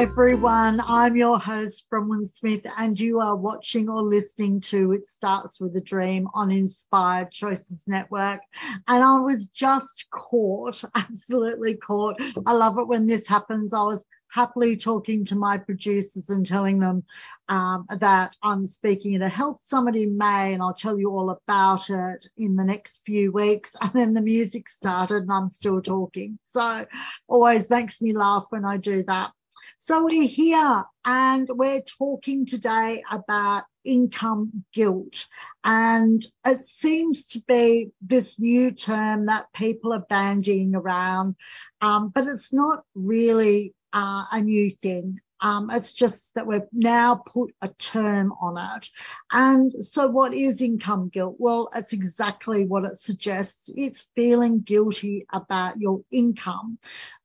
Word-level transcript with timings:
Everyone. 0.00 0.80
I'm 0.86 1.14
your 1.14 1.38
host, 1.38 1.84
Bronwyn 1.92 2.24
Smith, 2.24 2.64
and 2.78 2.98
you 2.98 3.20
are 3.20 3.36
watching 3.36 3.90
or 3.90 4.00
listening 4.00 4.62
to 4.62 4.92
It 4.92 5.06
Starts 5.06 5.60
with 5.60 5.76
a 5.76 5.80
Dream 5.82 6.26
on 6.32 6.50
Inspired 6.50 7.30
Choices 7.30 7.84
Network. 7.86 8.40
And 8.88 9.04
I 9.04 9.20
was 9.20 9.48
just 9.48 10.06
caught, 10.08 10.82
absolutely 10.94 11.74
caught. 11.74 12.18
I 12.46 12.54
love 12.54 12.78
it 12.78 12.88
when 12.88 13.06
this 13.06 13.26
happens. 13.26 13.74
I 13.74 13.82
was 13.82 14.06
happily 14.28 14.74
talking 14.74 15.26
to 15.26 15.36
my 15.36 15.58
producers 15.58 16.30
and 16.30 16.46
telling 16.46 16.78
them 16.78 17.04
um, 17.50 17.84
that 17.98 18.34
I'm 18.42 18.64
speaking 18.64 19.16
at 19.16 19.22
a 19.22 19.28
health 19.28 19.60
summit 19.60 19.96
in 19.96 20.16
May 20.16 20.54
and 20.54 20.62
I'll 20.62 20.72
tell 20.72 20.98
you 20.98 21.10
all 21.10 21.28
about 21.28 21.90
it 21.90 22.26
in 22.38 22.56
the 22.56 22.64
next 22.64 23.02
few 23.04 23.32
weeks. 23.32 23.76
And 23.82 23.92
then 23.92 24.14
the 24.14 24.22
music 24.22 24.70
started 24.70 25.24
and 25.24 25.32
I'm 25.32 25.50
still 25.50 25.82
talking. 25.82 26.38
So 26.42 26.86
always 27.28 27.68
makes 27.68 28.00
me 28.00 28.14
laugh 28.14 28.46
when 28.48 28.64
I 28.64 28.78
do 28.78 29.02
that. 29.02 29.32
So 29.82 30.04
we're 30.04 30.28
here 30.28 30.84
and 31.06 31.48
we're 31.48 31.80
talking 31.80 32.44
today 32.44 33.02
about 33.10 33.64
income 33.82 34.62
guilt. 34.74 35.26
And 35.64 36.22
it 36.44 36.60
seems 36.60 37.28
to 37.28 37.40
be 37.48 37.90
this 38.02 38.38
new 38.38 38.72
term 38.72 39.24
that 39.26 39.50
people 39.54 39.94
are 39.94 40.04
bandying 40.10 40.74
around, 40.74 41.36
um, 41.80 42.10
but 42.10 42.26
it's 42.26 42.52
not 42.52 42.84
really 42.94 43.74
uh, 43.94 44.24
a 44.30 44.42
new 44.42 44.70
thing. 44.70 45.18
Um, 45.42 45.70
it's 45.70 45.94
just 45.94 46.34
that 46.34 46.46
we've 46.46 46.60
now 46.72 47.14
put 47.14 47.54
a 47.62 47.68
term 47.68 48.32
on 48.32 48.58
it. 48.58 48.88
And 49.32 49.72
so, 49.82 50.06
what 50.06 50.34
is 50.34 50.60
income 50.60 51.08
guilt? 51.08 51.36
Well, 51.38 51.70
it's 51.74 51.94
exactly 51.94 52.66
what 52.66 52.84
it 52.84 52.96
suggests. 52.96 53.70
It's 53.74 54.06
feeling 54.14 54.60
guilty 54.60 55.26
about 55.32 55.80
your 55.80 56.02
income. 56.10 56.78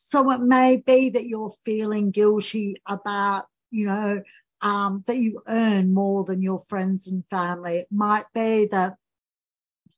So, 0.08 0.30
it 0.32 0.40
may 0.40 0.78
be 0.78 1.10
that 1.10 1.26
you're 1.26 1.50
feeling 1.66 2.12
guilty 2.12 2.76
about, 2.88 3.46
you 3.72 3.88
know, 3.88 4.22
um, 4.62 5.04
that 5.08 5.18
you 5.18 5.42
earn 5.48 5.94
more 5.96 6.24
than 6.24 6.44
your 6.44 6.60
friends 6.60 7.08
and 7.08 7.26
family. 7.28 7.78
It 7.78 7.88
might 7.92 8.26
be 8.34 8.68
that 8.68 8.98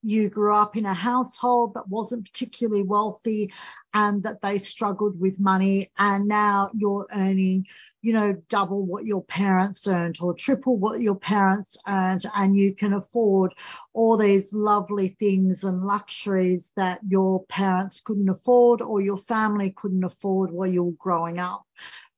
you 0.07 0.29
grew 0.29 0.55
up 0.55 0.77
in 0.77 0.85
a 0.85 0.93
household 0.93 1.73
that 1.73 1.89
wasn't 1.89 2.25
particularly 2.25 2.81
wealthy 2.81 3.51
and 3.93 4.23
that 4.23 4.41
they 4.41 4.57
struggled 4.57 5.19
with 5.19 5.39
money 5.39 5.91
and 5.97 6.27
now 6.27 6.69
you're 6.73 7.05
earning 7.13 7.65
you 8.01 8.13
know 8.13 8.33
double 8.47 8.85
what 8.85 9.05
your 9.05 9.23
parents 9.23 9.85
earned 9.85 10.17
or 10.21 10.33
triple 10.33 10.77
what 10.77 11.01
your 11.01 11.15
parents 11.15 11.77
earned 11.87 12.25
and 12.35 12.55
you 12.55 12.73
can 12.73 12.93
afford 12.93 13.53
all 13.91 14.15
these 14.15 14.53
lovely 14.53 15.09
things 15.19 15.65
and 15.65 15.83
luxuries 15.83 16.71
that 16.77 16.99
your 17.05 17.43
parents 17.47 17.99
couldn't 17.99 18.29
afford 18.29 18.81
or 18.81 19.01
your 19.01 19.17
family 19.17 19.73
couldn't 19.75 20.05
afford 20.05 20.51
while 20.51 20.67
you 20.67 20.83
were 20.83 20.91
growing 20.93 21.37
up 21.37 21.65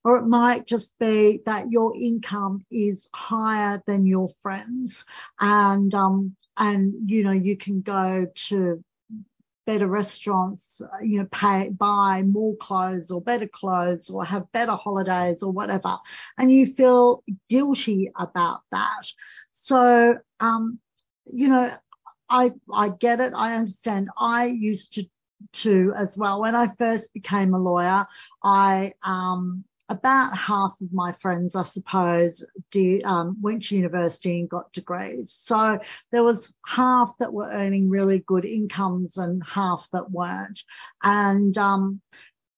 or 0.04 0.16
it 0.18 0.26
might 0.26 0.66
just 0.66 0.98
be 0.98 1.40
that 1.46 1.70
your 1.70 1.94
income 1.96 2.64
is 2.70 3.08
higher 3.14 3.82
than 3.86 4.06
your 4.06 4.28
friends 4.42 5.04
and 5.40 5.94
um 5.94 6.34
and 6.56 7.10
you 7.10 7.22
know 7.24 7.32
you 7.32 7.56
can 7.56 7.80
go 7.82 8.26
to 8.34 8.82
better 9.66 9.86
restaurants 9.86 10.80
you 11.02 11.18
know 11.20 11.28
pay 11.30 11.68
buy 11.68 12.22
more 12.22 12.56
clothes 12.56 13.10
or 13.10 13.20
better 13.20 13.46
clothes 13.46 14.10
or 14.10 14.24
have 14.24 14.50
better 14.52 14.72
holidays 14.72 15.42
or 15.42 15.52
whatever 15.52 15.98
and 16.38 16.50
you 16.50 16.66
feel 16.66 17.22
guilty 17.48 18.10
about 18.18 18.62
that. 18.72 19.02
So 19.52 20.16
um 20.40 20.78
you 21.26 21.48
know 21.48 21.72
i 22.28 22.52
i 22.72 22.88
get 22.88 23.20
it 23.20 23.32
i 23.36 23.54
understand. 23.54 24.08
I 24.18 24.46
used 24.46 24.94
to 24.94 25.04
to 25.52 25.92
as 25.96 26.18
well. 26.18 26.40
When 26.40 26.54
i 26.54 26.68
first 26.68 27.14
became 27.14 27.54
a 27.54 27.58
lawyer 27.58 28.06
i 28.42 28.94
um 29.02 29.64
about 29.90 30.36
half 30.36 30.76
of 30.80 30.92
my 30.92 31.12
friends, 31.12 31.56
I 31.56 31.64
suppose, 31.64 32.44
did, 32.70 33.02
um, 33.04 33.36
went 33.42 33.64
to 33.64 33.76
university 33.76 34.38
and 34.38 34.48
got 34.48 34.72
degrees. 34.72 35.32
So 35.32 35.80
there 36.12 36.22
was 36.22 36.54
half 36.64 37.12
that 37.18 37.32
were 37.32 37.50
earning 37.50 37.90
really 37.90 38.20
good 38.20 38.44
incomes 38.44 39.18
and 39.18 39.42
half 39.44 39.88
that 39.92 40.10
weren't. 40.10 40.62
And, 41.02 41.58
um, 41.58 42.00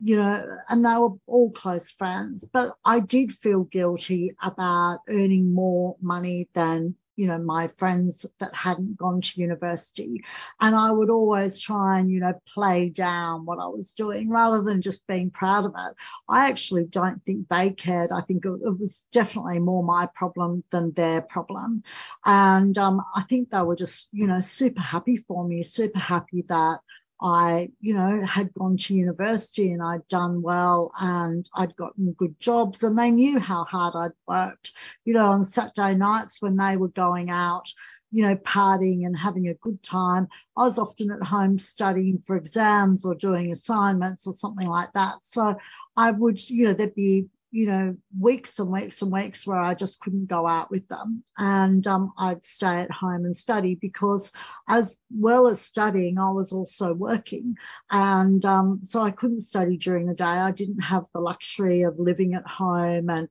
you 0.05 0.17
know, 0.17 0.45
and 0.69 0.85
they 0.85 0.95
were 0.95 1.15
all 1.27 1.51
close 1.53 1.91
friends. 1.91 2.45
But 2.45 2.75
I 2.85 3.01
did 3.01 3.33
feel 3.33 3.65
guilty 3.65 4.33
about 4.43 5.01
earning 5.09 5.55
more 5.55 5.97
money 6.01 6.49
than 6.55 6.97
you 7.17 7.27
know, 7.27 7.39
my 7.39 7.69
friends 7.69 8.27
that 8.39 8.55
hadn't 8.55 8.97
gone 8.97 9.21
to 9.21 9.41
university. 9.41 10.25
And 10.61 10.75
I 10.75 10.91
would 10.91 11.11
always 11.11 11.61
try 11.61 11.99
and, 11.99 12.11
you 12.11 12.21
know, 12.21 12.35
play 12.55 12.89
down 12.89 13.45
what 13.45 13.59
I 13.59 13.67
was 13.67 13.93
doing 13.93 14.29
rather 14.29 14.63
than 14.63 14.83
just 14.83 15.07
being 15.07 15.31
proud 15.31 15.65
of 15.65 15.73
it. 15.77 15.97
I 16.29 16.49
actually 16.49 16.85
don't 16.85 17.25
think 17.25 17.49
they 17.49 17.71
cared. 17.71 18.13
I 18.13 18.21
think 18.21 18.45
it, 18.45 18.51
was 18.79 19.05
definitely 19.13 19.59
more 19.59 19.85
my 19.85 20.07
problem 20.07 20.65
than 20.71 20.93
their 20.93 21.21
problem. 21.21 21.83
And 22.25 22.77
um, 22.79 23.03
I 23.15 23.23
think 23.23 23.51
they 23.51 23.63
were 23.63 23.77
just, 23.77 24.09
you 24.13 24.27
know, 24.27 24.41
super 24.41 24.81
happy 24.81 25.17
for 25.17 25.47
me, 25.47 25.63
super 25.63 25.99
happy 25.99 26.45
that 26.49 26.81
I, 27.23 27.71
you 27.81 27.95
know, 27.95 28.25
had 28.25 28.53
gone 28.53 28.77
to 28.77 28.95
university 28.95 29.71
and 29.71 29.81
I'd 29.81 30.07
done 30.09 30.43
well 30.43 30.93
and 30.99 31.49
I'd 31.55 31.77
gotten 31.77 32.13
good 32.13 32.39
jobs 32.41 32.83
and 32.83 32.99
they 32.99 33.13
knew 33.13 33.39
how 33.39 33.65
hard 33.65 33.95
I'd 33.95 34.11
worked. 34.27 34.73
You 35.05 35.15
know, 35.15 35.29
on 35.29 35.45
Saturday 35.45 35.95
nights 35.95 36.43
when 36.43 36.57
they 36.57 36.77
were 36.77 36.89
going 36.89 37.31
out, 37.31 37.73
you 38.11 38.25
know, 38.25 38.35
partying 38.37 39.07
and 39.07 39.17
having 39.17 39.49
a 39.49 39.55
good 39.55 39.83
time, 39.83 40.27
I 40.57 40.63
was 40.63 40.79
often 40.79 41.13
at 41.13 41.23
home 41.23 41.59
studying 41.59 42.23
for 42.27 42.37
exams 42.37 43.05
or 43.05 43.15
doing 43.15 43.53
assignments 43.53 44.27
or 44.27 44.35
something 44.35 44.69
like 44.69 44.93
that. 44.95 45.23
So 45.23 45.55
I 45.97 46.11
would, 46.11 46.51
you 46.51 46.67
know, 46.67 46.75
there'd 46.75 46.95
be 46.95 47.27
you 47.53 47.67
know, 47.67 47.95
weeks 48.19 48.59
and 48.59 48.71
weeks 48.71 49.03
and 49.03 49.13
weeks 49.13 49.47
where 49.47 49.61
I 49.61 49.75
just 49.75 50.01
couldn't 50.01 50.27
go 50.27 50.47
out 50.47 50.71
with 50.71 50.89
them. 50.89 51.23
And 51.37 51.87
um, 51.87 52.15
I'd 52.19 52.43
stay 52.43 52.77
at 52.77 52.91
home 52.91 53.27
and 53.27 53.37
study 53.37 53.75
because, 53.75 54.33
as 54.67 54.99
well 55.15 55.47
as 55.47 55.61
studying, 55.61 56.19
I 56.19 56.31
was 56.31 56.53
also 56.53 56.95
working. 56.95 57.57
And 57.91 58.43
um, 58.47 58.81
so 58.83 59.03
I 59.03 59.11
couldn't 59.11 59.43
study 59.43 59.77
during 59.77 60.07
the 60.07 60.15
day. 60.15 60.25
I 60.25 60.51
didn't 60.51 60.81
have 60.81 61.05
the 61.13 61.21
luxury 61.21 61.83
of 61.83 61.99
living 61.99 62.33
at 62.33 62.47
home 62.47 63.11
and 63.11 63.29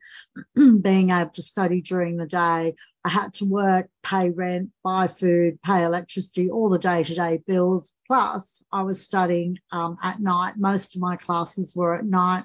being 0.83 1.09
able 1.09 1.31
to 1.31 1.41
study 1.41 1.81
during 1.81 2.17
the 2.17 2.27
day. 2.27 2.75
I 3.03 3.09
had 3.09 3.33
to 3.35 3.45
work, 3.45 3.89
pay 4.03 4.29
rent, 4.29 4.69
buy 4.83 5.07
food, 5.07 5.59
pay 5.63 5.83
electricity, 5.83 6.51
all 6.51 6.69
the 6.69 6.77
day 6.77 7.03
to 7.03 7.15
day 7.15 7.41
bills. 7.47 7.95
Plus, 8.05 8.63
I 8.71 8.83
was 8.83 9.01
studying 9.01 9.57
um, 9.71 9.97
at 10.03 10.19
night. 10.19 10.53
Most 10.57 10.95
of 10.95 11.01
my 11.01 11.15
classes 11.15 11.75
were 11.75 11.95
at 11.95 12.05
night 12.05 12.43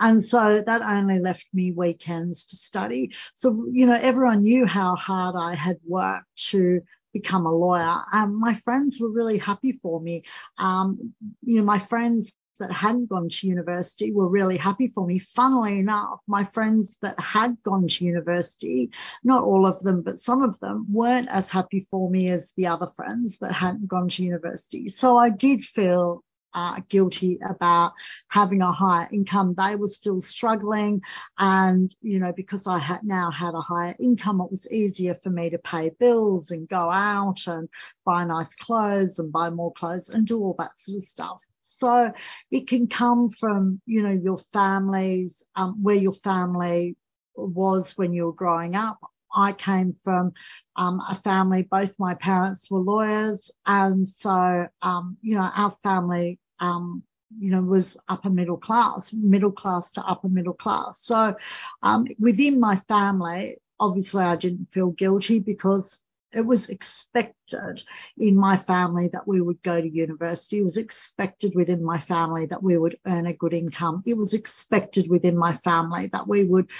and 0.00 0.22
so 0.22 0.60
that 0.60 0.82
only 0.82 1.18
left 1.18 1.46
me 1.52 1.72
weekends 1.72 2.46
to 2.46 2.56
study. 2.56 3.12
So, 3.34 3.66
you 3.70 3.86
know, 3.86 3.98
everyone 4.00 4.42
knew 4.42 4.66
how 4.66 4.96
hard 4.96 5.36
I 5.38 5.54
had 5.54 5.78
worked 5.86 6.34
to 6.50 6.80
become 7.12 7.46
a 7.46 7.54
lawyer. 7.54 7.96
Um, 8.12 8.38
my 8.38 8.54
friends 8.54 8.98
were 9.00 9.10
really 9.10 9.38
happy 9.38 9.72
for 9.72 10.00
me. 10.00 10.24
Um, 10.58 11.14
you 11.42 11.58
know, 11.58 11.64
my 11.64 11.78
friends 11.78 12.32
that 12.60 12.70
hadn't 12.70 13.08
gone 13.08 13.28
to 13.28 13.46
university 13.46 14.12
were 14.12 14.28
really 14.28 14.56
happy 14.56 14.88
for 14.88 15.06
me. 15.06 15.18
Funnily 15.18 15.78
enough, 15.78 16.20
my 16.26 16.44
friends 16.44 16.96
that 17.02 17.18
had 17.18 17.56
gone 17.62 17.88
to 17.88 18.04
university, 18.04 18.90
not 19.22 19.42
all 19.42 19.66
of 19.66 19.80
them, 19.80 20.02
but 20.02 20.20
some 20.20 20.42
of 20.42 20.58
them 20.60 20.86
weren't 20.88 21.28
as 21.28 21.50
happy 21.50 21.80
for 21.80 22.10
me 22.10 22.28
as 22.28 22.52
the 22.56 22.66
other 22.68 22.86
friends 22.86 23.38
that 23.38 23.52
hadn't 23.52 23.88
gone 23.88 24.08
to 24.08 24.22
university. 24.22 24.88
So 24.88 25.16
I 25.16 25.30
did 25.30 25.64
feel 25.64 26.22
uh, 26.54 26.80
guilty 26.88 27.38
about 27.48 27.92
having 28.28 28.62
a 28.62 28.72
higher 28.72 29.08
income. 29.12 29.54
They 29.56 29.76
were 29.76 29.88
still 29.88 30.20
struggling. 30.20 31.02
And, 31.38 31.94
you 32.00 32.18
know, 32.18 32.32
because 32.34 32.66
I 32.66 32.78
had 32.78 33.02
now 33.02 33.30
had 33.30 33.54
a 33.54 33.60
higher 33.60 33.94
income, 33.98 34.40
it 34.40 34.50
was 34.50 34.70
easier 34.70 35.14
for 35.14 35.30
me 35.30 35.50
to 35.50 35.58
pay 35.58 35.90
bills 35.98 36.50
and 36.50 36.68
go 36.68 36.90
out 36.90 37.46
and 37.46 37.68
buy 38.04 38.24
nice 38.24 38.54
clothes 38.54 39.18
and 39.18 39.32
buy 39.32 39.50
more 39.50 39.72
clothes 39.72 40.10
and 40.10 40.26
do 40.26 40.40
all 40.40 40.54
that 40.58 40.78
sort 40.78 40.98
of 40.98 41.08
stuff. 41.08 41.42
So 41.58 42.12
it 42.50 42.68
can 42.68 42.86
come 42.86 43.30
from, 43.30 43.80
you 43.86 44.02
know, 44.02 44.10
your 44.12 44.38
families, 44.52 45.44
um, 45.56 45.82
where 45.82 45.96
your 45.96 46.12
family 46.12 46.96
was 47.34 47.96
when 47.96 48.12
you 48.12 48.26
were 48.26 48.32
growing 48.32 48.76
up. 48.76 48.98
I 49.34 49.52
came 49.52 49.92
from 49.92 50.32
um, 50.76 51.00
a 51.08 51.16
family, 51.16 51.62
both 51.62 51.98
my 51.98 52.14
parents 52.14 52.70
were 52.70 52.78
lawyers. 52.78 53.50
And 53.66 54.06
so, 54.06 54.68
um, 54.82 55.16
you 55.22 55.34
know, 55.34 55.50
our 55.54 55.72
family 55.72 56.38
um, 56.60 57.02
you 57.38 57.50
know, 57.50 57.62
was 57.62 57.96
upper 58.08 58.30
middle 58.30 58.56
class, 58.56 59.12
middle 59.12 59.52
class 59.52 59.92
to 59.92 60.02
upper 60.02 60.28
middle 60.28 60.54
class. 60.54 61.00
So 61.00 61.36
um, 61.82 62.06
within 62.18 62.60
my 62.60 62.76
family, 62.88 63.56
obviously 63.80 64.22
I 64.22 64.36
didn't 64.36 64.70
feel 64.72 64.90
guilty 64.90 65.40
because 65.40 66.04
it 66.32 66.44
was 66.44 66.68
expected 66.68 67.82
in 68.18 68.36
my 68.36 68.56
family 68.56 69.08
that 69.12 69.26
we 69.26 69.40
would 69.40 69.62
go 69.62 69.80
to 69.80 69.88
university. 69.88 70.58
It 70.58 70.64
was 70.64 70.76
expected 70.76 71.54
within 71.54 71.84
my 71.84 71.98
family 71.98 72.46
that 72.46 72.62
we 72.62 72.76
would 72.76 72.98
earn 73.06 73.26
a 73.26 73.32
good 73.32 73.54
income. 73.54 74.02
It 74.04 74.16
was 74.16 74.34
expected 74.34 75.08
within 75.08 75.36
my 75.36 75.54
family 75.58 76.08
that 76.08 76.26
we 76.26 76.44
would 76.44 76.70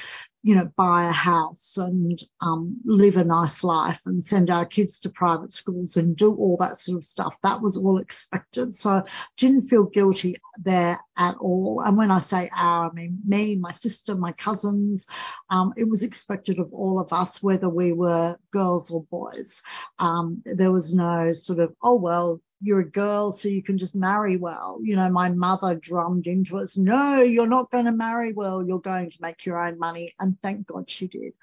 you 0.45 0.55
know, 0.55 0.71
buy 0.77 1.09
a 1.09 1.13
house 1.13 1.79
and 1.79 2.23
um, 2.43 2.77
live 2.85 3.17
a 3.17 3.25
nice 3.25 3.65
life 3.65 4.03
and 4.05 4.23
send 4.23 4.51
our 4.51 4.67
kids 4.67 5.01
to 5.01 5.09
private 5.09 5.51
schools 5.51 5.97
and 5.97 6.17
do 6.17 6.35
all 6.35 6.59
that 6.59 6.79
sort 6.79 6.99
of 6.99 7.03
stuff. 7.03 7.35
That 7.43 7.63
was 7.63 7.79
all 7.79 7.97
expected. 7.99 8.75
So 8.75 8.91
I 8.91 9.03
didn't 9.39 9.63
feel 9.63 9.85
guilty 9.85 10.37
there 10.63 11.01
at 11.17 11.37
all. 11.37 11.83
And 11.83 11.97
when 11.97 12.11
I 12.11 12.19
say 12.19 12.51
our, 12.55 12.91
I 12.91 12.93
mean 12.93 13.21
me, 13.27 13.57
my 13.57 13.73
sister, 13.73 14.15
my 14.15 14.33
cousins. 14.33 15.07
Um, 15.49 15.73
it 15.79 15.89
was 15.89 16.03
expected 16.03 16.59
of 16.59 16.75
all 16.75 17.01
of 17.01 17.11
us, 17.15 17.43
whether 17.43 17.71
we 17.71 17.93
were 17.93 18.37
girls 18.51 18.91
or 18.91 19.03
boys. 19.05 19.63
Um, 19.99 20.43
there 20.45 20.73
was 20.73 20.93
no 20.93 21.33
sort 21.33 21.59
of, 21.59 21.75
oh, 21.83 21.95
well, 21.95 22.43
you're 22.65 22.81
a 22.81 22.91
girl, 22.91 23.31
so 23.31 23.49
you 23.49 23.63
can 23.63 23.77
just 23.77 23.95
marry 23.95 24.39
well. 24.39 24.79
You 24.83 24.97
know, 24.97 25.11
my 25.11 25.29
mother 25.29 25.75
drummed 25.75 26.27
into 26.27 26.57
us, 26.59 26.79
no, 26.79 27.21
you're 27.21 27.47
not 27.47 27.71
going 27.71 27.85
to 27.85 27.93
marry 27.93 28.33
well. 28.33 28.67
You're 28.67 28.81
going 28.81 29.11
to 29.11 29.19
make 29.21 29.45
your 29.45 29.63
own 29.63 29.79
money. 29.79 30.15
And 30.19 30.41
thank 30.43 30.67
God 30.67 30.89
she 30.89 31.07
did, 31.07 31.35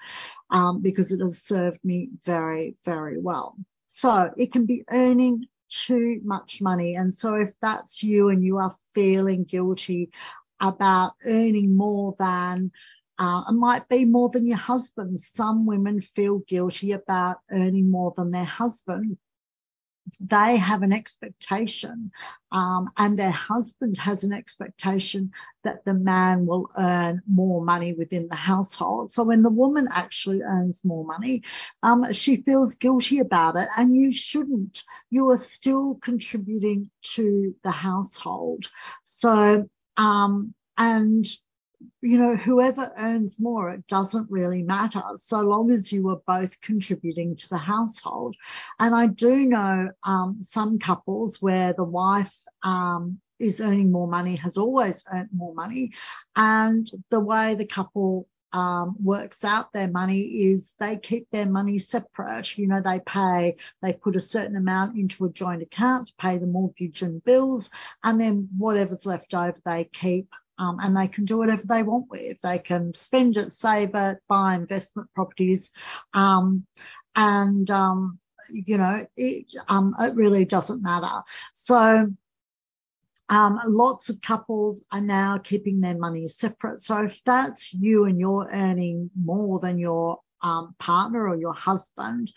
um, 0.50 0.82
because 0.82 1.12
it 1.12 1.22
has 1.22 1.38
served 1.38 1.78
me 1.84 2.10
very, 2.26 2.76
very 2.84 3.20
well. 3.20 3.56
So 3.86 4.32
it 4.36 4.52
can 4.52 4.66
be 4.66 4.84
earning 4.90 5.46
too 5.70 6.22
much 6.24 6.60
money. 6.60 6.96
And 6.96 7.14
so 7.14 7.36
if 7.36 7.54
that's 7.62 8.02
you 8.02 8.30
and 8.30 8.44
you 8.44 8.58
are 8.58 8.76
feeling 8.96 9.44
guilty 9.44 10.10
about 10.60 11.14
earning 11.24 11.76
more 11.76 12.16
than 12.18 12.72
uh, 13.20 13.44
it 13.48 13.54
might 13.54 13.88
be 13.88 14.06
more 14.06 14.30
than 14.30 14.48
your 14.48 14.58
husband. 14.58 15.20
Some 15.20 15.68
women 15.68 16.02
feel 16.02 16.40
guilty 16.40 16.94
about 16.94 17.38
earning 17.52 17.92
more 17.92 18.12
than 18.18 18.32
their 18.32 18.44
husband 18.44 19.18
they 20.20 20.58
have 20.58 20.84
an 20.84 20.94
expectation 20.94 22.12
um, 22.52 22.90
and 22.98 23.18
their 23.18 23.32
husband 23.32 23.98
has 23.98 24.24
an 24.24 24.34
expectation 24.34 25.32
that 25.64 25.86
the 25.86 25.94
man 25.94 26.46
will 26.46 26.70
earn 26.78 27.22
more 27.28 27.64
money 27.64 27.94
within 27.94 28.28
the 28.28 28.36
household. 28.36 29.12
So 29.12 29.24
when 29.24 29.42
the 29.42 29.50
woman 29.50 29.88
actually 29.92 30.42
earns 30.42 30.84
more 30.84 31.06
money, 31.06 31.44
um, 31.84 32.12
she 32.14 32.38
feels 32.38 32.76
guilty 32.76 33.20
about 33.20 33.56
it 33.56 33.68
and 33.78 33.96
you 33.96 34.12
shouldn't. 34.12 34.84
You 35.10 35.30
are 35.30 35.38
still 35.38 35.96
contributing 35.96 36.90
to 37.16 37.56
the 37.64 37.72
household. 37.72 38.70
So, 39.04 39.70
um, 39.98 40.54
and 40.78 41.26
you 42.02 42.18
know, 42.18 42.36
whoever 42.36 42.92
earns 42.98 43.40
more, 43.40 43.70
it 43.70 43.86
doesn't 43.88 44.30
really 44.30 44.64
matter 44.64 45.04
so 45.16 45.42
long 45.42 45.72
as 45.72 45.92
you 45.92 46.10
are 46.10 46.22
both 46.26 46.60
contributing 46.62 47.36
to 47.36 47.50
the 47.50 47.58
household. 47.58 48.36
And 48.80 48.96
I 48.96 49.08
do 49.08 49.46
know 49.46 49.90
um, 50.04 50.38
some 50.42 50.80
couples 50.80 51.42
where 51.42 51.74
the 51.74 51.84
wife 51.84 52.36
um, 52.64 53.20
is 53.40 53.62
earning 53.62 53.92
more 53.92 54.08
money, 54.08 54.36
has 54.38 54.58
always 54.58 55.04
earned 55.12 55.30
more 55.34 55.54
money, 55.54 55.94
and 56.36 56.90
the 57.10 57.20
way 57.20 57.56
the 57.56 57.68
couple 57.68 58.28
um, 58.54 58.96
works 59.02 59.44
out 59.46 59.72
their 59.72 59.88
money 59.88 60.22
is 60.22 60.76
they 60.80 60.98
keep 60.98 61.30
their 61.32 61.46
money 61.50 61.80
separate. 61.80 62.58
You 62.58 62.68
know, 62.68 62.82
they 62.82 63.00
pay, 63.00 63.56
they 63.82 63.94
put 63.94 64.16
a 64.16 64.22
certain 64.22 64.56
amount 64.56 64.98
into 64.98 65.26
a 65.26 65.32
joint 65.32 65.62
account 65.62 66.08
to 66.08 66.14
pay 66.20 66.38
the 66.38 66.48
mortgage 66.48 67.02
and 67.02 67.24
bills, 67.24 67.70
and 68.04 68.20
then 68.20 68.50
whatever's 68.58 69.06
left 69.06 69.34
over 69.34 69.58
they 69.66 69.86
keep 69.86 70.28
um, 70.62 70.78
and 70.80 70.96
they 70.96 71.08
can 71.08 71.26
do 71.26 71.38
whatever 71.38 71.64
they 71.66 71.82
want 71.82 72.06
with. 72.10 72.40
They 72.42 72.60
can 72.60 72.94
spend 72.94 73.36
it, 73.36 73.52
save 73.52 73.96
it, 73.96 74.20
buy 74.30 74.54
investment 74.54 75.10
properties, 75.16 75.72
um, 76.14 76.68
and 77.16 77.70
um, 77.72 78.20
you 78.50 78.78
know 78.78 79.06
it, 79.18 79.48
um, 79.68 79.96
it 80.00 80.14
really 80.16 80.46
doesn't 80.46 80.84
matter. 80.84 81.22
So. 81.54 82.14
Um, 83.30 83.62
lots 83.66 84.10
of 84.10 84.20
couples 84.22 84.86
are 84.92 85.00
now 85.00 85.38
keeping 85.38 85.80
their 85.80 85.98
money 85.98 86.28
separate. 86.28 86.82
So 86.82 87.04
if 87.04 87.24
that's 87.24 87.74
you 87.74 88.04
and 88.04 88.20
you're 88.20 88.50
earning 88.52 89.10
more 89.16 89.58
than 89.62 89.80
your 89.80 90.20
um, 90.42 90.76
partner 90.80 91.30
or 91.30 91.38
your 91.38 91.54
husband, 91.54 92.34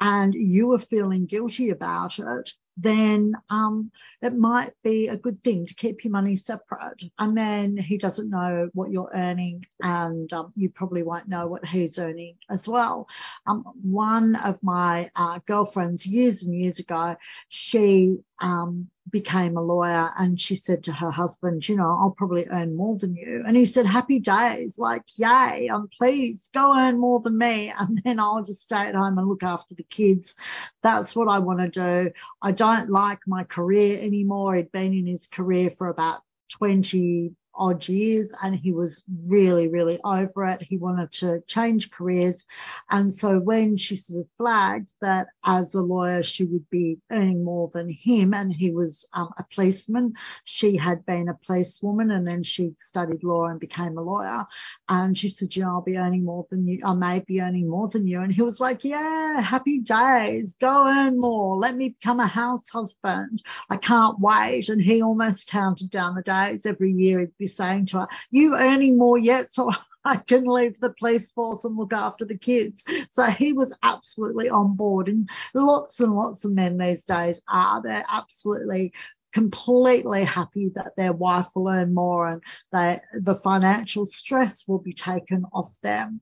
and 0.00 0.32
you 0.34 0.70
are 0.70 0.78
feeling 0.78 1.26
guilty 1.26 1.70
about 1.70 2.20
it, 2.20 2.52
then 2.76 3.34
um, 3.48 3.90
it 4.20 4.34
might 4.34 4.72
be 4.82 5.08
a 5.08 5.16
good 5.16 5.42
thing 5.42 5.66
to 5.66 5.74
keep 5.74 6.04
your 6.04 6.12
money 6.12 6.36
separate. 6.36 7.02
And 7.18 7.36
then 7.36 7.76
he 7.76 7.96
doesn't 7.98 8.30
know 8.30 8.70
what 8.74 8.90
you're 8.90 9.10
earning, 9.14 9.66
and 9.82 10.30
um, 10.32 10.52
you 10.56 10.70
probably 10.70 11.02
won't 11.02 11.28
know 11.28 11.46
what 11.46 11.64
he's 11.64 11.98
earning 11.98 12.36
as 12.50 12.68
well. 12.68 13.08
Um, 13.46 13.64
one 13.82 14.36
of 14.36 14.62
my 14.62 15.10
uh, 15.16 15.40
girlfriends 15.46 16.06
years 16.06 16.42
and 16.44 16.54
years 16.54 16.78
ago, 16.78 17.16
she 17.48 18.18
um, 18.40 18.88
became 19.10 19.56
a 19.56 19.62
lawyer 19.62 20.10
and 20.18 20.40
she 20.40 20.56
said 20.56 20.84
to 20.84 20.92
her 20.92 21.10
husband, 21.10 21.68
you 21.68 21.76
know, 21.76 21.96
I'll 22.00 22.14
probably 22.16 22.46
earn 22.50 22.76
more 22.76 22.96
than 22.96 23.14
you. 23.14 23.42
And 23.46 23.56
he 23.56 23.66
said, 23.66 23.86
happy 23.86 24.18
days, 24.18 24.78
like, 24.78 25.02
yay, 25.16 25.68
um, 25.68 25.82
I'm 25.82 25.88
pleased, 25.88 26.50
go 26.52 26.76
earn 26.76 26.98
more 26.98 27.20
than 27.20 27.38
me. 27.38 27.72
And 27.86 28.02
then 28.04 28.18
I'll 28.18 28.42
just 28.42 28.62
stay 28.62 28.86
at 28.86 28.94
home 28.94 29.18
and 29.18 29.28
look 29.28 29.44
after 29.44 29.74
the 29.74 29.84
kids. 29.84 30.34
That's 30.82 31.14
what 31.14 31.28
I 31.28 31.38
want 31.38 31.60
to 31.60 31.68
do. 31.68 32.10
I 32.42 32.50
don't 32.50 32.90
like 32.90 33.20
my 33.26 33.44
career 33.44 34.00
anymore. 34.00 34.56
He'd 34.56 34.72
been 34.72 34.92
in 34.92 35.06
his 35.06 35.28
career 35.28 35.70
for 35.70 35.88
about 35.88 36.20
20 36.50 37.34
odd 37.56 37.86
years 37.88 38.32
and 38.42 38.54
he 38.54 38.72
was 38.72 39.02
really, 39.26 39.68
really 39.68 39.98
over 40.04 40.44
it. 40.46 40.62
He 40.62 40.78
wanted 40.78 41.12
to 41.12 41.40
change 41.46 41.90
careers. 41.90 42.44
And 42.90 43.12
so 43.12 43.38
when 43.38 43.76
she 43.76 43.96
sort 43.96 44.20
of 44.20 44.28
flagged 44.36 44.90
that 45.00 45.28
as 45.44 45.74
a 45.74 45.82
lawyer, 45.82 46.22
she 46.22 46.44
would 46.44 46.68
be 46.70 46.98
earning 47.10 47.44
more 47.44 47.70
than 47.72 47.90
him 47.90 48.34
and 48.34 48.52
he 48.52 48.70
was 48.70 49.06
um, 49.12 49.30
a 49.38 49.44
policeman, 49.54 50.14
she 50.44 50.76
had 50.76 51.04
been 51.06 51.28
a 51.28 51.38
policewoman 51.46 52.10
and 52.10 52.26
then 52.26 52.42
she 52.42 52.72
studied 52.76 53.24
law 53.24 53.46
and 53.46 53.60
became 53.60 53.98
a 53.98 54.02
lawyer. 54.02 54.44
And 54.88 55.16
she 55.16 55.28
said, 55.28 55.54
you 55.56 55.62
know, 55.62 55.70
I'll 55.70 55.82
be 55.82 55.98
earning 55.98 56.24
more 56.24 56.46
than 56.50 56.66
you. 56.66 56.80
I 56.84 56.94
may 56.94 57.20
be 57.20 57.40
earning 57.40 57.68
more 57.68 57.88
than 57.88 58.06
you. 58.06 58.20
And 58.20 58.32
he 58.32 58.42
was 58.42 58.60
like, 58.60 58.84
yeah, 58.84 59.40
happy 59.40 59.80
days. 59.80 60.54
Go 60.60 60.86
earn 60.86 61.18
more. 61.18 61.56
Let 61.56 61.76
me 61.76 61.90
become 61.90 62.20
a 62.20 62.26
house 62.26 62.68
husband. 62.68 63.42
I 63.70 63.76
can't 63.76 64.18
wait. 64.20 64.68
And 64.68 64.80
he 64.80 65.02
almost 65.02 65.48
counted 65.48 65.90
down 65.90 66.14
the 66.14 66.22
days 66.22 66.66
every 66.66 66.92
year. 66.92 67.20
He'd 67.20 67.38
be 67.38 67.45
saying 67.48 67.86
to 67.86 68.00
her, 68.00 68.08
you 68.30 68.56
earning 68.56 68.98
more 68.98 69.18
yet? 69.18 69.50
So 69.50 69.70
I 70.04 70.16
can 70.16 70.44
leave 70.44 70.78
the 70.78 70.94
police 70.98 71.32
force 71.32 71.64
and 71.64 71.76
look 71.76 71.92
after 71.92 72.24
the 72.24 72.38
kids. 72.38 72.84
So 73.08 73.24
he 73.24 73.52
was 73.52 73.76
absolutely 73.82 74.48
on 74.48 74.76
board. 74.76 75.08
And 75.08 75.28
lots 75.52 76.00
and 76.00 76.14
lots 76.14 76.44
of 76.44 76.52
men 76.52 76.78
these 76.78 77.04
days 77.04 77.40
are. 77.48 77.82
They're 77.82 78.04
absolutely 78.08 78.92
completely 79.32 80.24
happy 80.24 80.70
that 80.74 80.96
their 80.96 81.12
wife 81.12 81.46
will 81.54 81.68
earn 81.68 81.92
more 81.92 82.26
and 82.28 82.42
that 82.72 83.02
the 83.12 83.34
financial 83.34 84.06
stress 84.06 84.66
will 84.66 84.78
be 84.78 84.94
taken 84.94 85.44
off 85.52 85.76
them. 85.82 86.20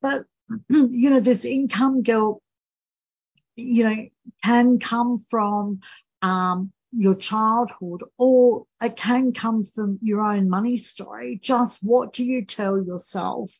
But, 0.00 0.24
you 0.68 1.10
know, 1.10 1.20
this 1.20 1.44
income 1.44 2.02
guilt, 2.02 2.40
you 3.56 3.84
know, 3.84 4.08
can 4.42 4.78
come 4.78 5.18
from 5.18 5.80
um, 6.22 6.72
your 6.96 7.14
childhood 7.14 8.02
or 8.18 8.66
it 8.80 8.96
can 8.96 9.32
come 9.32 9.64
from 9.64 9.98
your 10.02 10.20
own 10.20 10.48
money 10.48 10.76
story. 10.76 11.38
Just 11.42 11.78
what 11.82 12.12
do 12.12 12.24
you 12.24 12.44
tell 12.44 12.82
yourself 12.82 13.58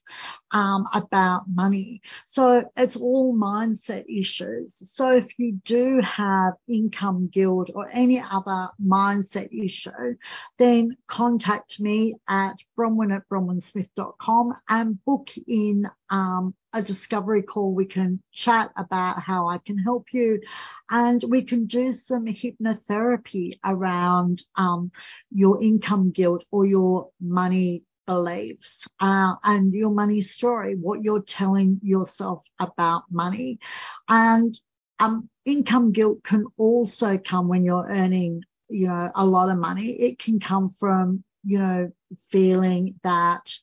um, 0.51 0.87
about 0.93 1.45
money? 1.49 2.03
So 2.27 2.71
it's 2.77 2.97
all 2.97 3.35
mindset 3.35 4.05
issues. 4.09 4.91
So 4.91 5.13
if 5.13 5.39
you 5.39 5.61
do 5.65 6.01
have 6.01 6.55
income 6.69 7.29
guilt 7.33 7.71
or 7.75 7.89
any 7.91 8.21
other 8.21 8.69
mindset 8.85 9.49
issue, 9.53 10.17
then 10.59 10.97
contact 11.07 11.81
me 11.81 12.15
at 12.29 12.57
bronwyn 12.79 13.15
at 13.15 13.29
bronwynsmith.com 13.29 14.55
and 14.69 15.05
book 15.05 15.31
in 15.47 15.89
um, 16.11 16.55
a 16.75 16.83
discovery 16.83 17.43
call. 17.43 17.73
We 17.73 17.87
can 17.87 18.21
chat 18.33 18.71
about 18.77 19.23
how 19.23 19.49
I 19.49 19.59
can 19.59 19.79
help 19.79 20.13
you 20.13 20.41
and 20.91 21.23
we 21.27 21.43
can 21.43 21.67
do 21.67 21.93
some 21.93 22.27
hypnotherapy 22.27 23.59
around 23.65 24.43
um, 24.57 24.91
your 25.31 25.63
income 25.63 26.11
guilt 26.11 26.45
or 26.51 26.67
your 26.67 27.11
money 27.21 27.85
beliefs 28.07 28.87
uh, 29.01 29.35
and 29.43 29.73
your 29.73 29.91
money 29.91 30.21
story, 30.21 30.75
what 30.75 31.03
you're 31.03 31.23
telling 31.23 31.81
yourself 31.83 32.45
about 32.59 33.05
money. 33.11 33.61
And 34.09 34.59
um, 34.99 35.29
income 35.45 35.93
guilt 35.93 36.23
can 36.23 36.45
also 36.57 37.19
come 37.19 37.49
when 37.49 37.65
you're 37.65 37.89
earning, 37.89 38.43
you 38.69 38.89
know, 38.89 39.11
a 39.15 39.25
lot 39.25 39.49
of 39.49 39.59
money. 39.59 39.91
It 39.91 40.19
can 40.19 40.41
come 40.41 40.69
from, 40.69 41.25
you 41.45 41.59
know, 41.59 41.93
feeling 42.31 43.01
that 43.03 43.55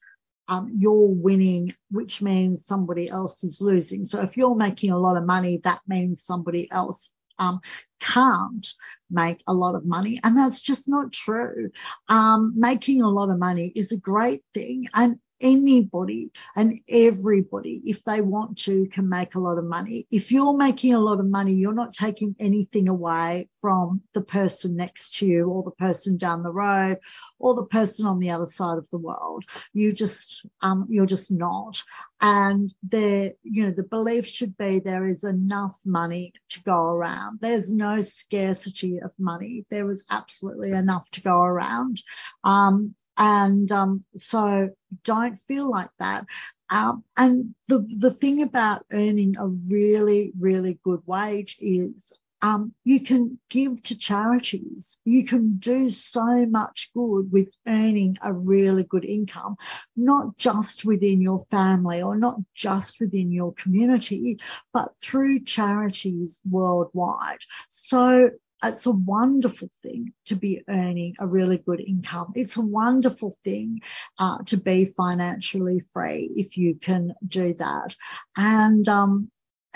um, 0.48 0.74
you're 0.78 1.08
winning, 1.08 1.74
which 1.90 2.22
means 2.22 2.66
somebody 2.66 3.10
else 3.10 3.44
is 3.44 3.62
losing. 3.62 4.04
So 4.06 4.22
if 4.22 4.38
you're 4.38 4.56
making 4.56 4.92
a 4.92 5.00
lot 5.00 5.18
of 5.18 5.26
money, 5.26 5.58
that 5.64 5.82
means 5.88 6.24
somebody 6.24 6.70
else 6.72 7.10
um, 7.40 7.62
can't 8.00 8.68
make 9.10 9.44
a 9.48 9.54
lot 9.54 9.76
of 9.76 9.86
money. 9.86 10.20
And 10.24 10.38
that's 10.38 10.62
just 10.62 10.88
not 10.90 11.12
true. 11.12 11.72
Um, 12.08 12.54
making 12.56 13.02
a 13.02 13.10
lot 13.10 13.30
of 13.30 13.40
money 13.40 13.72
is 13.76 13.92
a 13.92 13.98
great 13.98 14.44
thing. 14.54 14.88
And 14.94 15.20
anybody 15.42 16.32
and 16.56 16.80
everybody, 16.88 17.82
if 17.86 18.04
they 18.04 18.22
want 18.22 18.60
to, 18.60 18.88
can 18.88 19.10
make 19.10 19.36
a 19.36 19.40
lot 19.40 19.58
of 19.58 19.66
money. 19.66 20.08
If 20.12 20.32
you're 20.32 20.56
making 20.56 20.94
a 20.94 21.00
lot 21.00 21.20
of 21.20 21.26
money, 21.26 21.54
you're 21.54 21.74
not 21.74 21.94
taking 21.94 22.36
anything 22.40 22.88
away 22.88 23.50
from 23.60 24.02
the 24.14 24.22
person 24.22 24.76
next 24.76 25.18
to 25.18 25.26
you 25.26 25.50
or 25.50 25.64
the 25.64 25.72
person 25.72 26.18
down 26.18 26.44
the 26.44 26.52
road 26.52 27.00
or 27.40 27.56
the 27.56 27.66
person 27.66 28.06
on 28.06 28.20
the 28.20 28.32
other 28.32 28.46
side 28.46 28.78
of 28.78 28.90
the 28.90 28.98
world. 28.98 29.44
You 29.74 29.92
just, 29.94 30.46
um, 30.62 30.88
you're 30.90 31.06
just 31.06 31.32
not. 31.32 31.82
And 32.22 32.74
there, 32.84 33.34
you 33.44 33.64
know, 33.64 33.72
the 33.72 33.84
belief 33.84 34.28
should 34.28 34.56
be 34.58 34.80
there 34.80 35.08
is 35.08 35.24
enough 35.24 35.80
money 35.84 36.34
to 36.50 36.62
go 36.64 36.92
around. 36.92 37.40
There's 37.42 37.74
no 37.74 38.02
scarcity 38.02 39.00
of 39.00 39.14
money. 39.18 39.66
There 39.70 39.86
was 39.86 40.06
absolutely 40.10 40.72
enough 40.72 41.10
to 41.12 41.22
go 41.22 41.42
around. 41.42 42.02
Um, 42.44 42.96
and 43.22 43.72
um, 43.72 44.02
so 44.16 44.70
don't 45.04 45.36
feel 45.36 45.70
like 45.70 45.92
that. 46.00 46.26
Um, 46.72 47.04
and 47.16 47.54
the, 47.68 47.86
the 48.00 48.10
thing 48.10 48.42
about 48.42 48.84
earning 48.92 49.36
a 49.38 49.46
really, 49.46 50.32
really 50.40 50.80
good 50.84 51.02
wage 51.06 51.56
is 51.60 52.14
um, 52.42 52.74
you 52.84 53.00
can 53.00 53.38
give 53.48 53.84
to 53.84 53.96
charities. 53.96 54.98
You 55.06 55.24
can 55.26 55.58
do 55.58 55.92
so 55.92 56.48
much 56.48 56.90
good 56.96 57.32
with 57.32 57.52
earning 57.68 58.18
a 58.24 58.34
really 58.34 58.86
good 58.86 59.06
income, 59.06 59.58
not 59.96 60.36
just 60.38 60.84
within 60.84 61.22
your 61.22 61.46
family 61.52 62.02
or 62.02 62.18
not 62.18 62.38
just 62.56 63.00
within 63.00 63.32
your 63.32 63.54
community, 63.54 64.40
but 64.74 64.98
through 64.98 65.44
charities 65.44 66.40
worldwide. 66.50 67.42
So 67.70 68.32
it's 68.64 68.86
a 68.86 68.92
wonderful 68.92 69.70
thing 69.82 70.14
to 70.26 70.36
be 70.36 70.62
earning 70.68 71.16
a 71.20 71.28
really 71.28 71.58
good 71.58 71.82
income. 71.82 72.34
It's 72.36 72.58
a 72.58 72.62
wonderful 72.62 73.36
thing 73.44 73.82
uh, 74.20 74.40
to 74.46 74.58
be 74.58 74.86
financially 74.86 75.82
free 75.94 76.32
if 76.36 76.58
you 76.58 76.76
can 76.76 77.14
do 77.28 77.54
that. 77.56 77.96
And, 78.38 78.88
um, 78.88 79.32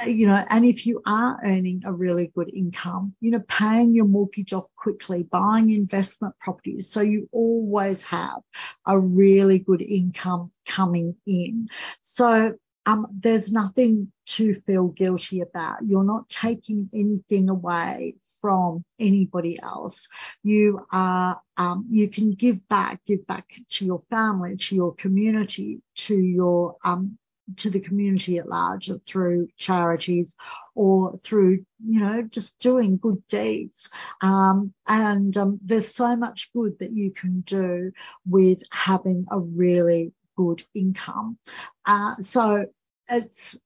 you 0.06 0.28
know, 0.28 0.46
and 0.50 0.66
if 0.66 0.86
you 0.86 1.02
are 1.06 1.40
earning 1.44 1.84
a 1.86 1.94
really 1.94 2.32
good 2.36 2.52
income, 2.54 3.16
you 3.22 3.32
know, 3.32 3.44
paying 3.48 3.96
your 3.96 4.06
mortgage 4.06 4.52
off 4.52 4.66
quickly, 4.76 5.24
buying 5.24 5.70
investment 5.70 6.36
properties. 6.40 6.90
So 6.90 7.02
you 7.02 7.30
always 7.32 8.04
have 8.04 8.42
a 8.86 9.00
really 9.00 9.60
good 9.60 9.82
income 9.82 10.52
coming 10.66 11.16
in. 11.26 11.68
So 12.02 12.56
um, 12.86 13.08
there's 13.12 13.52
nothing 13.52 14.12
to 14.26 14.54
feel 14.54 14.88
guilty 14.88 15.42
about. 15.42 15.80
You're 15.86 16.04
not 16.04 16.30
taking 16.30 16.90
anything 16.94 17.50
away 17.50 18.16
from 18.42 18.84
anybody 19.00 19.60
else. 19.62 20.08
You 20.44 20.86
are, 20.92 21.40
um, 21.58 21.88
you 21.90 22.10
can 22.10 22.32
give 22.32 22.68
back, 22.68 23.02
give 23.06 23.26
back 23.26 23.48
to 23.72 23.86
your 23.86 24.02
family, 24.10 24.58
to 24.58 24.76
your 24.76 24.94
community, 24.94 25.82
to 25.96 26.16
your, 26.16 26.76
um, 26.84 27.18
to 27.58 27.70
the 27.70 27.80
community 27.80 28.38
at 28.38 28.50
large 28.50 28.92
through 29.06 29.48
charities 29.58 30.36
or 30.74 31.18
through, 31.18 31.66
you 31.86 32.00
know, 32.00 32.24
just 32.24 32.60
doing 32.60 32.98
good 32.98 33.22
deeds. 33.30 33.90
Um, 34.22 34.74
and 34.88 35.36
um, 35.38 35.60
there's 35.64 35.94
so 35.94 36.16
much 36.16 36.52
good 36.54 36.80
that 36.80 36.92
you 36.92 37.12
can 37.12 37.42
do 37.42 37.92
with 38.26 38.64
having 38.72 39.26
a 39.30 39.40
really 39.40 40.12
good 40.36 40.64
income. 40.74 41.38
Uh, 41.86 42.16
so 42.18 42.66
it's 43.10 43.58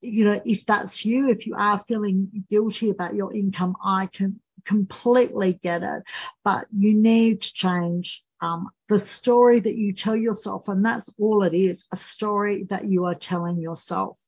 you 0.00 0.24
know, 0.24 0.40
if 0.44 0.64
that's 0.64 1.04
you, 1.04 1.30
if 1.30 1.46
you 1.46 1.54
are 1.56 1.78
feeling 1.78 2.44
guilty 2.48 2.90
about 2.90 3.14
your 3.14 3.32
income, 3.32 3.76
I 3.82 4.06
can 4.06 4.40
completely 4.64 5.54
get 5.54 5.82
it. 5.82 6.02
But 6.44 6.66
you 6.76 6.94
need 6.94 7.42
to 7.42 7.52
change 7.52 8.22
um, 8.40 8.68
the 8.88 9.00
story 9.00 9.58
that 9.58 9.76
you 9.76 9.92
tell 9.92 10.14
yourself, 10.14 10.68
and 10.68 10.84
that's 10.84 11.10
all 11.18 11.42
it 11.42 11.54
is 11.54 11.86
a 11.90 11.96
story 11.96 12.64
that 12.70 12.84
you 12.84 13.06
are 13.06 13.14
telling 13.14 13.58
yourself. 13.58 14.20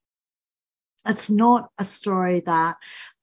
It's 1.06 1.30
not 1.30 1.70
a 1.78 1.84
story 1.84 2.40
that 2.40 2.76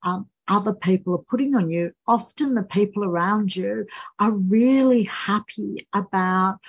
um, 0.04 0.28
other 0.48 0.74
people 0.74 1.16
are 1.16 1.30
putting 1.30 1.56
on 1.56 1.70
you. 1.70 1.92
Often 2.08 2.54
the 2.54 2.64
people 2.64 3.04
around 3.04 3.56
you 3.56 3.86
are 4.20 4.32
really 4.32 5.04
happy 5.04 5.88
about 5.94 6.60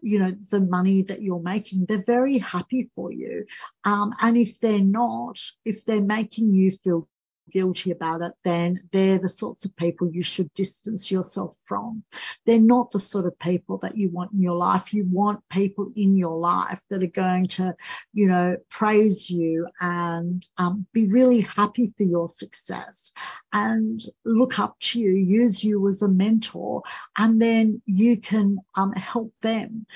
you 0.00 0.18
know, 0.18 0.30
the 0.50 0.60
money 0.60 1.02
that 1.02 1.22
you're 1.22 1.40
making. 1.40 1.86
They're 1.88 2.04
very 2.04 2.38
happy 2.38 2.90
for 2.94 3.12
you. 3.12 3.46
Um, 3.84 4.12
and 4.20 4.36
if 4.36 4.60
they're 4.60 4.80
not, 4.80 5.38
if 5.64 5.84
they're 5.84 6.02
making 6.02 6.54
you 6.54 6.70
feel 6.70 7.08
guilty 7.50 7.90
about 7.90 8.22
it, 8.22 8.32
then 8.44 8.78
they're 8.92 9.18
the 9.18 9.28
sorts 9.28 9.64
of 9.64 9.76
people 9.76 10.10
you 10.10 10.22
should 10.22 10.52
distance 10.54 11.10
yourself 11.10 11.56
from. 11.66 12.02
They're 12.44 12.60
not 12.60 12.90
the 12.90 13.00
sort 13.00 13.26
of 13.26 13.38
people 13.38 13.78
that 13.78 13.96
you 13.96 14.10
want 14.10 14.32
in 14.32 14.40
your 14.40 14.56
life. 14.56 14.92
You 14.92 15.06
want 15.10 15.48
people 15.48 15.90
in 15.94 16.16
your 16.16 16.36
life 16.36 16.80
that 16.90 17.02
are 17.02 17.06
going 17.06 17.46
to, 17.48 17.74
you 18.12 18.28
know, 18.28 18.56
praise 18.70 19.30
you 19.30 19.68
and 19.80 20.46
um, 20.58 20.86
be 20.92 21.06
really 21.06 21.40
happy 21.40 21.92
for 21.96 22.02
your 22.02 22.28
success 22.28 23.12
and 23.52 24.02
look 24.24 24.58
up 24.58 24.76
to 24.80 25.00
you, 25.00 25.10
use 25.10 25.62
you 25.62 25.86
as 25.88 26.02
a 26.02 26.08
mentor, 26.08 26.82
and 27.16 27.40
then 27.40 27.82
you 27.86 28.16
can 28.16 28.58
um, 28.74 28.92
help 28.92 29.34
them 29.40 29.86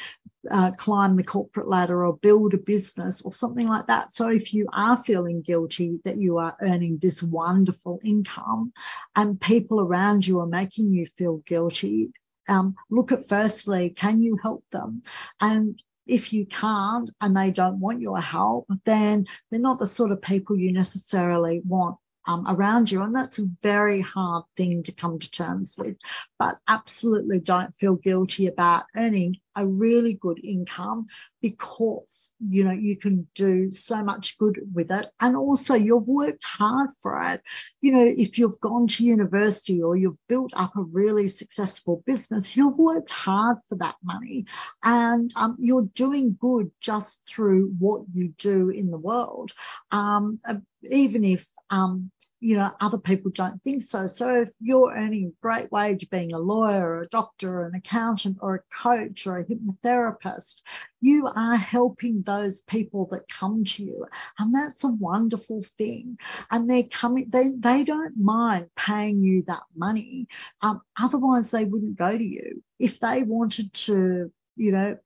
uh, 0.51 0.71
climb 0.73 1.17
the 1.17 1.25
corporate 1.25 1.69
ladder 1.69 2.05
or 2.07 2.17
build 2.17 2.55
a 2.55 2.59
business 2.59 3.23
or 3.23 3.33
something 3.33 3.69
like 3.69 3.87
that. 3.89 4.13
So 4.13 4.29
if 4.29 4.55
you 4.55 4.69
are 4.73 4.97
feeling 4.97 5.43
guilty 5.43 6.01
that 6.05 6.17
you 6.17 6.39
are 6.39 6.57
earning 6.63 6.99
this 6.99 7.23
wonderful 7.23 8.01
income 8.05 8.73
and 9.15 9.41
people 9.41 9.81
around 9.81 10.27
you 10.27 10.41
are 10.41 10.47
making 10.47 10.93
you 10.93 11.07
feel 11.07 11.39
guilty, 11.39 12.13
um, 12.49 12.75
look 12.91 13.13
at 13.13 13.29
firstly, 13.29 13.91
can 13.91 14.23
you 14.23 14.39
help 14.43 14.65
them? 14.71 15.03
And 15.41 15.81
if 16.07 16.33
you 16.33 16.47
can't 16.47 17.11
and 17.21 17.37
they 17.37 17.51
don't 17.51 17.79
want 17.79 18.01
your 18.01 18.21
help, 18.21 18.67
then 18.85 19.27
they're 19.51 19.61
not 19.61 19.79
the 19.79 19.87
sort 19.87 20.11
of 20.11 20.23
people 20.23 20.59
you 20.59 20.73
necessarily 20.73 21.61
want 21.65 21.97
um, 22.27 22.45
around 22.47 22.91
you. 22.91 23.03
And 23.03 23.15
that's 23.15 23.39
a 23.39 23.47
very 23.63 24.01
hard 24.01 24.45
thing 24.57 24.83
to 24.85 24.93
come 24.93 25.19
to 25.19 25.31
terms 25.31 25.77
with. 25.79 25.97
But 26.39 26.57
absolutely 26.69 27.41
don't 27.41 27.75
feel 27.75 27.97
guilty 27.97 28.47
about 28.47 28.85
earning 28.97 29.37
a 29.57 29.67
really 29.67 30.15
good 30.15 30.39
income 30.45 31.07
because, 31.43 32.31
you 32.39 32.65
know, 32.65 32.73
you 32.73 32.97
can 32.97 33.27
do 33.35 33.71
so 33.73 34.03
much 34.03 34.39
good 34.39 34.61
with 34.73 34.91
it. 34.91 35.07
And 35.19 35.37
also 35.37 35.75
you've 35.75 36.07
worked 36.07 36.45
hard 36.45 36.91
for 37.03 37.21
it. 37.23 37.43
You 37.81 37.93
know, 37.93 38.05
if 38.05 38.39
you've 38.39 38.61
gone 38.61 38.87
to 38.89 39.05
university 39.05 39.83
or 39.83 39.97
you've 39.97 40.19
built 40.29 40.53
up 40.55 40.77
a 40.77 40.83
really 40.83 41.29
successful 41.29 42.03
business, 42.07 42.57
you've 42.57 42.77
worked 42.77 43.11
hard 43.11 43.59
for 43.69 43.77
that 43.79 43.97
money 44.05 44.47
and 44.85 45.33
um, 45.37 45.57
you're 45.59 45.89
doing 45.95 46.37
good 46.39 46.71
just 46.81 47.29
through 47.29 47.75
what 47.79 48.03
you 48.13 48.29
do 48.39 48.71
in 48.71 48.91
the 48.91 48.99
world. 48.99 49.53
Um, 49.91 50.41
even 50.89 51.25
if 51.25 51.47
um, 51.71 52.11
you 52.41 52.57
know, 52.57 52.73
other 52.81 52.99
people 52.99 53.31
don't 53.31 53.63
think 53.63 53.83
so. 53.83 54.07
So 54.07 54.43
if 54.43 54.51
you're 54.61 54.95
earning 54.95 55.27
a 55.27 55.43
great 55.43 55.71
wage 55.71 56.09
being 56.11 56.33
a 56.33 56.39
lawyer 56.39 56.89
or 56.89 57.03
a 57.03 57.09
doctor 57.09 57.61
or 57.61 57.67
an 57.67 57.75
accountant 57.75 58.39
or 58.41 58.55
a 58.55 58.75
coach 58.75 59.27
or 59.27 59.37
a 59.37 59.45
hypnotherapist, 59.45 60.63
you 61.01 61.27
are 61.27 61.57
helping 61.57 62.23
those 62.23 62.63
people 62.63 63.07
that 63.11 63.29
come 63.29 63.65
to 63.65 63.85
you. 63.85 64.07
And 64.39 64.55
that's 64.55 64.85
a 64.85 64.89
wonderful 64.89 65.63
thing. 65.63 66.19
And 66.51 66.69
they're 66.69 66.85
coming, 66.85 67.29
they, 67.29 67.51
they 67.57 67.85
don't 67.85 68.17
mind 68.17 68.71
paying 68.75 69.23
you 69.23 69.43
that 69.43 69.63
money. 69.77 70.29
Um, 70.63 70.81
otherwise 70.99 71.51
they 71.51 71.67
wouldn't 71.67 71.99
go 71.99 72.17
to 72.17 72.25
you. 72.25 72.63
If 72.79 73.01
they 73.01 73.23
wanted 73.23 73.73
to, 73.75 74.33
you 74.57 74.73
know, 74.73 74.97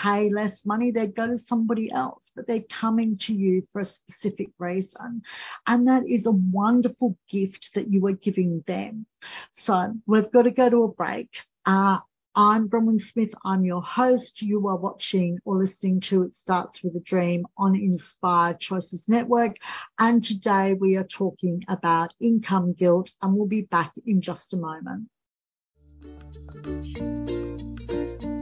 pay 0.00 0.30
less 0.30 0.64
money, 0.64 0.90
they'd 0.90 1.14
go 1.14 1.26
to 1.26 1.38
somebody 1.38 1.90
else, 1.92 2.32
but 2.34 2.46
they're 2.46 2.62
coming 2.70 3.18
to 3.18 3.34
you 3.34 3.66
for 3.70 3.80
a 3.80 3.84
specific 3.84 4.48
reason. 4.58 5.22
And 5.66 5.88
that 5.88 6.08
is 6.08 6.26
a 6.26 6.32
wonderful 6.32 7.18
gift 7.28 7.74
that 7.74 7.90
you 7.90 8.06
are 8.06 8.12
giving 8.12 8.62
them. 8.66 9.06
So 9.50 9.94
we've 10.06 10.30
got 10.30 10.42
to 10.42 10.50
go 10.50 10.70
to 10.70 10.84
a 10.84 10.88
break. 10.88 11.42
Uh, 11.66 11.98
I'm 12.34 12.68
Bronwyn 12.68 13.00
Smith. 13.00 13.34
I'm 13.44 13.64
your 13.64 13.82
host. 13.82 14.40
You 14.40 14.68
are 14.68 14.76
watching 14.76 15.40
or 15.44 15.58
listening 15.58 16.00
to 16.02 16.22
It 16.22 16.34
Starts 16.34 16.82
With 16.82 16.94
a 16.94 17.00
Dream 17.00 17.44
on 17.58 17.74
Inspired 17.74 18.60
Choices 18.60 19.08
Network. 19.08 19.56
And 19.98 20.22
today 20.22 20.74
we 20.74 20.96
are 20.96 21.04
talking 21.04 21.64
about 21.68 22.14
income 22.20 22.72
guilt 22.72 23.10
and 23.20 23.34
we'll 23.34 23.48
be 23.48 23.62
back 23.62 23.92
in 24.06 24.20
just 24.20 24.54
a 24.54 24.56
moment. 24.56 25.08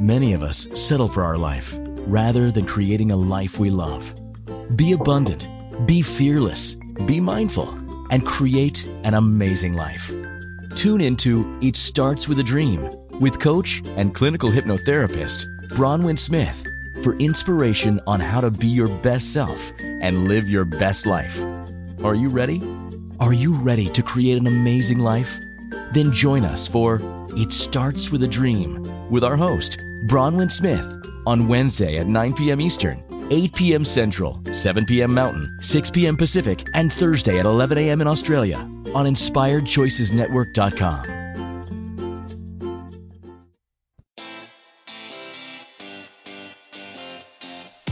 Many 0.08 0.32
of 0.32 0.42
us 0.42 0.66
settle 0.72 1.08
for 1.08 1.22
our 1.22 1.36
life 1.36 1.76
rather 2.06 2.50
than 2.50 2.64
creating 2.64 3.10
a 3.10 3.16
life 3.16 3.58
we 3.58 3.68
love. 3.68 4.14
Be 4.74 4.92
abundant, 4.92 5.46
be 5.84 6.00
fearless, 6.00 6.76
be 7.04 7.20
mindful, 7.20 7.68
and 8.10 8.24
create 8.26 8.88
an 9.04 9.12
amazing 9.12 9.74
life. 9.74 10.10
Tune 10.76 11.02
into 11.02 11.58
It 11.60 11.76
Starts 11.76 12.26
with 12.26 12.38
a 12.38 12.42
Dream 12.42 12.88
with 13.20 13.38
coach 13.38 13.82
and 13.98 14.14
clinical 14.14 14.48
hypnotherapist 14.48 15.44
Bronwyn 15.76 16.18
Smith 16.18 16.64
for 17.02 17.14
inspiration 17.14 18.00
on 18.06 18.18
how 18.18 18.40
to 18.40 18.50
be 18.50 18.68
your 18.68 18.88
best 18.88 19.34
self 19.34 19.74
and 19.78 20.26
live 20.26 20.48
your 20.48 20.64
best 20.64 21.04
life. 21.04 21.44
Are 22.02 22.14
you 22.14 22.30
ready? 22.30 22.62
Are 23.20 23.34
you 23.34 23.56
ready 23.56 23.90
to 23.90 24.02
create 24.02 24.38
an 24.38 24.46
amazing 24.46 25.00
life? 25.00 25.38
Then 25.92 26.12
join 26.14 26.46
us 26.46 26.66
for 26.66 26.98
It 27.40 27.52
Starts 27.52 28.10
with 28.10 28.24
a 28.24 28.26
Dream 28.26 28.82
with 29.10 29.22
our 29.22 29.36
host, 29.36 29.78
Bronwyn 30.08 30.50
Smith 30.50 30.84
on 31.24 31.46
Wednesday 31.46 31.98
at 31.98 32.08
9 32.08 32.32
p.m. 32.34 32.60
Eastern, 32.60 33.00
8 33.30 33.54
p.m. 33.54 33.84
Central, 33.84 34.42
7 34.50 34.86
p.m. 34.86 35.14
Mountain, 35.14 35.58
6 35.60 35.92
p.m. 35.92 36.16
Pacific, 36.16 36.66
and 36.74 36.92
Thursday 36.92 37.38
at 37.38 37.46
11 37.46 37.78
a.m. 37.78 38.00
in 38.00 38.08
Australia 38.08 38.58
on 38.58 39.06
InspiredChoicesNetwork.com. 39.06 41.04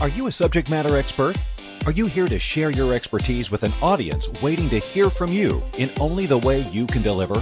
Are 0.01 0.09
you 0.09 0.27
a 0.27 0.31
subject 0.33 0.69
matter 0.69 0.97
expert? 0.97 1.37
Are 1.85 1.93
you 1.93 2.07
here 2.07 2.27
to 2.27 2.37
share 2.37 2.71
your 2.71 2.93
expertise 2.93 3.49
with 3.49 3.63
an 3.63 3.71
audience 3.81 4.27
waiting 4.43 4.69
to 4.71 4.79
hear 4.79 5.09
from 5.09 5.31
you 5.31 5.63
in 5.77 5.89
only 6.01 6.25
the 6.25 6.37
way 6.37 6.67
you 6.69 6.85
can 6.85 7.01
deliver? 7.01 7.41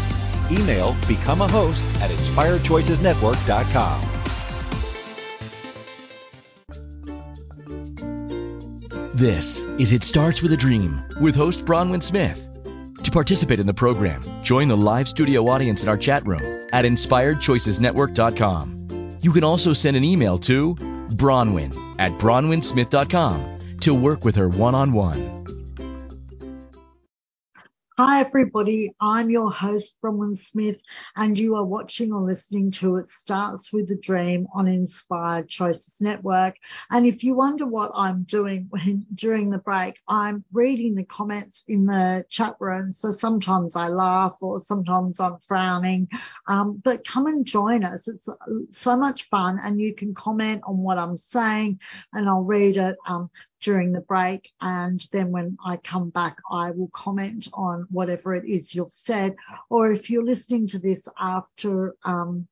Email 0.51 0.95
become 1.07 1.41
a 1.41 1.47
host 1.47 1.83
at 2.01 2.11
inspiredchoicesnetwork.com. 2.11 4.01
This 9.13 9.61
is 9.77 9.93
It 9.93 10.03
Starts 10.03 10.41
With 10.41 10.51
a 10.51 10.57
Dream 10.57 11.03
with 11.19 11.35
host 11.35 11.63
Bronwyn 11.65 12.01
Smith. 12.01 12.47
To 13.03 13.11
participate 13.11 13.59
in 13.59 13.67
the 13.67 13.73
program, 13.73 14.23
join 14.41 14.67
the 14.67 14.77
live 14.77 15.07
studio 15.07 15.47
audience 15.47 15.83
in 15.83 15.89
our 15.89 15.97
chat 15.97 16.25
room 16.25 16.41
at 16.73 16.85
inspiredchoicesnetwork.com. 16.85 19.19
You 19.21 19.31
can 19.31 19.43
also 19.43 19.73
send 19.73 19.95
an 19.95 20.03
email 20.03 20.39
to 20.39 20.73
bronwyn 20.75 21.95
at 21.99 22.13
bronwynsmith.com 22.13 23.77
to 23.81 23.93
work 23.93 24.25
with 24.25 24.37
her 24.37 24.49
one 24.49 24.73
on 24.73 24.93
one. 24.93 25.40
Hi, 28.03 28.21
everybody. 28.21 28.95
I'm 28.99 29.29
your 29.29 29.51
host, 29.51 30.01
Bronwyn 30.01 30.35
Smith, 30.35 30.77
and 31.15 31.37
you 31.37 31.53
are 31.53 31.63
watching 31.63 32.11
or 32.11 32.23
listening 32.23 32.71
to 32.71 32.95
It 32.95 33.11
Starts 33.11 33.71
With 33.71 33.91
a 33.91 33.95
Dream 33.95 34.47
on 34.55 34.67
Inspired 34.67 35.47
Choices 35.47 36.01
Network. 36.01 36.55
And 36.89 37.05
if 37.05 37.23
you 37.23 37.35
wonder 37.35 37.67
what 37.67 37.91
I'm 37.93 38.23
doing 38.23 38.65
when, 38.71 39.05
during 39.13 39.51
the 39.51 39.59
break, 39.59 40.01
I'm 40.07 40.43
reading 40.51 40.95
the 40.95 41.05
comments 41.05 41.63
in 41.67 41.85
the 41.85 42.25
chat 42.27 42.55
room. 42.59 42.91
So 42.91 43.11
sometimes 43.11 43.75
I 43.75 43.89
laugh 43.89 44.35
or 44.41 44.59
sometimes 44.59 45.19
I'm 45.19 45.37
frowning. 45.47 46.09
Um, 46.47 46.81
but 46.83 47.07
come 47.07 47.27
and 47.27 47.45
join 47.45 47.83
us. 47.83 48.07
It's 48.07 48.27
so 48.71 48.97
much 48.97 49.29
fun, 49.29 49.59
and 49.63 49.79
you 49.79 49.93
can 49.93 50.15
comment 50.15 50.63
on 50.65 50.79
what 50.79 50.97
I'm 50.97 51.17
saying, 51.17 51.79
and 52.13 52.27
I'll 52.27 52.41
read 52.41 52.77
it. 52.77 52.95
Um, 53.05 53.29
during 53.61 53.91
the 53.91 54.01
break. 54.01 54.51
And 54.59 54.99
then 55.11 55.31
when 55.31 55.57
I 55.63 55.77
come 55.77 56.09
back, 56.09 56.37
I 56.51 56.71
will 56.71 56.89
comment 56.89 57.47
on 57.53 57.87
whatever 57.89 58.33
it 58.33 58.45
is 58.45 58.75
you've 58.75 58.91
said. 58.91 59.35
Or 59.69 59.91
if 59.91 60.09
you're 60.09 60.25
listening 60.25 60.67
to 60.67 60.79
this 60.79 61.07
after, 61.17 61.95
um, 62.03 62.47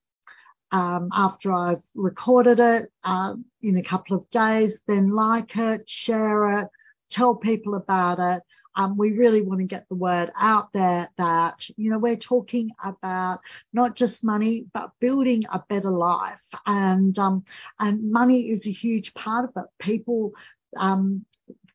um, 0.72 1.10
after 1.12 1.52
I've 1.52 1.84
recorded 1.96 2.60
it 2.60 2.92
uh, 3.04 3.34
in 3.62 3.78
a 3.78 3.84
couple 3.84 4.16
of 4.16 4.30
days, 4.30 4.84
then 4.88 5.10
like 5.10 5.58
it, 5.58 5.90
share 5.90 6.62
it, 6.62 6.68
tell 7.10 7.36
people 7.36 7.74
about 7.74 8.20
it. 8.20 8.44
Um, 8.76 8.96
we 8.96 9.14
really 9.14 9.42
want 9.42 9.60
to 9.62 9.66
get 9.66 9.90
the 9.90 9.96
word 9.96 10.32
out 10.40 10.72
there 10.74 11.10
that, 11.18 11.68
you 11.76 11.90
know, 11.90 11.98
we're 11.98 12.16
talking 12.16 12.70
about 12.84 13.40
not 13.74 13.96
just 13.96 14.24
money, 14.24 14.66
but 14.74 14.92
building 15.00 15.44
a 15.52 15.62
better 15.68 15.90
life. 15.90 16.46
And, 16.66 17.18
um, 17.18 17.44
and 17.80 18.12
money 18.12 18.50
is 18.50 18.68
a 18.68 18.72
huge 18.72 19.14
part 19.16 19.46
of 19.46 19.64
it. 19.64 19.70
People 19.80 20.34
um, 20.78 21.26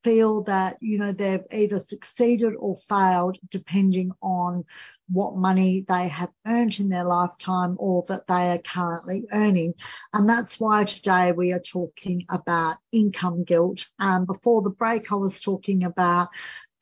feel 0.05 0.43
that 0.43 0.77
you 0.81 0.99
know 0.99 1.13
they've 1.13 1.45
either 1.51 1.79
succeeded 1.79 2.53
or 2.59 2.77
failed 2.89 3.39
depending 3.51 4.13
on 4.23 4.65
what 5.11 5.37
money 5.37 5.85
they 5.89 6.09
have 6.09 6.31
earned 6.47 6.79
in 6.79 6.89
their 6.89 7.05
lifetime 7.05 7.77
or 7.79 8.05
that 8.09 8.27
they 8.27 8.51
are 8.51 8.59
currently 8.59 9.25
earning. 9.33 9.75
And 10.13 10.29
that's 10.29 10.59
why 10.59 10.85
today 10.85 11.33
we 11.33 11.53
are 11.53 11.61
talking 11.61 12.25
about 12.31 12.77
income 12.93 13.45
guilt. 13.45 13.87
Um, 13.99 14.25
before 14.25 14.63
the 14.63 14.71
break 14.71 15.11
i 15.11 15.15
was 15.15 15.41
talking 15.41 15.85
about 15.85 16.29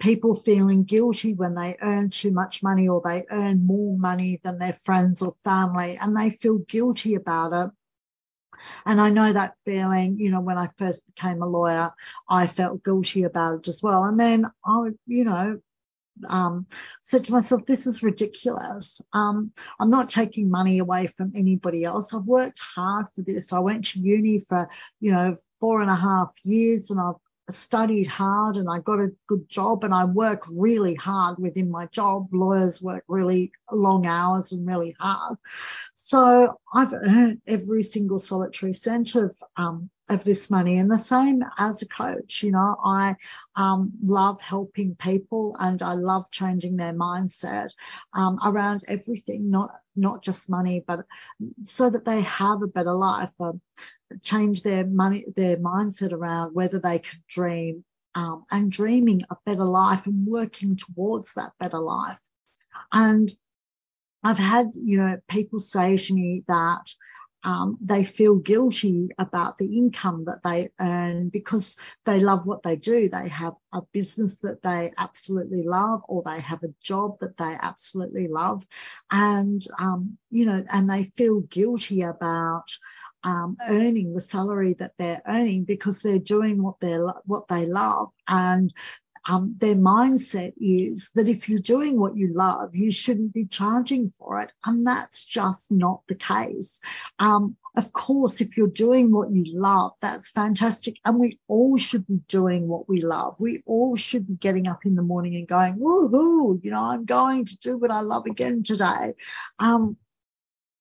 people 0.01 0.35
feeling 0.35 0.83
guilty 0.83 1.33
when 1.35 1.55
they 1.55 1.77
earn 1.81 2.11
too 2.11 2.33
much 2.33 2.62
money 2.62 2.88
or 2.88 3.01
they 3.05 3.25
earn 3.31 3.64
more 3.64 3.96
money 3.96 4.40
than 4.42 4.59
their 4.59 4.72
friends 4.72 5.22
or 5.22 5.37
family 5.44 5.96
and 5.96 6.16
they 6.16 6.31
feel 6.31 6.59
guilty 6.59 7.14
about 7.14 7.53
it 7.53 7.70
and 8.87 9.01
I 9.01 9.11
know 9.11 9.33
that 9.33 9.59
feeling, 9.64 10.18
you 10.18 10.31
know, 10.31 10.40
when 10.40 10.59
I 10.59 10.68
first 10.77 11.07
became 11.07 11.42
a 11.42 11.46
lawyer, 11.46 11.92
I 12.29 12.46
felt 12.46 12.85
guilty 12.85 13.25
about 13.25 13.61
it 13.61 13.68
as 13.68 13.83
well. 13.83 14.05
And 14.05 14.18
then 14.18 14.46
I, 14.64 14.90
you 15.07 15.25
know, 15.25 15.61
um, 16.29 16.66
said 17.01 17.25
to 17.25 17.33
myself, 17.33 17.64
this 17.66 17.87
is 17.87 18.03
ridiculous. 18.03 19.01
Um, 19.12 19.53
I'm 19.81 19.90
not 19.90 20.11
taking 20.11 20.51
money 20.51 20.79
away 20.79 21.07
from 21.07 21.33
anybody 21.35 21.85
else. 21.85 22.12
I've 22.12 22.25
worked 22.25 22.61
hard 22.61 23.07
for 23.09 23.22
this. 23.22 23.53
I 23.53 23.59
went 23.59 23.87
to 23.87 24.01
uni 24.01 24.40
for, 24.40 24.68
you 25.01 25.12
know, 25.12 25.37
four 25.61 25.81
and 25.81 25.90
a 25.90 25.94
half 25.94 26.33
years 26.44 26.90
and 26.90 27.01
I've 27.01 27.14
studied 27.51 28.07
hard 28.07 28.57
and 28.57 28.68
I 28.68 28.79
got 28.79 29.01
a 29.01 29.11
good 29.27 29.48
job 29.48 29.85
and 29.85 29.94
I 29.94 30.05
work 30.05 30.44
really 30.48 30.94
hard 30.94 31.38
within 31.38 31.70
my 31.70 31.87
job. 31.87 32.29
Lawyers 32.33 32.81
work 32.81 33.05
really 33.09 33.53
long 33.70 34.07
hours 34.07 34.53
and 34.53 34.66
really 34.66 34.94
hard. 34.98 35.38
So 36.12 36.59
I've 36.75 36.92
earned 36.92 37.40
every 37.46 37.83
single 37.83 38.18
solitary 38.18 38.75
cent 38.75 39.14
of 39.14 39.35
um, 39.57 39.88
of 40.11 40.25
this 40.25 40.51
money, 40.51 40.77
and 40.77 40.90
the 40.90 40.98
same 40.98 41.42
as 41.57 41.81
a 41.81 41.88
coach. 41.88 42.42
You 42.42 42.51
know, 42.51 42.77
I 42.85 43.16
um, 43.57 43.92
love 44.03 44.38
helping 44.42 44.94
people, 44.94 45.57
and 45.59 45.81
I 45.81 45.94
love 45.94 46.31
changing 46.31 46.77
their 46.77 46.92
mindset 46.92 47.70
um, 48.12 48.38
around 48.44 48.85
everything, 48.88 49.51
not 49.51 49.70
not 49.96 50.22
just 50.22 50.51
money, 50.51 50.85
but 50.87 51.07
so 51.64 51.88
that 51.88 52.05
they 52.05 52.20
have 52.20 52.61
a 52.61 52.66
better 52.66 52.92
life. 52.92 53.33
Uh, 53.40 53.53
change 54.22 54.61
their 54.61 54.87
money, 54.87 55.25
their 55.35 55.57
mindset 55.57 56.12
around 56.12 56.55
whether 56.55 56.79
they 56.79 56.98
can 56.98 57.22
dream, 57.27 57.87
um, 58.14 58.44
and 58.51 58.70
dreaming 58.70 59.22
a 59.31 59.37
better 59.46 59.64
life 59.64 60.05
and 60.07 60.27
working 60.27 60.77
towards 60.77 61.33
that 61.33 61.53
better 61.59 61.81
life. 61.81 62.20
And 62.92 63.35
I've 64.25 64.39
had, 64.39 64.69
you 64.75 64.99
know, 64.99 65.19
people 65.29 65.59
say 65.59 65.97
to 65.97 66.15
me 66.15 66.45
that 66.49 66.95
um, 67.45 67.77
they 67.81 68.05
feel 68.05 68.37
guilty 68.37 69.09
about 69.19 69.59
the 69.59 69.77
income 69.77 70.27
that 70.27 70.45
they 70.45 70.69
earn 70.81 71.29
because 71.29 71.77
they 72.05 72.21
love 72.21 72.47
what 72.47 72.63
they 72.63 72.77
do. 72.77 73.09
They 73.09 73.29
have 73.29 73.55
a 73.73 73.83
business 73.93 74.41
that 74.41 74.63
they 74.63 74.93
absolutely 74.97 75.65
love, 75.65 76.03
or 76.09 76.23
they 76.25 76.41
have 76.41 76.63
a 76.63 76.73
job 76.81 77.19
that 77.21 77.37
they 77.37 77.57
absolutely 77.61 78.29
love, 78.29 78.65
and 79.11 79.61
um, 79.79 80.19
you 80.31 80.47
know, 80.47 80.65
and 80.71 80.89
they 80.89 81.03
feel 81.03 81.41
guilty 81.41 82.03
about 82.03 82.67
um, 83.25 83.57
earning 83.69 84.13
the 84.15 84.21
salary 84.21 84.75
that 84.75 84.93
they're 84.99 85.23
earning 85.27 85.65
because 85.65 86.01
they're 86.01 86.19
doing 86.21 86.63
what 86.63 86.79
they 86.81 86.97
what 87.25 87.49
they 87.49 87.67
love, 87.67 88.11
and 88.29 88.73
um, 89.29 89.55
their 89.59 89.77
mindset 89.77 90.55
is 90.59 91.11
that 91.15 91.29
if 91.29 91.49
you're 91.49 91.61
doing 91.61 91.99
what 91.99 92.17
you 92.17 92.33
love, 92.35 92.75
you 92.75 92.91
shouldn't 92.91 93.33
be 93.33 93.47
charging 93.47 94.13
for 94.19 94.41
it. 94.41 94.51
And 94.65 94.87
that's 94.87 95.25
just 95.25 95.71
not 95.71 96.03
the 96.09 96.15
case. 96.15 96.81
Um, 97.19 97.57
of 97.77 97.93
course, 97.93 98.41
if 98.41 98.57
you're 98.57 98.67
doing 98.67 99.13
what 99.13 99.31
you 99.31 99.59
love, 99.59 99.93
that's 100.01 100.31
fantastic. 100.31 100.97
And 101.05 101.19
we 101.19 101.39
all 101.49 101.79
should 101.79 102.07
be 102.07 102.21
doing 102.29 102.69
what 102.69 102.89
we 102.89 103.01
love. 103.01 103.37
We 103.39 103.63
all 103.65 103.97
should 103.97 104.27
be 104.27 104.35
getting 104.35 104.67
up 104.67 104.85
in 104.85 104.95
the 104.95 105.03
morning 105.03 105.37
and 105.37 105.49
going, 105.49 105.79
woohoo, 105.79 106.63
you 106.63 106.71
know, 106.71 106.85
I'm 106.85 107.05
going 107.05 107.47
to 107.47 107.57
do 107.59 107.79
what 107.79 107.91
I 107.91 108.01
love 108.01 108.27
again 108.27 108.63
today. 108.63 109.15
Um, 109.59 109.97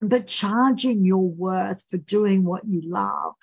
but 0.01 0.25
charging 0.25 1.06
your 1.06 1.30
worth 1.30 1.84
for 1.89 1.97
doing 1.97 2.43
what 2.43 2.65
you 2.65 2.82
love 2.84 3.36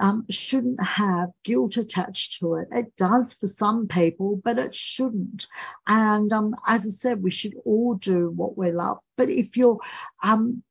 um, 0.00 0.24
shouldn't 0.30 0.82
have 0.82 1.30
guilt 1.44 1.76
attached 1.76 2.40
to 2.40 2.54
it. 2.56 2.68
It 2.72 2.96
does 2.96 3.34
for 3.34 3.46
some 3.46 3.86
people, 3.86 4.40
but 4.42 4.58
it 4.58 4.74
shouldn't. 4.74 5.46
And 5.86 6.32
um, 6.32 6.54
as 6.66 6.86
I 6.86 6.90
said, 6.90 7.22
we 7.22 7.30
should 7.30 7.54
all 7.64 7.94
do 7.94 8.30
what 8.30 8.56
we 8.56 8.72
love. 8.72 8.98
But 9.16 9.30
if 9.30 9.56
you're 9.56 9.78
um, 10.22 10.62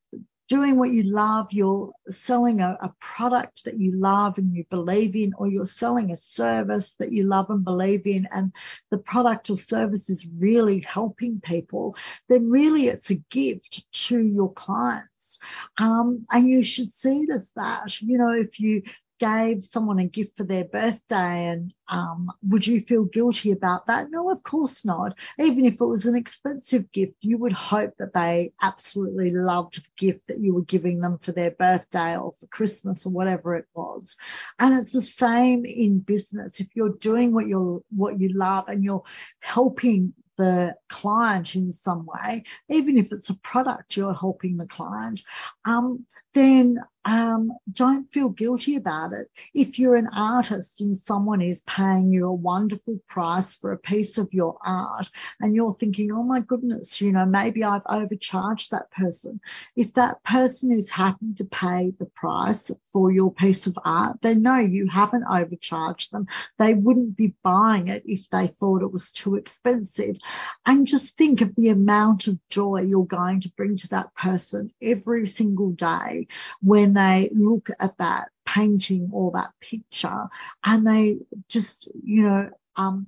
doing 0.50 0.78
what 0.78 0.90
you 0.90 1.04
love, 1.04 1.54
you're 1.54 1.92
selling 2.10 2.60
a, 2.60 2.76
a, 2.82 2.92
product 3.00 3.66
that 3.66 3.80
you 3.80 3.92
love 3.96 4.40
and 4.40 4.56
you 4.56 4.66
believe 4.72 5.16
in, 5.16 5.32
or 5.38 5.48
you're 5.48 5.66
selling 5.66 6.12
a 6.12 6.18
service 6.18 6.96
that 6.96 7.12
you 7.12 7.24
love 7.24 7.52
and 7.52 7.64
believe 7.64 8.08
in, 8.08 8.28
and 8.32 8.52
the 8.90 8.98
product 8.98 9.52
or 9.52 9.56
service 9.56 10.10
is 10.10 10.42
really 10.42 10.80
helping 10.80 11.40
people, 11.40 11.96
then 12.28 12.50
really 12.50 12.88
it's 12.88 13.12
a 13.12 13.16
gift 13.30 13.86
to 13.92 14.20
your 14.26 14.52
clients. 14.52 15.38
Um, 15.78 16.24
and 16.32 16.50
you 16.50 16.64
should 16.64 16.92
see 16.92 17.20
it 17.20 17.30
as 17.32 17.52
that. 17.56 18.02
You 18.02 18.18
know, 18.18 18.32
if 18.32 18.60
you 18.60 18.82
gave 19.20 19.64
someone 19.64 20.00
a 20.00 20.06
gift 20.06 20.38
for 20.38 20.44
their 20.44 20.66
birthday 20.66 21.48
and 21.48 21.74
um, 21.90 22.30
would 22.44 22.66
you 22.66 22.80
feel 22.80 23.04
guilty 23.04 23.52
about 23.52 23.88
that? 23.88 24.08
No, 24.10 24.32
of 24.32 24.44
course 24.44 24.86
not. 24.86 25.18
Even 25.40 25.66
if 25.66 25.82
it 25.82 25.86
was 25.86 26.06
an 26.06 26.16
expensive 26.16 26.92
gift, 26.92 27.16
you 27.22 27.38
would 27.40 27.52
hope 27.52 27.98
that 27.98 28.14
they 28.14 28.54
absolutely 28.62 29.32
loved 29.32 29.78
the 29.78 29.90
gift 29.98 30.28
that 30.28 30.40
you 30.40 30.54
were 30.54 30.64
giving 30.64 31.00
them 31.00 31.18
for 31.18 31.32
their 31.32 31.52
birthday 31.52 32.16
or 32.18 32.32
for 32.34 32.48
Christmas 32.48 33.06
or 33.06 33.10
whatever 33.10 33.56
it 33.56 33.66
was. 33.74 34.18
And 34.60 34.78
it's 34.78 34.94
the 34.94 35.02
same 35.02 35.66
in 35.66 36.00
business. 36.00 36.60
If 36.60 36.76
you're 36.76 36.96
doing 37.00 37.34
what 37.34 37.48
you're 37.48 37.82
what 37.90 38.20
you 38.20 38.30
love 38.30 38.70
and 38.70 38.84
you're 38.84 39.04
helping 39.40 40.14
the 40.38 40.74
client 40.88 41.56
in 41.56 41.72
some 41.72 42.06
way, 42.06 42.44
even 42.70 42.98
if 42.98 43.12
it's 43.12 43.30
a 43.30 43.36
product 43.36 43.98
you're 43.98 44.14
helping 44.14 44.56
the 44.56 44.66
client, 44.68 45.22
um, 45.66 46.06
then 46.34 46.80
um, 47.06 47.52
don't 47.72 48.10
feel 48.10 48.30
guilty 48.30 48.76
about 48.76 49.14
it. 49.14 49.32
If 49.54 49.80
you're 49.80 49.96
an 49.96 50.10
artist 50.14 50.82
and 50.82 50.96
someone 50.98 51.42
is 51.42 51.62
paying 51.62 52.12
you 52.12 52.28
a 52.28 52.34
wonderful 52.34 53.00
price 53.08 53.54
for 53.54 53.72
a 53.72 53.78
piece 53.78 54.18
of 54.18 54.34
your 54.34 54.58
art 54.66 55.10
and 55.40 55.56
you're 55.56 55.74
thinking, 55.74 56.12
oh 56.12 56.24
my 56.24 56.42
goodness, 56.42 57.00
you 57.00 57.12
know, 57.12 57.26
maybe 57.26 57.64
I've 57.64 57.86
overcharged 57.88 58.72
that 58.72 58.92
person. 58.92 59.40
If 59.76 59.94
that 59.94 60.24
person 60.24 60.72
is 60.72 60.90
happy 60.90 61.34
to 61.38 61.46
pay 61.46 61.94
the 61.98 62.06
price 62.06 62.70
for 62.92 63.12
your 63.12 63.32
piece 63.32 63.66
of 63.68 63.80
art, 63.86 64.22
they 64.22 64.36
know 64.36 64.58
you 64.58 64.88
haven't 64.88 65.24
overcharged 65.30 66.12
them. 66.12 66.28
They 66.58 66.74
wouldn't 66.74 67.16
be 67.16 67.34
buying 67.44 67.88
it 67.88 68.04
if 68.06 68.30
they 68.30 68.48
thought 68.48 68.82
it 68.82 68.92
was 68.92 69.12
too 69.12 69.36
expensive. 69.36 70.18
And 70.66 70.86
just 70.86 71.18
think 71.18 71.40
of 71.42 71.56
the 71.56 71.70
amount 71.70 72.28
of 72.28 72.38
joy 72.50 72.82
you're 72.82 73.06
going 73.06 73.42
to 73.42 73.52
bring 73.56 73.78
to 73.78 73.88
that 73.90 74.14
person 74.16 74.74
every 74.82 75.26
single 75.26 75.72
day 75.72 76.28
when 76.62 76.89
they 76.96 77.30
look 77.34 77.70
at 77.80 77.98
that 77.98 78.30
painting 78.46 79.10
or 79.14 79.32
that 79.32 79.52
picture 79.60 80.28
and 80.64 80.86
they 80.86 81.20
just, 81.48 81.90
you 82.04 82.24
know, 82.24 82.50
um, 82.76 83.08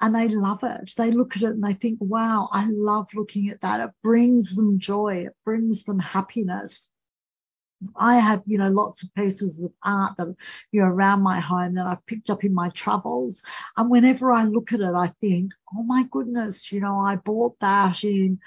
and 0.00 0.14
they 0.14 0.28
love 0.28 0.62
it. 0.62 0.92
They 0.96 1.10
look 1.10 1.36
at 1.36 1.42
it 1.42 1.50
and 1.50 1.64
they 1.64 1.72
think, 1.72 1.98
wow, 2.00 2.48
I 2.52 2.68
love 2.70 3.08
looking 3.14 3.48
at 3.48 3.62
that. 3.62 3.80
It 3.80 3.94
brings 4.02 4.54
them 4.54 4.78
joy. 4.78 5.26
It 5.26 5.36
brings 5.44 5.84
them 5.84 5.98
happiness. 5.98 6.92
I 7.94 8.16
have, 8.16 8.42
you 8.46 8.58
know, 8.58 8.70
lots 8.70 9.02
of 9.02 9.14
pieces 9.14 9.62
of 9.62 9.72
art 9.82 10.16
that, 10.16 10.34
you 10.72 10.80
know, 10.80 10.86
around 10.86 11.22
my 11.22 11.40
home 11.40 11.74
that 11.74 11.86
I've 11.86 12.04
picked 12.06 12.30
up 12.30 12.44
in 12.44 12.54
my 12.54 12.70
travels. 12.70 13.42
And 13.76 13.90
whenever 13.90 14.32
I 14.32 14.44
look 14.44 14.72
at 14.72 14.80
it, 14.80 14.94
I 14.94 15.08
think, 15.20 15.52
oh 15.74 15.82
my 15.82 16.04
goodness, 16.10 16.72
you 16.72 16.80
know, 16.80 17.00
I 17.00 17.16
bought 17.16 17.58
that 17.60 18.02
in 18.04 18.38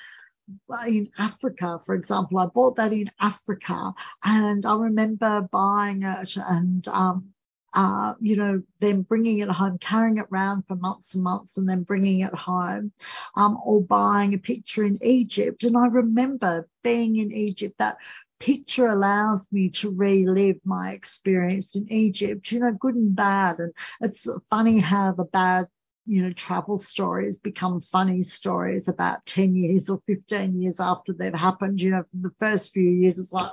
in 0.88 1.09
Africa, 1.17 1.79
for 1.85 1.95
example. 1.95 2.39
I 2.39 2.45
bought 2.47 2.75
that 2.77 2.93
in 2.93 3.12
Africa 3.19 3.93
and 4.23 4.65
I 4.65 4.75
remember 4.75 5.47
buying 5.51 6.03
it 6.03 6.35
and, 6.38 6.88
um, 6.88 7.29
uh, 7.73 8.15
you 8.19 8.35
know, 8.35 8.62
then 8.79 9.03
bringing 9.03 9.39
it 9.39 9.49
home, 9.49 9.77
carrying 9.77 10.17
it 10.17 10.25
around 10.31 10.63
for 10.67 10.75
months 10.75 11.13
and 11.13 11.23
months 11.23 11.57
and 11.57 11.69
then 11.69 11.83
bringing 11.83 12.21
it 12.21 12.33
home, 12.33 12.91
um, 13.35 13.59
or 13.63 13.81
buying 13.81 14.33
a 14.33 14.39
picture 14.39 14.83
in 14.83 14.97
Egypt. 15.03 15.63
And 15.63 15.77
I 15.77 15.88
remember 15.88 16.67
being 16.83 17.17
in 17.17 17.31
Egypt, 17.31 17.77
that 17.77 17.97
picture 18.39 18.88
allows 18.88 19.51
me 19.51 19.69
to 19.69 19.91
relive 19.91 20.59
my 20.63 20.91
experience 20.93 21.75
in 21.75 21.91
Egypt, 21.91 22.51
you 22.51 22.59
know, 22.59 22.71
good 22.71 22.95
and 22.95 23.15
bad. 23.15 23.59
And 23.59 23.73
it's 24.01 24.27
funny 24.49 24.79
how 24.79 25.12
the 25.12 25.25
bad 25.25 25.67
you 26.09 26.23
know, 26.23 26.33
travel 26.33 26.79
stories 26.79 27.37
become 27.37 27.79
funny 27.79 28.23
stories 28.23 28.87
about 28.87 29.23
10 29.27 29.55
years 29.55 29.91
or 29.91 29.99
15 29.99 30.59
years 30.59 30.79
after 30.79 31.13
they've 31.13 31.31
happened. 31.31 31.79
You 31.79 31.91
know, 31.91 32.03
for 32.09 32.17
the 32.17 32.31
first 32.39 32.73
few 32.73 32.89
years, 32.89 33.19
it's 33.19 33.31
like, 33.31 33.51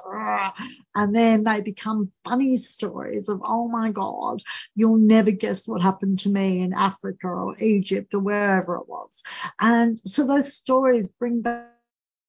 and 0.94 1.14
then 1.14 1.44
they 1.44 1.60
become 1.60 2.10
funny 2.24 2.56
stories 2.56 3.28
of, 3.28 3.42
oh 3.44 3.68
my 3.68 3.90
God, 3.90 4.42
you'll 4.74 4.96
never 4.96 5.32
guess 5.32 5.68
what 5.68 5.82
happened 5.82 6.20
to 6.20 6.30
me 6.30 6.62
in 6.62 6.72
Africa 6.72 7.28
or 7.28 7.58
Egypt 7.58 8.14
or 8.14 8.20
wherever 8.20 8.76
it 8.76 8.88
was. 8.88 9.22
And 9.60 10.00
so 10.06 10.26
those 10.26 10.54
stories 10.54 11.10
bring 11.10 11.42
back 11.42 11.75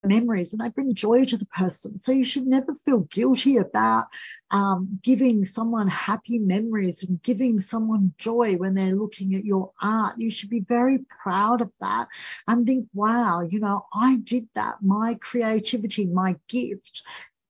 memories 0.03 0.53
and 0.53 0.62
they 0.62 0.69
bring 0.69 0.93
joy 0.93 1.25
to 1.25 1.38
the 1.38 1.45
person. 1.45 1.97
So 1.97 2.12
you 2.12 2.23
should 2.23 2.47
never 2.47 2.73
feel 2.73 2.99
guilty 2.99 3.57
about 3.57 4.05
um, 4.51 4.99
giving 5.01 5.45
someone 5.45 5.88
happy 5.88 6.39
memories 6.39 7.03
and 7.03 7.21
giving 7.21 7.60
someone 7.60 8.13
joy 8.17 8.55
when 8.55 8.73
they're 8.73 8.95
looking 8.95 9.36
at 9.36 9.45
your 9.45 9.71
art. 9.81 10.15
You 10.17 10.29
should 10.29 10.49
be 10.49 10.62
very 10.62 10.99
proud 11.23 11.62
of 11.62 11.71
that 11.81 12.07
and 12.47 12.65
think, 12.65 12.88
wow, 12.93 13.41
you 13.41 13.60
know, 13.60 13.86
I 13.93 14.17
did 14.17 14.47
that. 14.55 14.75
My 14.81 15.17
creativity, 15.19 16.05
my 16.05 16.36
gift 16.47 17.03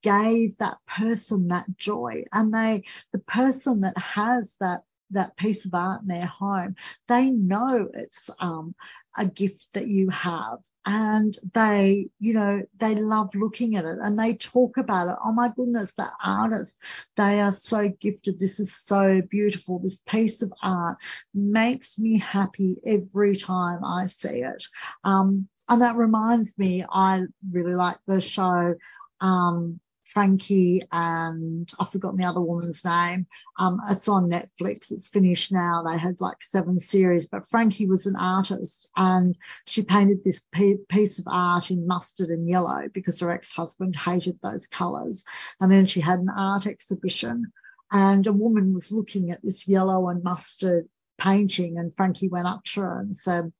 gave 0.03 0.57
that 0.57 0.77
person 0.88 1.47
that 1.49 1.65
joy 1.77 2.23
and 2.31 2.53
they 2.53 2.83
the 3.12 3.19
person 3.19 3.81
that 3.81 3.97
has 3.97 4.55
that 4.60 4.83
that 5.12 5.38
piece 5.38 5.65
of 5.65 5.74
art 5.74 6.02
in 6.02 6.08
their 6.08 6.26
home, 6.26 6.76
they 7.08 7.30
know 7.30 7.88
it's 7.93 8.30
um, 8.39 8.76
a 9.17 9.26
gift 9.26 9.74
that 9.74 9.88
you 9.88 10.10
have 10.10 10.60
and 10.86 11.38
they, 11.54 12.08
you 12.20 12.34
know, 12.34 12.62
they 12.78 12.96
love 12.96 13.34
looking 13.36 13.76
at 13.76 13.86
it 13.86 13.98
and 14.02 14.17
they 14.17 14.36
talk 14.36 14.78
about 14.78 15.10
it. 15.10 15.15
Oh 15.24 15.32
my 15.34 15.52
goodness, 15.56 15.93
that 15.96 16.13
artist, 16.24 16.80
they 17.15 17.41
are 17.41 17.52
so 17.52 17.89
gifted. 18.00 18.39
This 18.39 18.60
is 18.60 18.76
so 18.76 19.22
beautiful. 19.30 19.80
This 19.80 20.00
piece 20.08 20.41
of 20.41 20.54
art 20.62 20.98
makes 21.34 22.00
me 22.00 22.20
happy 22.20 22.78
every 22.86 23.36
time 23.36 23.84
I 23.84 24.06
see 24.06 24.43
it. 24.43 24.63
Um, 25.04 25.48
and 25.67 25.82
that 25.82 25.98
reminds 25.98 26.58
me, 26.58 26.86
I 26.89 27.24
really 27.52 27.76
like 27.76 27.98
the 28.06 28.22
show, 28.22 28.76
um, 29.20 29.80
Frankie 30.17 30.82
and 30.91 31.71
I've 31.80 31.91
forgotten 31.91 32.17
the 32.17 32.25
other 32.25 32.41
woman's 32.41 32.84
name. 32.84 33.27
Um, 33.60 33.80
it's 33.88 34.08
on 34.08 34.32
Netflix. 34.32 34.91
It's 34.91 35.10
finished 35.10 35.51
now. 35.51 35.84
They 35.84 35.95
had 35.95 36.19
like 36.19 36.41
seven 36.41 36.80
series, 36.80 37.27
but 37.27 37.45
Frankie 37.45 37.86
was 37.86 38.08
an 38.08 38.15
artist 38.15 38.89
and 38.97 39.38
she 39.67 39.84
painted 39.84 40.23
this 40.23 40.41
piece 40.89 41.19
of 41.19 41.25
art 41.27 41.69
in 41.69 41.86
mustard 41.86 42.30
and 42.30 42.49
yellow 42.49 42.88
because 42.91 43.19
her 43.19 43.30
ex-husband 43.30 43.95
hated 43.95 44.39
those 44.41 44.65
colors. 44.65 45.23
And 45.62 45.71
then 45.71 45.86
she 45.86 46.01
had 46.01 46.17
an 46.17 46.30
art 46.36 46.65
exhibition 46.65 47.51
and 47.91 48.25
a 48.25 48.34
woman 48.34 48.73
was 48.73 48.91
looking 48.91 49.30
at 49.30 49.43
this 49.43 49.67
yellow 49.67 50.10
and 50.10 50.23
mustard 50.23 50.89
painting 51.19 51.77
and 51.77 51.95
Frankie 51.95 52.27
went 52.27 52.47
up 52.47 52.63
to 52.63 52.82
her 52.82 53.01
and 53.01 53.15
said, 53.15 53.53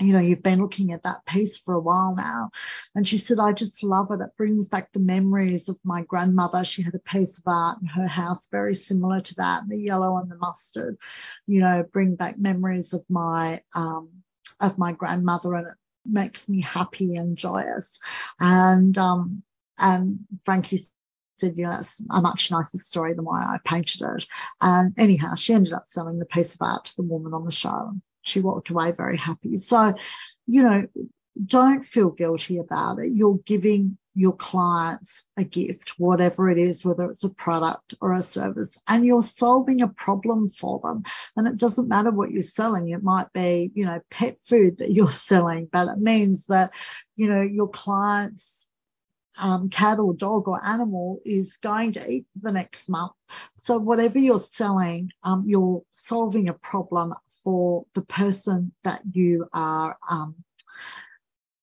you 0.00 0.12
know, 0.12 0.20
you've 0.20 0.42
been 0.42 0.60
looking 0.60 0.92
at 0.92 1.02
that 1.02 1.26
piece 1.26 1.58
for 1.58 1.74
a 1.74 1.80
while 1.80 2.14
now. 2.16 2.50
And 2.94 3.06
she 3.06 3.18
said, 3.18 3.38
I 3.40 3.52
just 3.52 3.82
love 3.82 4.10
it. 4.12 4.20
It 4.20 4.36
brings 4.36 4.68
back 4.68 4.92
the 4.92 5.00
memories 5.00 5.68
of 5.68 5.76
my 5.82 6.02
grandmother. 6.02 6.64
She 6.64 6.82
had 6.82 6.94
a 6.94 7.00
piece 7.00 7.38
of 7.38 7.44
art 7.46 7.78
in 7.80 7.88
her 7.88 8.06
house 8.06 8.46
very 8.46 8.74
similar 8.74 9.20
to 9.20 9.34
that. 9.36 9.62
The 9.68 9.78
yellow 9.78 10.18
and 10.18 10.30
the 10.30 10.36
mustard, 10.36 10.98
you 11.46 11.60
know, 11.60 11.84
bring 11.92 12.14
back 12.14 12.38
memories 12.38 12.92
of 12.92 13.04
my, 13.08 13.60
um, 13.74 14.10
of 14.60 14.78
my 14.78 14.92
grandmother 14.92 15.54
and 15.54 15.66
it 15.66 15.74
makes 16.06 16.48
me 16.48 16.60
happy 16.60 17.16
and 17.16 17.36
joyous. 17.36 17.98
And, 18.38 18.96
um, 18.98 19.42
and 19.78 20.20
Frankie 20.44 20.80
said, 21.34 21.56
you 21.56 21.64
know, 21.64 21.70
that's 21.70 22.00
a 22.10 22.20
much 22.20 22.52
nicer 22.52 22.78
story 22.78 23.14
than 23.14 23.24
why 23.24 23.42
I 23.42 23.58
painted 23.64 24.02
it. 24.02 24.26
And 24.60 24.94
anyhow, 24.96 25.34
she 25.34 25.54
ended 25.54 25.72
up 25.72 25.86
selling 25.86 26.20
the 26.20 26.26
piece 26.26 26.54
of 26.54 26.62
art 26.62 26.84
to 26.86 26.96
the 26.96 27.02
woman 27.02 27.34
on 27.34 27.44
the 27.44 27.52
show 27.52 27.94
she 28.28 28.40
walked 28.40 28.70
away 28.70 28.92
very 28.92 29.16
happy. 29.16 29.56
So, 29.56 29.94
you 30.46 30.62
know, 30.62 30.86
don't 31.44 31.84
feel 31.84 32.10
guilty 32.10 32.58
about 32.58 32.98
it. 32.98 33.12
You're 33.12 33.38
giving 33.44 33.98
your 34.14 34.34
clients 34.34 35.24
a 35.36 35.44
gift, 35.44 35.94
whatever 35.96 36.50
it 36.50 36.58
is, 36.58 36.84
whether 36.84 37.08
it's 37.08 37.22
a 37.22 37.28
product 37.28 37.94
or 38.00 38.12
a 38.12 38.20
service, 38.20 38.76
and 38.88 39.06
you're 39.06 39.22
solving 39.22 39.80
a 39.80 39.88
problem 39.88 40.48
for 40.48 40.80
them. 40.82 41.04
And 41.36 41.46
it 41.46 41.56
doesn't 41.56 41.88
matter 41.88 42.10
what 42.10 42.32
you're 42.32 42.42
selling. 42.42 42.88
It 42.88 43.02
might 43.02 43.32
be, 43.32 43.70
you 43.74 43.86
know, 43.86 44.00
pet 44.10 44.40
food 44.40 44.78
that 44.78 44.90
you're 44.92 45.10
selling, 45.10 45.68
but 45.70 45.86
it 45.86 45.98
means 45.98 46.46
that, 46.46 46.72
you 47.14 47.28
know, 47.28 47.42
your 47.42 47.68
clients 47.68 48.67
um, 49.36 49.68
cat 49.68 49.98
or 49.98 50.14
dog 50.14 50.48
or 50.48 50.64
animal 50.64 51.20
is 51.24 51.58
going 51.58 51.92
to 51.92 52.10
eat 52.10 52.26
for 52.32 52.40
the 52.40 52.52
next 52.52 52.88
month. 52.88 53.12
So 53.56 53.78
whatever 53.78 54.18
you're 54.18 54.38
selling, 54.38 55.10
um, 55.22 55.44
you're 55.46 55.82
solving 55.90 56.48
a 56.48 56.54
problem 56.54 57.14
for 57.44 57.84
the 57.94 58.02
person 58.02 58.72
that 58.84 59.02
you 59.12 59.46
are 59.52 59.96
um, 60.08 60.34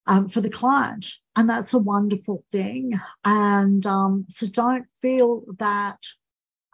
um, 0.08 0.30
for 0.30 0.42
the 0.42 0.50
client. 0.50 1.08
And 1.36 1.50
that's 1.50 1.74
a 1.74 1.80
wonderful 1.80 2.44
thing. 2.52 2.94
And 3.24 3.86
um, 3.86 4.26
so 4.30 4.48
don't 4.48 4.86
feel 5.02 5.44
that 5.60 5.98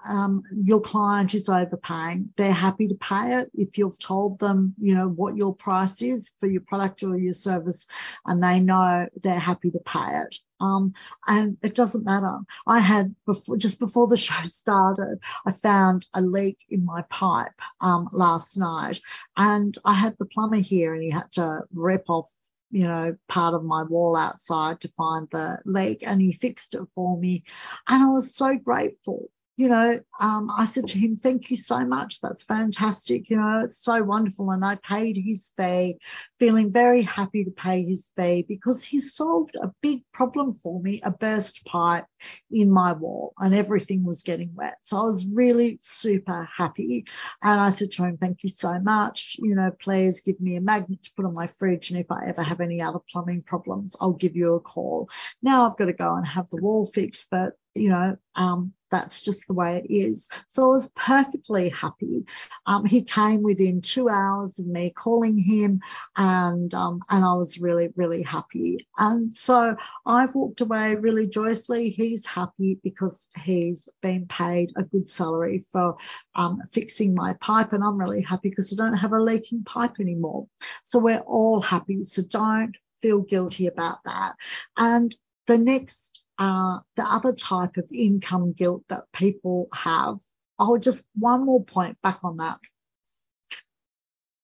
um, 0.07 0.43
your 0.63 0.81
client 0.81 1.33
is 1.33 1.49
overpaying. 1.49 2.29
They're 2.35 2.51
happy 2.51 2.87
to 2.87 2.95
pay 2.95 3.39
it 3.39 3.51
if 3.53 3.77
you've 3.77 3.99
told 3.99 4.39
them, 4.39 4.73
you 4.79 4.95
know, 4.95 5.07
what 5.07 5.37
your 5.37 5.55
price 5.55 6.01
is 6.01 6.31
for 6.39 6.47
your 6.47 6.61
product 6.61 7.03
or 7.03 7.17
your 7.17 7.33
service, 7.33 7.85
and 8.25 8.43
they 8.43 8.59
know 8.59 9.07
they're 9.21 9.39
happy 9.39 9.71
to 9.71 9.79
pay 9.79 10.21
it. 10.23 10.35
Um, 10.61 10.93
and 11.27 11.57
it 11.63 11.75
doesn't 11.75 12.05
matter. 12.05 12.37
I 12.67 12.79
had 12.79 13.15
before, 13.25 13.57
just 13.57 13.79
before 13.79 14.07
the 14.07 14.17
show 14.17 14.35
started, 14.43 15.19
I 15.45 15.51
found 15.51 16.07
a 16.13 16.21
leak 16.21 16.59
in 16.69 16.85
my 16.85 17.01
pipe 17.03 17.59
um, 17.81 18.07
last 18.11 18.57
night, 18.57 19.01
and 19.35 19.75
I 19.83 19.93
had 19.93 20.17
the 20.17 20.25
plumber 20.25 20.57
here, 20.57 20.93
and 20.93 21.03
he 21.03 21.09
had 21.09 21.31
to 21.33 21.61
rip 21.73 22.09
off 22.09 22.31
you 22.73 22.87
know, 22.87 23.17
part 23.27 23.53
of 23.53 23.65
my 23.65 23.83
wall 23.83 24.15
outside 24.15 24.79
to 24.79 24.87
find 24.89 25.27
the 25.29 25.57
leak 25.65 26.07
and 26.07 26.21
he 26.21 26.31
fixed 26.31 26.73
it 26.73 26.83
for 26.95 27.17
me. 27.17 27.43
And 27.87 28.01
I 28.01 28.07
was 28.07 28.33
so 28.33 28.55
grateful 28.55 29.29
you 29.61 29.69
know, 29.69 29.99
um, 30.19 30.49
I 30.49 30.65
said 30.65 30.87
to 30.87 30.97
him, 30.97 31.15
thank 31.15 31.51
you 31.51 31.55
so 31.55 31.85
much. 31.85 32.19
That's 32.19 32.41
fantastic. 32.41 33.29
You 33.29 33.37
know, 33.37 33.61
it's 33.63 33.77
so 33.77 34.01
wonderful. 34.01 34.49
And 34.49 34.65
I 34.65 34.73
paid 34.73 35.17
his 35.23 35.53
fee, 35.55 35.99
feeling 36.39 36.71
very 36.71 37.03
happy 37.03 37.43
to 37.43 37.51
pay 37.51 37.83
his 37.83 38.09
fee 38.17 38.43
because 38.47 38.83
he 38.83 38.99
solved 38.99 39.55
a 39.61 39.71
big 39.83 40.01
problem 40.13 40.55
for 40.55 40.81
me, 40.81 40.99
a 41.03 41.11
burst 41.11 41.63
pipe 41.63 42.07
in 42.49 42.71
my 42.71 42.93
wall 42.93 43.33
and 43.37 43.53
everything 43.53 44.03
was 44.03 44.23
getting 44.23 44.49
wet. 44.55 44.77
So 44.81 44.97
I 44.97 45.03
was 45.03 45.27
really 45.27 45.77
super 45.79 46.49
happy. 46.57 47.05
And 47.43 47.61
I 47.61 47.69
said 47.69 47.91
to 47.91 48.03
him, 48.05 48.17
thank 48.17 48.39
you 48.41 48.49
so 48.49 48.79
much. 48.79 49.35
You 49.37 49.53
know, 49.53 49.69
please 49.79 50.21
give 50.21 50.41
me 50.41 50.55
a 50.55 50.61
magnet 50.61 51.03
to 51.03 51.11
put 51.15 51.25
on 51.25 51.35
my 51.35 51.45
fridge. 51.45 51.91
And 51.91 51.99
if 51.99 52.11
I 52.11 52.25
ever 52.25 52.41
have 52.41 52.61
any 52.61 52.81
other 52.81 52.99
plumbing 53.11 53.43
problems, 53.43 53.95
I'll 54.01 54.13
give 54.13 54.35
you 54.35 54.55
a 54.55 54.59
call. 54.59 55.07
Now 55.43 55.69
I've 55.69 55.77
got 55.77 55.85
to 55.85 55.93
go 55.93 56.15
and 56.15 56.25
have 56.25 56.49
the 56.49 56.57
wall 56.57 56.87
fixed, 56.87 57.27
but 57.29 57.53
you 57.75 57.89
know, 57.89 58.17
um, 58.35 58.73
that's 58.91 59.21
just 59.21 59.47
the 59.47 59.53
way 59.53 59.77
it 59.77 59.91
is. 59.91 60.29
So 60.47 60.65
I 60.65 60.67
was 60.67 60.91
perfectly 60.95 61.69
happy. 61.69 62.25
Um, 62.65 62.85
he 62.85 63.03
came 63.03 63.41
within 63.41 63.81
two 63.81 64.09
hours 64.09 64.59
of 64.59 64.67
me 64.67 64.91
calling 64.91 65.37
him, 65.37 65.81
and 66.15 66.73
um, 66.73 67.01
and 67.09 67.23
I 67.25 67.33
was 67.33 67.59
really 67.59 67.89
really 67.95 68.21
happy. 68.21 68.87
And 68.97 69.33
so 69.33 69.75
I've 70.05 70.35
walked 70.35 70.61
away 70.61 70.95
really 70.95 71.27
joyously. 71.27 71.89
He's 71.89 72.25
happy 72.25 72.79
because 72.83 73.27
he's 73.43 73.89
been 74.01 74.27
paid 74.27 74.73
a 74.75 74.83
good 74.83 75.07
salary 75.07 75.63
for 75.71 75.97
um, 76.35 76.61
fixing 76.71 77.15
my 77.15 77.33
pipe, 77.33 77.73
and 77.73 77.83
I'm 77.83 77.97
really 77.97 78.21
happy 78.21 78.49
because 78.49 78.73
I 78.73 78.75
don't 78.75 78.97
have 78.97 79.13
a 79.13 79.21
leaking 79.21 79.63
pipe 79.63 79.99
anymore. 79.99 80.47
So 80.83 80.99
we're 80.99 81.19
all 81.19 81.61
happy. 81.61 82.03
So 82.03 82.23
don't 82.23 82.75
feel 83.01 83.21
guilty 83.21 83.67
about 83.67 84.03
that. 84.05 84.33
And 84.77 85.15
the 85.47 85.57
next 85.57 86.23
uh, 86.41 86.79
the 86.95 87.03
other 87.03 87.33
type 87.33 87.77
of 87.77 87.87
income 87.93 88.51
guilt 88.51 88.83
that 88.89 89.03
people 89.13 89.69
have. 89.71 90.17
Oh, 90.57 90.79
just 90.79 91.05
one 91.13 91.45
more 91.45 91.63
point 91.63 92.01
back 92.01 92.19
on 92.23 92.37
that 92.37 92.57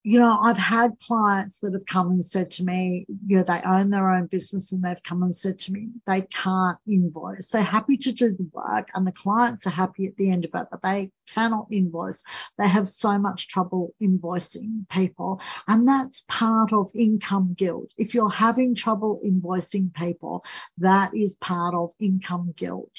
you 0.08 0.18
know, 0.18 0.40
I've 0.42 0.58
had 0.58 0.98
clients 1.06 1.60
that 1.60 1.74
have 1.74 1.86
come 1.86 2.12
and 2.12 2.24
said 2.24 2.50
to 2.52 2.64
me, 2.64 3.06
you 3.26 3.36
know, 3.36 3.44
they 3.44 3.62
own 3.66 3.90
their 3.90 4.10
own 4.10 4.28
business 4.28 4.72
and 4.72 4.82
they've 4.82 5.04
come 5.04 5.22
and 5.22 5.36
said 5.36 5.60
to 5.60 5.74
me, 5.74 5.90
they 6.06 6.22
can't 6.22 6.78
invoice. 6.88 7.50
They're 7.50 7.62
happy 7.62 7.98
to 7.98 8.14
do 8.14 8.30
the 8.30 8.50
work 8.54 8.88
and 8.96 9.06
the 9.06 9.12
clients 9.12 9.68
are 9.68 9.72
happy 9.72 10.06
at 10.06 10.16
the 10.16 10.32
end 10.32 10.46
of 10.46 10.52
it, 10.56 10.68
but 10.72 10.82
they 10.82 11.12
cannot 11.34 11.68
invoice. 11.72 12.24
They 12.58 12.70
have 12.70 12.88
so 12.88 13.20
much 13.20 13.50
trouble 13.50 13.96
invoicing 14.02 14.88
people. 14.88 15.42
And 15.68 15.86
that's 15.86 16.24
part 16.30 16.72
of 16.72 16.90
income 16.96 17.54
guilt. 17.58 17.92
If 17.98 18.14
you're 18.14 18.30
having 18.30 18.76
trouble 18.76 19.20
invoicing 19.26 19.94
people, 19.94 20.46
that 20.78 21.14
is 21.14 21.36
part 21.36 21.76
of 21.76 21.92
income 22.00 22.54
guilt. 22.56 22.94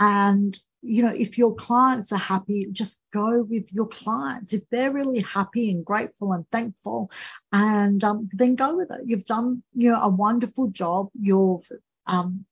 And 0.00 0.58
you 0.86 1.02
know, 1.02 1.12
if 1.16 1.38
your 1.38 1.54
clients 1.54 2.12
are 2.12 2.18
happy, 2.18 2.66
just 2.70 3.00
go 3.12 3.42
with 3.42 3.72
your 3.72 3.86
clients. 3.88 4.52
If 4.52 4.68
they're 4.70 4.92
really 4.92 5.20
happy 5.20 5.70
and 5.70 5.84
grateful 5.84 6.32
and 6.32 6.44
thankful, 6.50 7.10
and 7.52 8.02
um, 8.04 8.28
then 8.32 8.54
go 8.54 8.76
with 8.76 8.90
it. 8.90 9.00
You've 9.06 9.24
done, 9.24 9.62
you 9.74 9.92
know, 9.92 10.02
a 10.02 10.08
wonderful 10.08 10.68
job. 10.68 11.08
You've 11.18 11.66
um, 12.06 12.44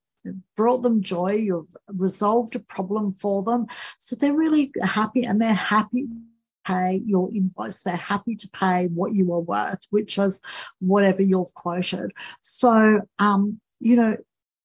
brought 0.56 0.82
them 0.82 1.02
joy. 1.02 1.32
You've 1.32 1.76
resolved 1.88 2.56
a 2.56 2.60
problem 2.60 3.12
for 3.12 3.42
them. 3.42 3.66
So 3.98 4.16
they're 4.16 4.32
really 4.32 4.72
happy 4.82 5.24
and 5.24 5.40
they're 5.40 5.52
happy 5.52 6.06
to 6.06 6.16
pay 6.64 7.02
your 7.04 7.30
invoice. 7.34 7.82
They're 7.82 7.96
happy 7.96 8.36
to 8.36 8.48
pay 8.48 8.86
what 8.86 9.14
you 9.14 9.32
are 9.34 9.40
worth, 9.40 9.80
which 9.90 10.16
is 10.18 10.40
whatever 10.80 11.22
you've 11.22 11.52
quoted. 11.54 12.12
So, 12.40 13.00
um, 13.18 13.60
you 13.78 13.96
know, 13.96 14.16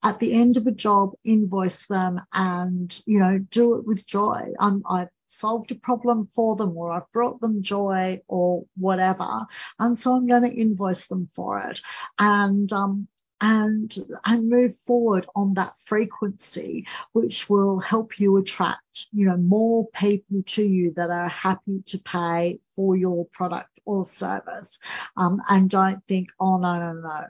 at 0.04 0.20
the 0.20 0.34
end 0.34 0.58
of 0.58 0.68
a 0.68 0.72
job, 0.72 1.12
invoice 1.24 1.88
them 1.88 2.22
and, 2.34 3.02
you 3.06 3.20
know, 3.20 3.40
do 3.40 3.76
it 3.76 3.86
with 3.86 4.06
joy. 4.06 4.54
Um, 4.60 4.84
I've 4.90 5.10
solved 5.26 5.72
a 5.72 5.76
problem 5.76 6.28
for 6.28 6.56
them 6.56 6.78
or 6.78 6.92
I've 6.92 7.12
brought 7.12 7.42
them 7.42 7.64
joy 7.64 8.22
or 8.28 8.66
whatever. 8.76 9.46
And 9.80 9.98
so 9.98 10.16
I'm 10.16 10.28
going 10.28 10.44
to 10.44 10.54
invoice 10.54 11.08
them 11.08 11.28
for 11.28 11.60
it. 11.60 11.82
And, 12.18 12.72
um, 12.72 13.08
and 13.40 13.96
and 14.26 14.50
move 14.50 14.76
forward 14.76 15.28
on 15.36 15.54
that 15.54 15.78
frequency 15.86 16.88
which 17.12 17.48
will 17.48 17.80
help 17.80 18.20
you 18.20 18.38
attract 18.38 19.06
you 19.12 19.28
know 19.28 19.38
more 19.38 19.88
people 19.94 20.42
to 20.48 20.64
you 20.64 20.92
that 20.96 21.12
are 21.12 21.30
happy 21.30 21.84
to 21.86 22.00
pay 22.00 22.60
for 22.76 22.96
your 22.96 23.28
product 23.32 23.80
or 23.86 24.04
service 24.04 24.80
um, 25.18 25.40
and 25.50 25.70
don't 25.70 26.04
think 26.08 26.30
oh 26.40 26.58
no 26.58 26.80
no 26.80 26.94
no 26.94 27.28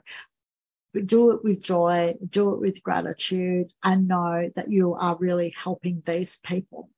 do 1.06 1.32
it 1.32 1.44
with 1.44 1.62
joy, 1.62 2.14
do 2.28 2.54
it 2.54 2.60
with 2.60 2.82
gratitude, 2.82 3.72
and 3.82 4.08
know 4.08 4.50
that 4.54 4.70
you 4.70 4.94
are 4.94 5.16
really 5.18 5.54
helping 5.56 6.02
these 6.04 6.38
people. 6.38 6.90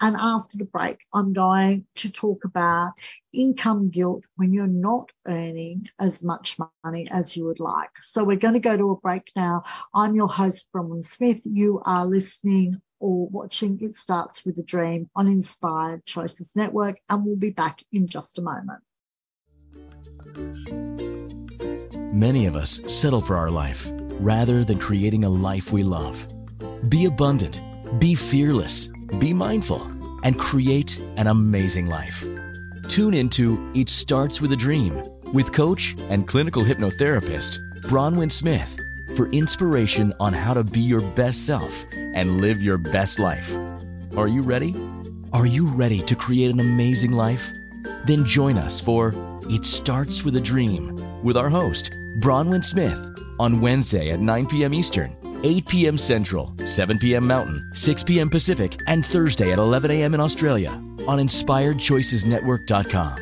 And 0.00 0.16
after 0.16 0.58
the 0.58 0.64
break, 0.64 0.98
I'm 1.12 1.32
going 1.32 1.86
to 1.96 2.10
talk 2.10 2.44
about 2.44 2.92
income 3.32 3.90
guilt 3.90 4.24
when 4.36 4.52
you're 4.52 4.66
not 4.66 5.10
earning 5.26 5.88
as 5.98 6.22
much 6.22 6.56
money 6.84 7.08
as 7.10 7.36
you 7.36 7.44
would 7.46 7.60
like. 7.60 7.90
So 8.02 8.24
we're 8.24 8.36
going 8.36 8.54
to 8.54 8.60
go 8.60 8.76
to 8.76 8.90
a 8.90 9.00
break 9.00 9.30
now. 9.34 9.64
I'm 9.94 10.14
your 10.14 10.28
host, 10.28 10.70
Bronwyn 10.72 11.04
Smith. 11.04 11.40
You 11.44 11.82
are 11.84 12.06
listening 12.06 12.80
or 13.00 13.28
watching 13.28 13.78
It 13.80 13.94
Starts 13.94 14.44
with 14.44 14.58
a 14.58 14.62
Dream 14.62 15.08
on 15.14 15.28
Inspired 15.28 16.04
Choices 16.04 16.56
Network, 16.56 16.98
and 17.08 17.24
we'll 17.24 17.36
be 17.36 17.50
back 17.50 17.82
in 17.92 18.08
just 18.08 18.38
a 18.38 18.42
moment. 18.42 18.82
Many 22.18 22.46
of 22.46 22.56
us 22.56 22.80
settle 22.88 23.20
for 23.20 23.36
our 23.36 23.48
life 23.48 23.88
rather 24.18 24.64
than 24.64 24.80
creating 24.80 25.22
a 25.22 25.28
life 25.28 25.70
we 25.70 25.84
love. 25.84 26.26
Be 26.88 27.04
abundant, 27.04 27.60
be 28.00 28.16
fearless, 28.16 28.88
be 29.20 29.32
mindful, 29.32 29.80
and 30.24 30.36
create 30.36 31.00
an 31.16 31.28
amazing 31.28 31.86
life. 31.86 32.26
Tune 32.88 33.14
into 33.14 33.70
It 33.72 33.88
Starts 33.88 34.40
with 34.40 34.50
a 34.50 34.56
Dream 34.56 35.00
with 35.32 35.52
coach 35.52 35.94
and 36.10 36.26
clinical 36.26 36.64
hypnotherapist 36.64 37.60
Bronwyn 37.82 38.32
Smith 38.32 38.76
for 39.14 39.30
inspiration 39.30 40.12
on 40.18 40.32
how 40.32 40.54
to 40.54 40.64
be 40.64 40.80
your 40.80 41.02
best 41.02 41.46
self 41.46 41.86
and 41.94 42.40
live 42.40 42.60
your 42.60 42.78
best 42.78 43.20
life. 43.20 43.54
Are 44.16 44.26
you 44.26 44.42
ready? 44.42 44.74
Are 45.32 45.46
you 45.46 45.68
ready 45.68 46.02
to 46.02 46.16
create 46.16 46.50
an 46.50 46.58
amazing 46.58 47.12
life? 47.12 47.52
Then 48.06 48.24
join 48.24 48.58
us 48.58 48.80
for 48.80 49.12
It 49.50 49.64
Starts 49.64 50.24
with 50.24 50.36
a 50.36 50.40
Dream 50.40 51.22
with 51.22 51.36
our 51.36 51.48
host, 51.48 51.92
Bronwyn 52.20 52.64
Smith, 52.64 53.00
on 53.38 53.60
Wednesday 53.60 54.10
at 54.10 54.18
9 54.20 54.46
p.m. 54.46 54.74
Eastern, 54.74 55.16
8 55.42 55.66
p.m. 55.66 55.98
Central, 55.98 56.54
7 56.64 56.98
p.m. 56.98 57.26
Mountain, 57.26 57.72
6 57.74 58.04
p.m. 58.04 58.30
Pacific, 58.30 58.80
and 58.86 59.04
Thursday 59.04 59.52
at 59.52 59.58
11 59.58 59.90
a.m. 59.90 60.14
in 60.14 60.20
Australia 60.20 60.70
on 60.70 61.18
InspiredChoicesNetwork.com. 61.18 63.18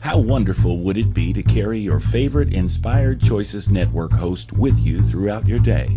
How 0.00 0.18
wonderful 0.18 0.80
would 0.80 0.96
it 0.96 1.14
be 1.14 1.32
to 1.32 1.44
carry 1.44 1.78
your 1.78 2.00
favorite 2.00 2.52
Inspired 2.52 3.22
Choices 3.22 3.68
Network 3.68 4.12
host 4.12 4.52
with 4.52 4.80
you 4.80 5.02
throughout 5.02 5.46
your 5.46 5.60
day? 5.60 5.96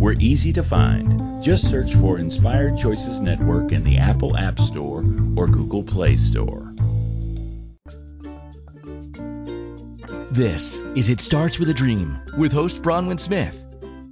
We're 0.00 0.16
easy 0.18 0.52
to 0.54 0.62
find. 0.62 1.44
Just 1.44 1.68
search 1.68 1.94
for 1.94 2.18
Inspired 2.18 2.78
Choices 2.78 3.20
Network 3.20 3.70
in 3.70 3.82
the 3.82 3.98
Apple 3.98 4.34
App 4.34 4.58
Store 4.58 5.04
or 5.36 5.46
Google 5.46 5.82
Play 5.82 6.16
Store. 6.16 6.72
This 10.30 10.78
is 10.96 11.10
It 11.10 11.20
Starts 11.20 11.58
with 11.58 11.68
a 11.68 11.74
Dream 11.74 12.18
with 12.38 12.50
host 12.50 12.80
Bronwyn 12.80 13.20
Smith. 13.20 13.62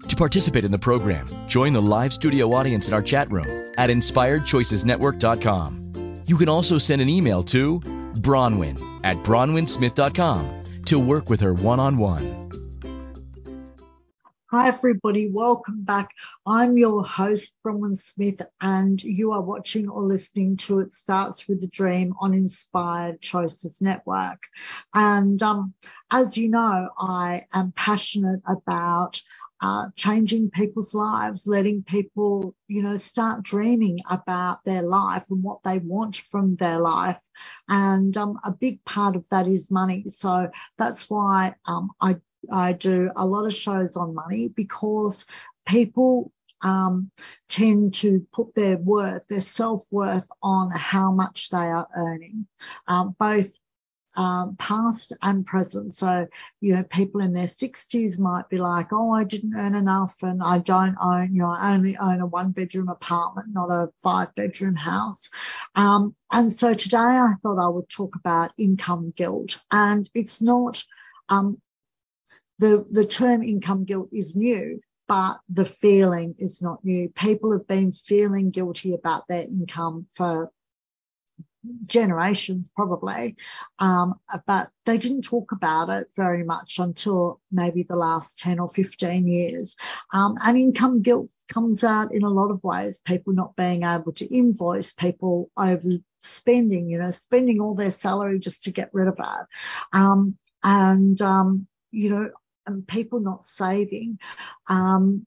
To 0.09 0.17
participate 0.17 0.67
in 0.67 0.73
the 0.73 0.79
program, 0.79 1.27
join 1.49 1.73
the 1.73 1.81
live 1.81 2.13
studio 2.13 2.53
audience 2.53 2.89
in 2.89 2.93
our 2.93 3.01
chat 3.01 3.31
room 3.31 3.73
at 3.79 3.89
inspiredchoicesnetwork.com. 3.89 6.23
You 6.27 6.37
can 6.37 6.51
also 6.51 6.77
send 6.77 7.01
an 7.01 7.09
email 7.09 7.43
to 7.45 7.81
Bronwyn 7.81 9.01
at 9.05 9.17
bronwynsmith.com 9.25 10.83
to 10.85 10.99
work 10.99 11.31
with 11.31 11.41
her 11.41 11.55
one 11.55 11.81
on 11.81 11.97
one. 11.97 12.48
Hi, 14.51 14.69
everybody. 14.69 15.31
Welcome 15.31 15.85
back. 15.85 16.11
I'm 16.47 16.79
your 16.79 17.05
host, 17.05 17.59
Bronwyn 17.63 17.99
Smith, 17.99 18.41
and 18.63 19.03
you 19.03 19.33
are 19.33 19.43
watching 19.43 19.91
or 19.91 20.03
listening 20.05 20.57
to 20.59 20.81
It 20.81 20.91
Starts 20.91 21.47
with 21.47 21.63
a 21.65 21.67
Dream 21.67 22.15
on 22.19 22.33
Inspired 22.33 23.21
Choices 23.21 23.83
Network. 23.83 24.43
And 24.95 25.43
um, 25.43 25.75
as 26.11 26.39
you 26.39 26.49
know, 26.49 26.89
I 26.99 27.45
am 27.53 27.73
passionate 27.73 28.41
about 28.47 29.21
uh, 29.61 29.89
changing 29.97 30.51
people's 30.51 30.95
lives, 30.95 31.47
letting 31.47 31.83
people, 31.83 32.55
you 32.69 32.83
know, 32.83 32.97
start 32.97 33.43
dreaming 33.43 34.01
about 34.09 34.65
their 34.65 34.83
life 34.83 35.27
and 35.31 35.43
what 35.43 35.63
they 35.63 35.79
want 35.79 36.17
from 36.17 36.57
their 36.57 36.79
life. 36.79 37.21
And 37.69 38.17
um, 38.17 38.39
a 38.45 38.53
big 38.53 38.83
part 38.85 39.15
of 39.15 39.29
that 39.29 39.47
is 39.47 39.71
money. 39.71 40.05
So 40.09 40.49
that's 40.79 41.11
why 41.11 41.55
um, 41.67 41.91
I 42.01 42.17
I 42.51 42.73
do 42.73 43.11
a 43.15 43.27
lot 43.27 43.47
of 43.47 43.55
shows 43.55 43.97
on 43.97 44.15
money 44.15 44.49
because 44.49 45.27
people 45.67 46.33
um, 46.63 47.11
tend 47.49 47.95
to 47.95 48.27
put 48.33 48.55
their 48.55 48.77
worth, 48.77 49.27
their 49.29 49.41
self 49.41 49.87
worth 49.93 50.29
on 50.43 50.71
how 50.71 51.13
much 51.13 51.51
they 51.51 51.57
are 51.59 51.89
earning, 51.97 52.47
um, 52.87 53.15
both 53.19 53.59
um, 54.17 54.57
past 54.57 55.13
and 55.23 55.47
present. 55.47 55.95
So, 55.95 56.27
you 56.61 56.75
know, 56.75 56.83
people 56.83 57.21
in 57.21 57.33
their 57.33 57.47
60s 57.47 58.19
might 58.19 58.49
be 58.49 58.59
like, 58.59 58.89
oh, 58.93 59.13
I 59.13 59.23
didn't 59.23 59.55
earn 59.55 59.77
enough 59.77 60.17
and 60.23 60.43
I 60.43 60.59
don't 60.59 60.97
own, 61.01 61.35
you 61.35 61.43
know, 61.43 61.55
I 61.57 61.75
only 61.75 61.97
own 61.97 62.21
a 62.21 62.27
one 62.27 62.51
bedroom 62.51 62.89
apartment, 62.89 63.49
not 63.53 63.71
a 63.71 63.91
five 64.03 64.35
bedroom 64.35 64.75
house. 64.75 65.31
Um, 65.77 66.17
and 66.33 66.53
so 66.53 66.75
today 66.75 66.97
I 66.99 67.35
thought 67.43 67.65
I 67.65 67.69
would 67.69 67.89
talk 67.89 68.17
about 68.17 68.53
income 68.59 69.13
guilt. 69.15 69.61
And 69.71 70.11
it's 70.15 70.43
not, 70.43 70.83
um, 71.29 71.61
the, 72.59 72.87
the 72.91 73.07
term 73.07 73.43
income 73.43 73.85
guilt 73.85 74.09
is 74.13 74.37
new, 74.37 74.81
but 75.07 75.39
the 75.49 75.65
feeling 75.65 76.35
is 76.39 76.61
not 76.61 76.85
new. 76.85 77.09
People 77.09 77.53
have 77.53 77.67
been 77.67 77.93
feeling 77.93 78.51
guilty 78.51 78.95
about 78.95 79.27
their 79.29 79.43
income 79.43 80.07
for 80.15 80.51
generations 81.87 82.71
probably, 82.75 83.37
um, 83.79 84.15
but 84.47 84.71
they 84.85 84.99
didn't 84.99 85.23
talk 85.23 85.53
about 85.53 85.89
it 85.91 86.09
very 86.17 86.45
much 86.45 86.79
until 86.79 87.41
maybe 87.51 87.83
the 87.83 87.97
last 87.97 88.39
10 88.39 88.59
or 88.61 88.69
15 88.69 89.27
years. 89.27 89.77
Um, 90.13 90.37
and 90.45 90.57
income 90.57 91.03
guilt 91.03 91.31
comes 91.49 91.85
out 91.85 92.15
in 92.15 92.23
a 92.23 92.31
lot 92.31 92.51
of 92.51 92.63
ways. 92.63 92.99
People 92.99 93.33
not 93.33 93.57
being 93.57 93.85
able 93.85 94.13
to 94.13 94.27
invoice, 94.27 94.93
people 94.93 95.51
overspending, 95.59 96.89
you 96.89 96.99
know, 96.99 97.11
spending 97.11 97.61
all 97.61 97.75
their 97.75 97.91
salary 97.91 98.39
just 98.39 98.65
to 98.65 98.71
get 98.71 98.91
rid 98.93 99.09
of 99.09 99.19
it. 99.19 99.47
Um, 99.93 100.37
and, 100.63 101.21
um, 101.23 101.67
you 101.91 102.11
know, 102.11 102.31
people 102.87 103.21
not 103.21 103.45
saving. 103.45 104.19
Um, 104.69 105.27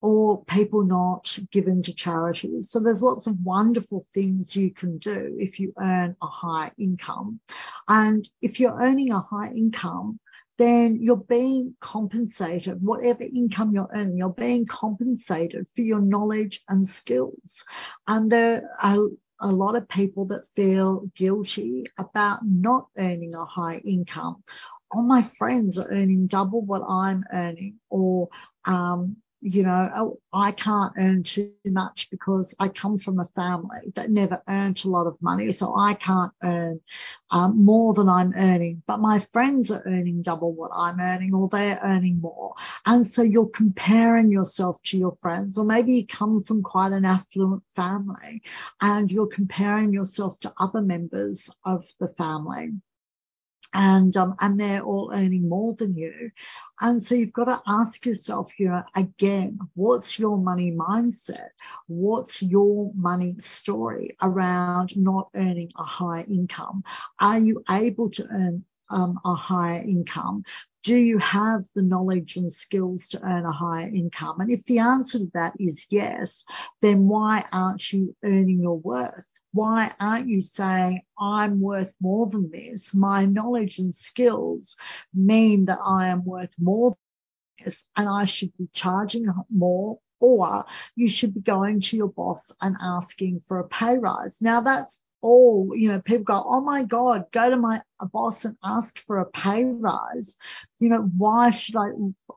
or 0.00 0.44
people 0.44 0.84
not 0.84 1.38
giving 1.50 1.82
to 1.82 1.94
charities. 1.94 2.70
So 2.70 2.78
there's 2.78 3.02
lots 3.02 3.26
of 3.26 3.36
wonderful 3.42 4.06
things 4.14 4.54
you 4.54 4.72
can 4.72 4.98
do 4.98 5.36
if 5.38 5.58
you 5.58 5.72
earn 5.80 6.14
a 6.22 6.26
high 6.26 6.70
income. 6.78 7.40
And 7.88 8.28
if 8.40 8.60
you're 8.60 8.80
earning 8.80 9.12
a 9.12 9.20
high 9.20 9.50
income, 9.50 10.20
then 10.56 10.98
you're 11.00 11.16
being 11.16 11.74
compensated, 11.80 12.82
whatever 12.82 13.22
income 13.22 13.72
you're 13.72 13.90
earning, 13.94 14.18
you're 14.18 14.30
being 14.30 14.66
compensated 14.66 15.68
for 15.74 15.82
your 15.82 16.00
knowledge 16.00 16.62
and 16.68 16.86
skills. 16.86 17.64
And 18.06 18.30
there 18.30 18.68
are 18.82 18.98
a 19.40 19.52
lot 19.52 19.76
of 19.76 19.88
people 19.88 20.26
that 20.26 20.48
feel 20.48 21.10
guilty 21.14 21.86
about 21.96 22.40
not 22.44 22.88
earning 22.98 23.34
a 23.34 23.44
high 23.44 23.80
income 23.84 24.42
all 24.90 25.02
my 25.02 25.22
friends 25.22 25.78
are 25.78 25.88
earning 25.90 26.26
double 26.26 26.62
what 26.62 26.82
I'm 26.88 27.24
earning, 27.32 27.78
or, 27.88 28.28
um, 28.64 29.16
you 29.40 29.62
know, 29.62 29.90
oh, 29.94 30.20
I 30.32 30.50
can't 30.50 30.92
earn 30.98 31.22
too 31.22 31.52
much 31.64 32.10
because 32.10 32.56
I 32.58 32.68
come 32.68 32.98
from 32.98 33.20
a 33.20 33.24
family 33.24 33.92
that 33.94 34.10
never 34.10 34.42
earned 34.48 34.84
a 34.84 34.88
lot 34.88 35.06
of 35.06 35.22
money. 35.22 35.52
So 35.52 35.76
I 35.78 35.94
can't 35.94 36.32
earn 36.42 36.80
um, 37.30 37.64
more 37.64 37.94
than 37.94 38.08
I'm 38.08 38.34
earning, 38.36 38.82
but 38.86 38.98
my 38.98 39.20
friends 39.20 39.70
are 39.70 39.82
earning 39.86 40.22
double 40.22 40.52
what 40.52 40.72
I'm 40.74 40.98
earning 40.98 41.34
or 41.34 41.48
they're 41.48 41.78
earning 41.84 42.20
more. 42.20 42.54
And 42.84 43.06
so 43.06 43.22
you're 43.22 43.48
comparing 43.48 44.32
yourself 44.32 44.82
to 44.86 44.98
your 44.98 45.16
friends, 45.20 45.56
or 45.56 45.64
maybe 45.64 45.94
you 45.94 46.06
come 46.06 46.42
from 46.42 46.62
quite 46.62 46.92
an 46.92 47.04
affluent 47.04 47.64
family 47.76 48.42
and 48.80 49.10
you're 49.10 49.28
comparing 49.28 49.92
yourself 49.92 50.40
to 50.40 50.52
other 50.58 50.80
members 50.80 51.48
of 51.64 51.86
the 52.00 52.08
family 52.08 52.72
and 53.74 54.16
um, 54.16 54.34
and 54.40 54.58
they're 54.58 54.82
all 54.82 55.10
earning 55.12 55.48
more 55.48 55.74
than 55.74 55.96
you. 55.96 56.30
And 56.80 57.02
so 57.02 57.14
you've 57.14 57.32
got 57.32 57.44
to 57.44 57.62
ask 57.66 58.06
yourself, 58.06 58.52
you 58.58 58.68
know, 58.68 58.82
again, 58.94 59.58
what's 59.74 60.18
your 60.18 60.38
money 60.38 60.72
mindset? 60.72 61.48
What's 61.86 62.42
your 62.42 62.92
money 62.94 63.34
story 63.38 64.16
around 64.22 64.96
not 64.96 65.28
earning 65.34 65.72
a 65.76 65.84
higher 65.84 66.24
income? 66.28 66.84
Are 67.20 67.38
you 67.38 67.62
able 67.68 68.10
to 68.10 68.26
earn 68.30 68.64
um, 68.90 69.18
a 69.24 69.34
higher 69.34 69.82
income? 69.82 70.44
Do 70.84 70.94
you 70.94 71.18
have 71.18 71.64
the 71.74 71.82
knowledge 71.82 72.36
and 72.36 72.52
skills 72.52 73.08
to 73.08 73.22
earn 73.22 73.44
a 73.44 73.52
higher 73.52 73.88
income? 73.88 74.40
And 74.40 74.50
if 74.50 74.64
the 74.64 74.78
answer 74.78 75.18
to 75.18 75.30
that 75.34 75.54
is 75.58 75.86
yes, 75.90 76.44
then 76.80 77.08
why 77.08 77.44
aren't 77.52 77.92
you 77.92 78.16
earning 78.24 78.62
your 78.62 78.78
worth? 78.78 79.37
Why 79.52 79.92
aren't 79.98 80.28
you 80.28 80.42
saying, 80.42 81.02
I'm 81.18 81.60
worth 81.60 81.94
more 82.00 82.26
than 82.26 82.50
this? 82.50 82.94
My 82.94 83.24
knowledge 83.24 83.78
and 83.78 83.94
skills 83.94 84.76
mean 85.14 85.66
that 85.66 85.78
I 85.84 86.08
am 86.08 86.24
worth 86.24 86.54
more 86.58 86.90
than 86.90 87.64
this 87.64 87.84
and 87.96 88.08
I 88.08 88.24
should 88.26 88.56
be 88.56 88.68
charging 88.72 89.26
more 89.50 89.98
or 90.20 90.64
you 90.96 91.08
should 91.08 91.34
be 91.34 91.40
going 91.40 91.80
to 91.80 91.96
your 91.96 92.08
boss 92.08 92.52
and 92.60 92.76
asking 92.80 93.40
for 93.40 93.58
a 93.58 93.68
pay 93.68 93.96
rise. 93.96 94.42
Now 94.42 94.60
that's 94.60 95.00
all, 95.20 95.72
you 95.74 95.88
know, 95.88 96.00
people 96.00 96.24
go, 96.24 96.42
oh 96.44 96.60
my 96.60 96.84
God, 96.84 97.24
go 97.32 97.50
to 97.50 97.56
my 97.56 97.82
boss 98.12 98.44
and 98.44 98.56
ask 98.62 98.98
for 99.00 99.18
a 99.18 99.26
pay 99.30 99.64
rise. 99.64 100.36
You 100.78 100.90
know, 100.90 101.10
why 101.16 101.50
should 101.50 101.76
I, 101.76 101.88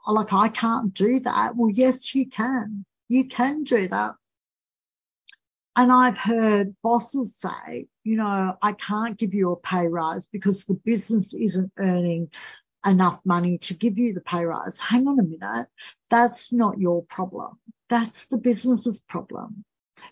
like, 0.08 0.34
I 0.34 0.50
can't 0.50 0.93
do 0.93 1.19
that. 1.21 1.56
Well, 1.56 1.69
yes, 1.71 2.13
you 2.15 2.28
can. 2.28 2.86
You 3.08 3.26
can 3.28 3.63
do 3.63 3.88
that. 3.89 4.15
And 5.75 5.91
I've 5.91 6.17
heard 6.17 6.75
bosses 6.84 7.38
say, 7.38 7.88
you 8.03 8.17
know, 8.17 8.57
I 8.62 8.73
can't 8.73 9.17
give 9.17 9.34
you 9.34 9.51
a 9.51 9.55
pay 9.55 9.88
rise 9.88 10.27
because 10.27 10.65
the 10.65 10.79
business 10.84 11.34
isn't 11.34 11.71
earning 11.77 12.29
enough 12.86 13.21
money 13.25 13.57
to 13.60 13.73
give 13.73 13.97
you 13.97 14.13
the 14.13 14.21
pay 14.21 14.43
rise. 14.43 14.79
Hang 14.79 15.07
on 15.07 15.19
a 15.19 15.23
minute. 15.23 15.67
That's 16.10 16.51
not 16.51 16.79
your 16.79 17.03
problem. 17.03 17.57
That's 17.89 18.25
the 18.25 18.38
business's 18.38 18.99
problem. 18.99 19.63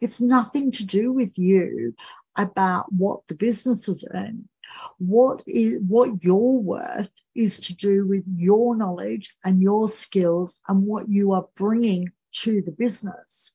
It's 0.02 0.22
nothing 0.22 0.72
to 0.74 0.86
do 0.86 1.12
with 1.12 1.38
you 1.38 1.96
about 2.38 2.92
what 2.94 3.28
the 3.28 3.36
business 3.36 3.90
is 3.90 4.06
earning. 4.14 4.48
What 4.98 5.44
is 5.46 5.80
what 5.86 6.24
your 6.24 6.62
worth 6.62 7.10
is 7.36 7.60
to 7.62 7.76
do 7.76 8.08
with 8.08 8.24
your 8.34 8.78
knowledge 8.78 9.36
and 9.44 9.62
your 9.62 9.90
skills 9.90 10.62
and 10.70 10.84
what 10.84 11.10
you 11.10 11.34
are 11.34 11.48
bringing 11.56 12.12
to 12.32 12.62
the 12.62 12.72
business 12.72 13.52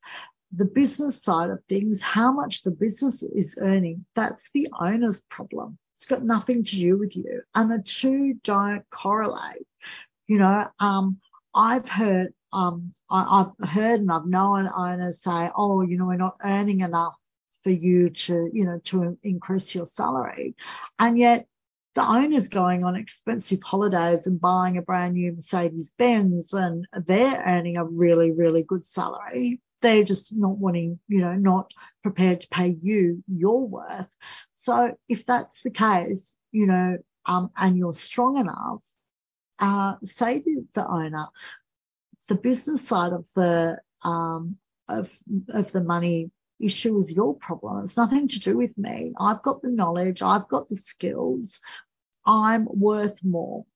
the 0.56 0.64
business 0.64 1.22
side 1.22 1.50
of 1.50 1.58
things, 1.68 2.00
how 2.00 2.32
much 2.32 2.62
the 2.62 2.70
business 2.70 3.22
is 3.22 3.58
earning, 3.60 4.04
that's 4.14 4.50
the 4.50 4.68
owner's 4.78 5.22
problem. 5.22 5.78
It's 5.96 6.06
got 6.06 6.22
nothing 6.22 6.64
to 6.64 6.76
do 6.76 6.98
with 6.98 7.16
you. 7.16 7.42
And 7.54 7.70
the 7.70 7.82
two 7.82 8.34
don't 8.42 8.88
correlate. 8.90 9.66
You 10.26 10.38
know, 10.38 10.66
um, 10.78 11.18
I've 11.54 11.88
heard, 11.88 12.34
um, 12.52 12.92
I, 13.10 13.38
have 13.60 13.68
heard 13.68 14.00
and 14.00 14.10
I've 14.10 14.26
known 14.26 14.68
owners 14.74 15.22
say, 15.22 15.50
oh, 15.56 15.82
you 15.82 15.98
know, 15.98 16.06
we're 16.06 16.16
not 16.16 16.36
earning 16.44 16.80
enough 16.80 17.18
for 17.62 17.70
you 17.70 18.10
to, 18.10 18.50
you 18.52 18.64
know, 18.64 18.80
to 18.84 19.18
increase 19.22 19.74
your 19.74 19.86
salary. 19.86 20.54
And 20.98 21.18
yet 21.18 21.46
the 21.94 22.06
owner's 22.06 22.48
going 22.48 22.84
on 22.84 22.96
expensive 22.96 23.62
holidays 23.62 24.26
and 24.26 24.40
buying 24.40 24.76
a 24.78 24.82
brand 24.82 25.14
new 25.14 25.32
Mercedes 25.32 25.94
Benz 25.96 26.52
and 26.52 26.86
they're 27.06 27.42
earning 27.46 27.76
a 27.76 27.84
really, 27.84 28.32
really 28.32 28.64
good 28.64 28.84
salary 28.84 29.60
they're 29.84 30.02
just 30.02 30.34
not 30.34 30.56
wanting, 30.56 30.98
you 31.08 31.20
know, 31.20 31.34
not 31.34 31.70
prepared 32.02 32.40
to 32.40 32.48
pay 32.48 32.74
you 32.82 33.22
your 33.28 33.68
worth. 33.68 34.08
So 34.50 34.96
if 35.10 35.26
that's 35.26 35.62
the 35.62 35.70
case, 35.70 36.34
you 36.52 36.66
know, 36.66 36.96
um, 37.26 37.50
and 37.54 37.76
you're 37.76 37.92
strong 37.92 38.38
enough, 38.38 38.82
uh, 39.58 39.96
say 40.02 40.40
to 40.40 40.64
the 40.74 40.88
owner, 40.88 41.26
the 42.28 42.34
business 42.34 42.88
side 42.88 43.12
of 43.12 43.28
the 43.36 43.78
um, 44.02 44.56
of 44.88 45.12
of 45.50 45.70
the 45.72 45.84
money 45.84 46.30
issue 46.58 46.96
is 46.96 47.12
your 47.12 47.34
problem. 47.34 47.84
It's 47.84 47.98
nothing 47.98 48.28
to 48.28 48.40
do 48.40 48.56
with 48.56 48.76
me. 48.78 49.12
I've 49.20 49.42
got 49.42 49.60
the 49.60 49.70
knowledge. 49.70 50.22
I've 50.22 50.48
got 50.48 50.70
the 50.70 50.76
skills. 50.76 51.60
I'm 52.24 52.66
worth 52.70 53.22
more. 53.22 53.66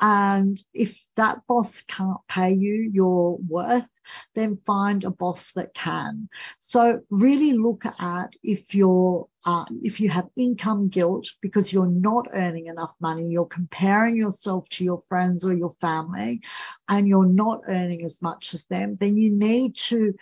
And 0.00 0.60
if 0.72 0.98
that 1.16 1.46
boss 1.46 1.82
can't 1.82 2.20
pay 2.28 2.52
you 2.52 2.90
your 2.92 3.36
worth, 3.38 3.88
then 4.34 4.56
find 4.56 5.04
a 5.04 5.10
boss 5.10 5.52
that 5.52 5.74
can. 5.74 6.28
So 6.58 7.00
really 7.10 7.52
look 7.52 7.84
at 7.84 8.30
if 8.42 8.74
you're 8.74 9.28
uh, 9.44 9.64
if 9.70 10.00
you 10.00 10.10
have 10.10 10.28
income 10.36 10.88
guilt 10.88 11.28
because 11.40 11.72
you're 11.72 11.86
not 11.86 12.28
earning 12.32 12.66
enough 12.66 12.94
money, 13.00 13.28
you're 13.28 13.46
comparing 13.46 14.16
yourself 14.16 14.68
to 14.68 14.84
your 14.84 15.00
friends 15.00 15.44
or 15.44 15.54
your 15.54 15.74
family, 15.80 16.42
and 16.88 17.08
you're 17.08 17.26
not 17.26 17.62
earning 17.68 18.04
as 18.04 18.20
much 18.20 18.52
as 18.54 18.66
them, 18.66 18.94
then 18.96 19.16
you 19.16 19.30
need 19.30 19.76
to 19.76 20.14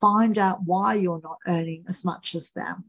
find 0.00 0.36
out 0.36 0.58
why 0.64 0.94
you're 0.94 1.20
not 1.22 1.38
earning 1.46 1.84
as 1.88 2.04
much 2.04 2.34
as 2.34 2.50
them. 2.50 2.84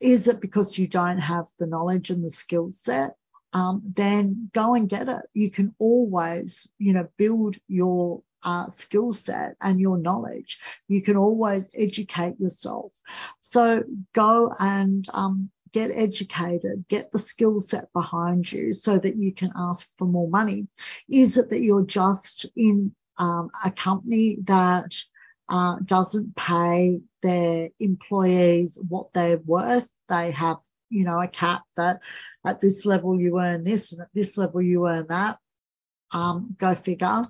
Is 0.00 0.28
it 0.28 0.40
because 0.40 0.78
you 0.78 0.86
don't 0.86 1.18
have 1.18 1.46
the 1.58 1.66
knowledge 1.66 2.10
and 2.10 2.24
the 2.24 2.30
skill 2.30 2.70
set? 2.72 3.17
Um, 3.52 3.82
then 3.84 4.50
go 4.52 4.74
and 4.74 4.88
get 4.88 5.08
it. 5.08 5.22
You 5.34 5.50
can 5.50 5.74
always, 5.78 6.68
you 6.78 6.92
know, 6.92 7.08
build 7.16 7.56
your 7.66 8.22
uh, 8.42 8.68
skill 8.68 9.12
set 9.12 9.56
and 9.60 9.80
your 9.80 9.98
knowledge. 9.98 10.60
You 10.86 11.02
can 11.02 11.16
always 11.16 11.70
educate 11.74 12.38
yourself. 12.38 12.92
So 13.40 13.82
go 14.12 14.52
and 14.58 15.06
um, 15.12 15.50
get 15.72 15.90
educated, 15.90 16.84
get 16.88 17.10
the 17.10 17.18
skill 17.18 17.60
set 17.60 17.92
behind 17.92 18.50
you 18.50 18.72
so 18.72 18.98
that 18.98 19.16
you 19.16 19.32
can 19.34 19.52
ask 19.56 19.90
for 19.98 20.06
more 20.06 20.28
money. 20.28 20.68
Is 21.08 21.36
it 21.36 21.50
that 21.50 21.60
you're 21.60 21.84
just 21.84 22.46
in 22.56 22.92
um, 23.16 23.50
a 23.64 23.70
company 23.70 24.38
that 24.44 24.94
uh, 25.48 25.76
doesn't 25.82 26.36
pay 26.36 27.00
their 27.22 27.70
employees 27.80 28.78
what 28.88 29.12
they're 29.12 29.38
worth? 29.38 29.90
They 30.08 30.30
have, 30.32 30.58
you 30.90 31.04
know, 31.04 31.20
a 31.20 31.28
cap 31.28 31.62
that 31.76 32.00
at 32.46 32.60
this 32.60 32.86
level 32.86 33.20
you 33.20 33.40
earn 33.40 33.64
this 33.64 33.92
and 33.92 34.02
at 34.02 34.08
this 34.14 34.38
level 34.38 34.62
you 34.62 34.86
earn 34.86 35.06
that. 35.08 35.38
Um, 36.12 36.56
go 36.58 36.74
figure. 36.74 37.24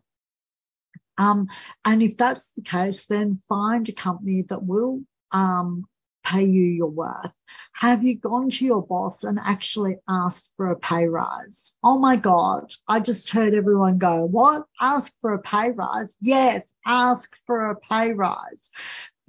Um, 1.16 1.48
and 1.84 2.02
if 2.02 2.16
that's 2.16 2.52
the 2.52 2.62
case, 2.62 3.06
then 3.06 3.40
find 3.48 3.88
a 3.88 3.92
company 3.92 4.42
that 4.48 4.62
will 4.62 5.00
um, 5.32 5.84
pay 6.28 6.44
you 6.44 6.64
your 6.64 6.90
worth? 6.90 7.32
Have 7.74 8.04
you 8.04 8.18
gone 8.18 8.50
to 8.50 8.64
your 8.64 8.84
boss 8.84 9.24
and 9.24 9.38
actually 9.40 9.96
asked 10.08 10.52
for 10.56 10.70
a 10.70 10.78
pay 10.78 11.06
rise? 11.06 11.74
Oh 11.82 11.98
my 11.98 12.16
God, 12.16 12.72
I 12.86 13.00
just 13.00 13.30
heard 13.30 13.54
everyone 13.54 13.98
go, 13.98 14.24
What? 14.24 14.66
Ask 14.80 15.14
for 15.20 15.32
a 15.34 15.40
pay 15.40 15.70
rise? 15.70 16.16
Yes, 16.20 16.74
ask 16.86 17.34
for 17.46 17.70
a 17.70 17.76
pay 17.76 18.12
rise. 18.12 18.70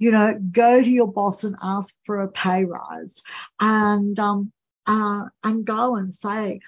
You 0.00 0.10
know, 0.10 0.36
go 0.50 0.80
to 0.80 0.90
your 0.90 1.06
boss 1.12 1.44
and 1.44 1.54
ask 1.62 1.94
for 2.04 2.22
a 2.22 2.28
pay 2.28 2.64
rise 2.64 3.22
and, 3.60 4.18
um, 4.18 4.50
uh, 4.86 5.26
and 5.44 5.64
go 5.64 5.94
and 5.94 6.12
say, 6.12 6.60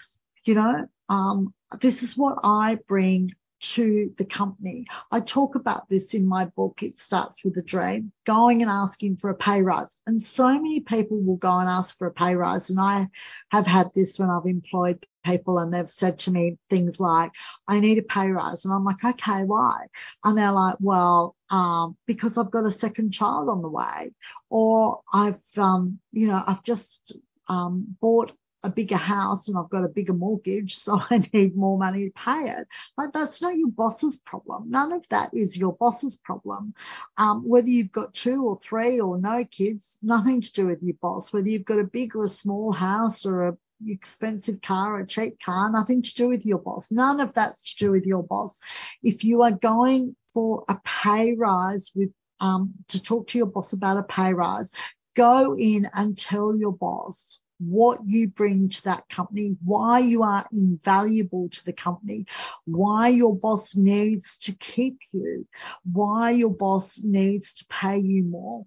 you 0.45 0.55
know, 0.55 0.87
um, 1.09 1.53
this 1.81 2.05
is 2.05 2.17
what 2.17 2.39
I 2.45 2.79
bring 2.87 3.33
to 3.63 4.13
the 4.19 4.25
company. 4.25 4.87
I 5.11 5.21
talk 5.21 5.55
about 5.55 5.89
this 5.89 6.15
in 6.15 6.27
my 6.27 6.47
book, 6.47 6.83
It 6.83 6.99
Starts 6.99 7.45
with 7.45 7.57
a 7.57 7.63
Dream, 7.63 8.13
going 8.27 8.61
and 8.61 8.71
asking 8.71 9.17
for 9.17 9.31
a 9.31 9.37
pay 9.37 9.63
rise. 9.63 9.97
And 10.07 10.21
so 10.21 10.49
many 10.49 10.81
people 10.81 11.21
will 11.23 11.37
go 11.37 11.59
and 11.59 11.69
ask 11.69 11.97
for 11.97 12.09
a 12.09 12.13
pay 12.13 12.35
rise. 12.35 12.71
And 12.71 12.81
I 12.81 13.09
have 13.51 13.67
had 13.67 13.91
this 13.95 14.19
when 14.19 14.31
I've 14.31 14.47
employed 14.47 15.07
people 15.25 15.59
and 15.59 15.73
they've 15.73 15.91
said 15.91 16.19
to 16.21 16.31
me 16.31 16.59
things 16.69 17.01
like, 17.01 17.33
I 17.69 17.81
need 17.81 17.99
a 17.99 18.03
pay 18.03 18.31
rise. 18.31 18.65
And 18.65 18.75
I'm 18.75 18.85
like, 18.85 19.05
okay, 19.05 19.45
why? 19.45 19.87
And 20.25 20.37
they're 20.37 20.53
like, 20.53 20.77
well, 20.81 21.37
um, 21.51 21.97
because 22.07 22.39
I've 22.39 22.51
got 22.51 22.67
a 22.67 22.71
second 22.71 23.13
child 23.13 23.49
on 23.49 23.63
the 23.63 23.69
way, 23.69 24.13
or 24.51 25.01
I've, 25.13 25.43
um, 25.57 25.99
you 26.13 26.29
know, 26.29 26.43
I've 26.47 26.63
just 26.63 27.13
um, 27.49 27.97
bought 28.01 28.33
a 28.65 28.71
bigger 28.71 28.97
house 28.97 29.49
and 29.49 29.59
I've 29.59 29.71
got 29.71 29.85
a 29.85 29.89
bigger 29.89 30.13
mortgage, 30.13 30.75
so 30.77 31.01
I 31.11 31.27
need 31.33 31.57
more 31.57 31.79
money 31.79 32.07
to 32.07 32.13
pay 32.13 32.51
it. 32.51 32.67
Like 32.97 33.13
that's 33.13 33.43
not 33.43 33.57
your 33.57 33.71
boss's 33.71 34.17
problem. 34.17 34.71
None 34.71 34.93
of 34.93 35.09
that 35.09 35.31
is 35.35 35.57
your 35.57 35.73
boss's 35.73 36.17
problem. 36.17 36.75
Um, 37.17 37.49
whether 37.49 37.69
you've 37.69 37.93
got 37.93 38.15
two 38.15 38.47
or 38.47 38.59
three 38.59 39.01
or 39.01 39.19
no 39.19 39.45
kids, 39.45 39.99
nothing 40.03 40.41
to 40.43 40.53
do 40.53 40.67
with 40.67 40.83
your 40.83 40.97
boss. 41.01 41.33
Whether 41.33 41.49
you've 41.49 41.65
got 41.65 41.81
a 41.81 41.85
big 41.85 42.17
or 42.17 42.25
a 42.25 42.29
small 42.29 42.73
house 42.73 43.27
or 43.27 43.49
a 43.49 43.57
expensive 43.89 44.61
car, 44.61 44.99
a 45.01 45.07
cheap 45.07 45.41
car, 45.41 45.71
nothing 45.71 46.03
to 46.03 46.15
do 46.15 46.29
with 46.29 46.47
your 46.47 46.59
boss. 46.59 46.91
None 46.91 47.21
of 47.21 47.35
that's 47.35 47.75
to 47.75 47.87
do 47.87 47.91
with 47.93 48.07
your 48.07 48.23
boss. 48.23 48.61
If 49.03 49.25
you 49.25 49.43
are 49.43 49.53
going 49.53 50.17
for 50.33 50.65
a 50.69 50.77
pay 50.85 51.35
rise 51.35 51.93
with 51.95 52.11
um, 52.41 52.75
to 52.89 53.01
talk 53.01 53.29
to 53.29 53.39
your 53.39 53.47
boss 53.47 53.73
about 53.73 53.99
a 53.99 54.03
pay 54.03 54.33
rise, 54.35 54.73
go 55.15 55.57
in 55.57 55.89
and 55.95 56.19
tell 56.19 56.57
your 56.57 56.73
boss 56.73 57.39
what 57.59 58.01
you 58.07 58.29
bring 58.29 58.69
to 58.69 58.83
that 58.85 59.09
company, 59.09 59.57
why 59.65 60.01
you 60.01 60.23
are 60.23 60.47
invaluable 60.53 61.49
to 61.49 61.65
the 61.65 61.73
company, 61.73 62.27
why 62.65 63.09
your 63.09 63.37
boss 63.37 63.77
needs 63.77 64.39
to 64.39 64.53
keep 64.53 64.99
you, 65.13 65.47
why 65.85 66.31
your 66.31 66.51
boss 66.51 67.01
needs 67.05 67.55
to 67.55 67.67
pay 67.67 67.99
you 67.99 68.25
more. 68.25 68.67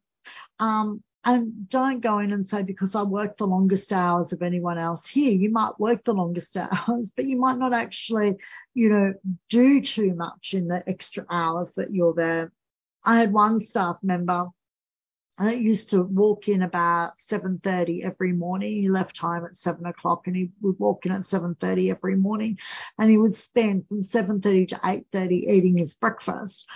Um, 0.60 1.04
and 1.26 1.68
don't 1.70 2.02
go 2.02 2.20
in 2.20 2.32
and 2.32 2.46
say, 2.46 2.62
because 2.62 2.96
I 2.96 3.02
work 3.02 3.38
the 3.38 3.48
longest 3.48 3.92
hours 3.92 4.32
of 4.32 4.42
anyone 4.42 4.78
else 4.78 5.08
here. 5.08 5.32
You 5.32 5.52
might 5.52 5.80
work 5.80 6.04
the 6.04 6.14
longest 6.14 6.56
hours, 6.88 7.12
but 7.16 7.26
you 7.26 7.40
might 7.40 7.58
not 7.58 7.74
actually, 7.74 8.36
you 8.74 8.90
know, 8.90 9.14
do 9.50 9.82
too 9.82 10.14
much 10.14 10.54
in 10.54 10.68
the 10.68 10.84
extra 10.88 11.26
hours 11.30 11.74
that 11.74 11.94
you're 11.94 12.14
there. 12.14 12.52
I 13.04 13.20
had 13.20 13.34
one 13.34 13.60
staff 13.60 14.00
member 14.04 14.50
I 15.38 15.54
used 15.54 15.90
to 15.90 16.02
walk 16.02 16.48
in 16.48 16.62
about 16.62 17.18
7.30 17.18 18.06
every 18.06 18.32
morning. 18.32 18.72
He 18.72 18.88
left 18.88 19.18
home 19.18 19.44
at 19.46 19.56
7 19.56 19.86
o'clock 19.86 20.28
and 20.28 20.36
he 20.36 20.52
would 20.62 20.80
walk 20.80 21.06
in 21.06 21.12
at 21.12 21.22
7.30 21.22 21.92
every 21.92 22.16
morning 22.16 22.58
and 22.98 23.12
he 23.12 23.18
would 23.18 23.36
spend 23.36 23.86
from 23.88 24.02
7.30 24.02 24.70
to 24.70 24.76
8.30 24.76 25.32
eating 25.32 25.78
his 25.78 25.96
breakfast. 25.96 26.68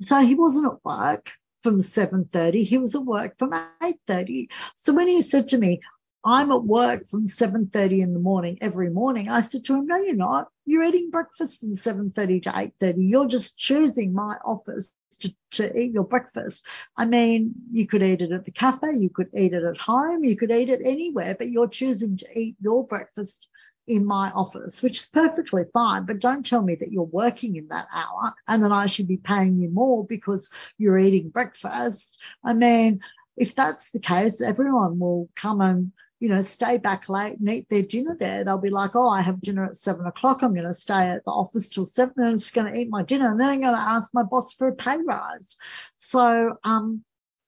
So 0.00 0.20
he 0.20 0.36
wasn't 0.36 0.72
at 0.72 0.84
work 0.84 1.32
from 1.64 1.78
7.30. 1.78 2.62
He 2.62 2.76
was 2.76 2.94
at 2.94 3.04
work 3.04 3.38
from 3.38 3.50
8.30. 3.50 4.48
So 4.76 4.92
when 4.92 5.08
he 5.08 5.22
said 5.22 5.48
to 5.48 5.58
me, 5.58 5.80
I'm 6.22 6.52
at 6.52 6.62
work 6.62 7.06
from 7.06 7.26
7.30 7.26 8.02
in 8.02 8.12
the 8.12 8.20
morning 8.20 8.58
every 8.60 8.90
morning. 8.90 9.30
I 9.30 9.40
said 9.40 9.64
to 9.64 9.74
him, 9.74 9.86
no, 9.86 9.96
you're 9.96 10.14
not. 10.14 10.48
You're 10.66 10.84
eating 10.84 11.10
breakfast 11.10 11.60
from 11.60 11.74
7.30 11.74 12.42
to 12.42 12.50
8.30. 12.50 12.94
You're 12.98 13.28
just 13.28 13.58
choosing 13.58 14.12
my 14.12 14.36
office 14.44 14.92
to, 15.20 15.34
to 15.52 15.78
eat 15.78 15.92
your 15.92 16.04
breakfast. 16.04 16.66
I 16.98 17.06
mean, 17.06 17.54
you 17.72 17.86
could 17.86 18.02
eat 18.02 18.20
it 18.20 18.32
at 18.32 18.44
the 18.44 18.52
cafe. 18.52 18.94
You 18.94 19.08
could 19.08 19.30
eat 19.34 19.54
it 19.54 19.64
at 19.64 19.78
home. 19.78 20.22
You 20.22 20.36
could 20.36 20.52
eat 20.52 20.68
it 20.68 20.82
anywhere, 20.84 21.34
but 21.38 21.48
you're 21.48 21.68
choosing 21.68 22.18
to 22.18 22.38
eat 22.38 22.56
your 22.60 22.86
breakfast 22.86 23.48
in 23.86 24.04
my 24.04 24.30
office, 24.30 24.82
which 24.82 24.98
is 24.98 25.06
perfectly 25.06 25.64
fine. 25.72 26.06
But 26.06 26.20
don't 26.20 26.44
tell 26.44 26.62
me 26.62 26.74
that 26.76 26.92
you're 26.92 27.04
working 27.04 27.56
in 27.56 27.68
that 27.68 27.88
hour 27.92 28.34
and 28.48 28.64
that 28.64 28.72
I 28.72 28.86
should 28.86 29.08
be 29.08 29.16
paying 29.16 29.58
you 29.58 29.70
more 29.70 30.06
because 30.06 30.50
you're 30.78 30.98
eating 30.98 31.30
breakfast. 31.30 32.20
I 32.42 32.54
mean, 32.54 33.00
if 33.36 33.54
that's 33.54 33.90
the 33.90 34.00
case, 34.00 34.40
everyone 34.40 34.98
will 34.98 35.28
come 35.34 35.60
and 35.60 35.92
you 36.20 36.30
know, 36.30 36.40
stay 36.40 36.78
back 36.78 37.10
late 37.10 37.38
and 37.38 37.50
eat 37.50 37.68
their 37.68 37.82
dinner 37.82 38.16
there. 38.18 38.44
They'll 38.44 38.56
be 38.56 38.70
like, 38.70 38.96
oh, 38.96 39.10
I 39.10 39.20
have 39.20 39.42
dinner 39.42 39.66
at 39.66 39.76
seven 39.76 40.06
o'clock. 40.06 40.40
I'm 40.42 40.54
going 40.54 40.66
to 40.66 40.72
stay 40.72 41.08
at 41.08 41.22
the 41.24 41.30
office 41.30 41.68
till 41.68 41.84
seven 41.84 42.14
and 42.16 42.28
I'm 42.28 42.38
just 42.38 42.54
going 42.54 42.72
to 42.72 42.80
eat 42.80 42.88
my 42.88 43.02
dinner. 43.02 43.30
And 43.30 43.38
then 43.38 43.50
I'm 43.50 43.60
going 43.60 43.74
to 43.74 43.80
ask 43.80 44.14
my 44.14 44.22
boss 44.22 44.54
for 44.54 44.68
a 44.68 44.74
pay 44.74 44.96
rise. 44.96 45.58
So, 45.96 46.56
um, 46.64 47.04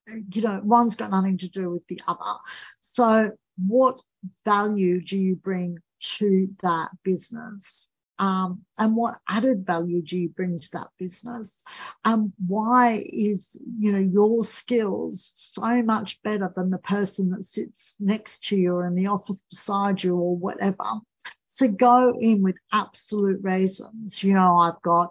you 0.07 0.43
know, 0.43 0.61
one's 0.63 0.97
got 0.97 1.11
nothing 1.11 1.39
to 1.39 1.49
do 1.49 1.71
with 1.71 1.87
the 1.87 2.03
other. 2.07 2.39
So 2.81 3.31
what 3.67 3.99
value 4.45 5.01
do 5.01 5.17
you 5.17 5.37
bring 5.37 5.79
to 6.19 6.49
that 6.63 6.91
business? 7.03 7.89
um, 8.19 8.63
and 8.79 8.97
what 8.97 9.19
added 9.29 9.67
value 9.67 10.03
do 10.03 10.19
you 10.19 10.29
bring 10.31 10.59
to 10.59 10.71
that 10.73 10.89
business? 10.99 11.63
And 12.05 12.33
why 12.47 13.05
is 13.07 13.59
you 13.79 13.93
know 13.93 13.99
your 13.99 14.45
skills 14.45 15.33
so 15.35 15.83
much 15.83 16.23
better 16.23 16.51
than 16.55 16.71
the 16.71 16.79
person 16.79 17.31
that 17.31 17.45
sits 17.45 17.97
next 18.01 18.45
to 18.45 18.57
you 18.57 18.75
or 18.75 18.87
in 18.87 18.95
the 18.95 19.09
office 19.09 19.45
beside 19.51 20.03
you 20.03 20.17
or 20.17 20.37
whatever? 20.37 20.85
So 21.47 21.69
go 21.69 22.15
in 22.19 22.43
with 22.43 22.57
absolute 22.73 23.43
reasons. 23.43 24.25
You 24.25 24.35
know 24.35 24.59
i've 24.59 24.81
got 24.83 25.11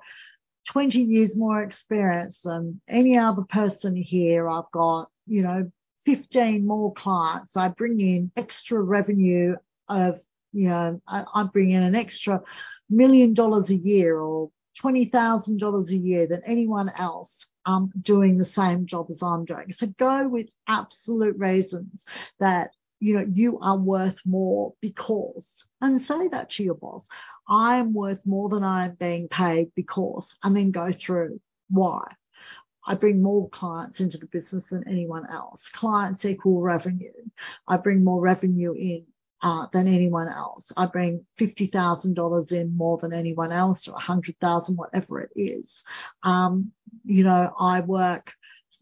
20 0.70 1.00
years 1.00 1.38
more 1.38 1.62
experience 1.62 2.42
than 2.42 2.82
any 2.88 3.18
other 3.18 3.44
person 3.44 3.96
here. 3.96 4.50
I've 4.50 4.72
got 4.72 5.10
you 5.28 5.44
know 5.44 5.72
15 6.06 6.66
more 6.66 6.92
clients. 6.92 7.56
I 7.56 7.68
bring 7.68 8.00
in 8.00 8.32
extra 8.36 8.82
revenue 8.82 9.58
of 9.88 10.20
you 10.56 10.70
know 10.70 11.02
I, 11.08 11.24
I 11.34 11.44
bring 11.44 11.72
in 11.72 11.84
an 11.84 11.96
extra 11.96 12.42
million 12.90 13.34
dollars 13.34 13.70
a 13.70 13.76
year 13.76 14.18
or 14.20 14.52
$20,000 14.84 15.90
a 15.90 15.96
year 15.96 16.28
than 16.28 16.42
anyone 16.46 16.92
else 16.98 17.48
um, 17.66 17.92
doing 18.02 18.38
the 18.38 18.46
same 18.46 18.86
job 18.86 19.08
as 19.10 19.24
I'm 19.24 19.46
doing. 19.46 19.72
So 19.72 19.88
go 19.88 20.28
with 20.28 20.50
absolute 20.68 21.38
reasons 21.38 22.06
that 22.40 22.72
you 23.00 23.16
know 23.16 23.26
you 23.30 23.60
are 23.60 23.78
worth 23.78 24.22
more 24.26 24.74
because 24.82 25.66
and 25.82 26.02
say 26.02 26.30
that 26.30 26.50
to 26.52 26.64
your 26.64 26.76
boss 26.76 27.10
i 27.48 27.76
am 27.76 27.94
worth 27.94 28.26
more 28.26 28.48
than 28.48 28.64
i 28.64 28.86
am 28.86 28.96
being 28.96 29.28
paid 29.28 29.70
because 29.76 30.38
and 30.44 30.56
then 30.56 30.72
go 30.72 30.90
through 30.90 31.42
why 31.70 32.06
I 32.88 32.96
bring 32.96 33.22
more 33.22 33.50
clients 33.50 34.00
into 34.00 34.20
the 34.20 34.28
business 34.28 34.70
than 34.70 34.88
anyone 34.88 35.28
else. 35.28 35.70
Clients 35.70 36.24
equal 36.24 36.62
revenue. 36.62 37.12
I 37.68 37.78
bring 37.78 38.04
more 38.04 38.22
revenue 38.22 38.74
in 38.74 39.06
uh, 39.46 39.68
than 39.72 39.88
anyone 39.88 40.28
else. 40.28 40.74
I 40.76 40.88
bring 40.88 41.24
$50,000 41.40 42.52
in 42.52 42.76
more 42.76 42.98
than 42.98 43.14
anyone 43.14 43.52
else 43.52 43.88
or 43.88 43.92
100,000, 43.92 44.76
whatever 44.76 45.22
it 45.22 45.30
is. 45.36 45.86
Um, 46.24 46.72
you 47.04 47.24
know, 47.24 47.54
I 47.60 47.82
work, 47.82 48.34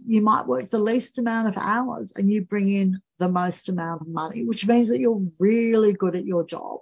you 0.05 0.21
might 0.21 0.47
work 0.47 0.69
the 0.69 0.79
least 0.79 1.17
amount 1.17 1.47
of 1.47 1.57
hours 1.57 2.13
and 2.15 2.31
you 2.31 2.43
bring 2.43 2.69
in 2.69 3.01
the 3.19 3.29
most 3.29 3.69
amount 3.69 4.01
of 4.01 4.07
money, 4.07 4.43
which 4.43 4.67
means 4.67 4.89
that 4.89 4.99
you're 4.99 5.21
really 5.39 5.93
good 5.93 6.15
at 6.15 6.25
your 6.25 6.45
job. 6.45 6.79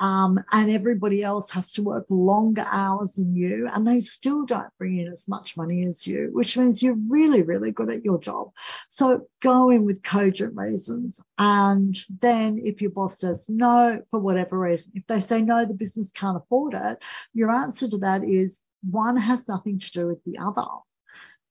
Um, 0.00 0.38
and 0.52 0.70
everybody 0.70 1.22
else 1.22 1.50
has 1.52 1.72
to 1.72 1.82
work 1.82 2.06
longer 2.08 2.66
hours 2.70 3.14
than 3.14 3.34
you 3.34 3.68
and 3.72 3.86
they 3.86 4.00
still 4.00 4.44
don't 4.44 4.68
bring 4.78 4.98
in 4.98 5.08
as 5.08 5.26
much 5.28 5.56
money 5.56 5.86
as 5.86 6.06
you, 6.06 6.30
which 6.32 6.56
means 6.56 6.82
you're 6.82 6.98
really, 7.08 7.42
really 7.42 7.72
good 7.72 7.90
at 7.90 8.04
your 8.04 8.18
job. 8.18 8.50
So 8.88 9.28
go 9.40 9.70
in 9.70 9.84
with 9.84 10.02
cogent 10.02 10.56
reasons. 10.56 11.20
And 11.38 11.98
then 12.20 12.60
if 12.62 12.82
your 12.82 12.90
boss 12.90 13.18
says 13.18 13.48
no 13.48 14.02
for 14.10 14.20
whatever 14.20 14.58
reason, 14.58 14.92
if 14.94 15.06
they 15.06 15.20
say 15.20 15.42
no, 15.42 15.64
the 15.64 15.74
business 15.74 16.12
can't 16.12 16.36
afford 16.36 16.74
it, 16.74 16.98
your 17.32 17.50
answer 17.50 17.88
to 17.88 17.98
that 17.98 18.24
is 18.24 18.60
one 18.88 19.16
has 19.16 19.48
nothing 19.48 19.78
to 19.78 19.90
do 19.90 20.06
with 20.06 20.22
the 20.24 20.38
other. 20.38 20.66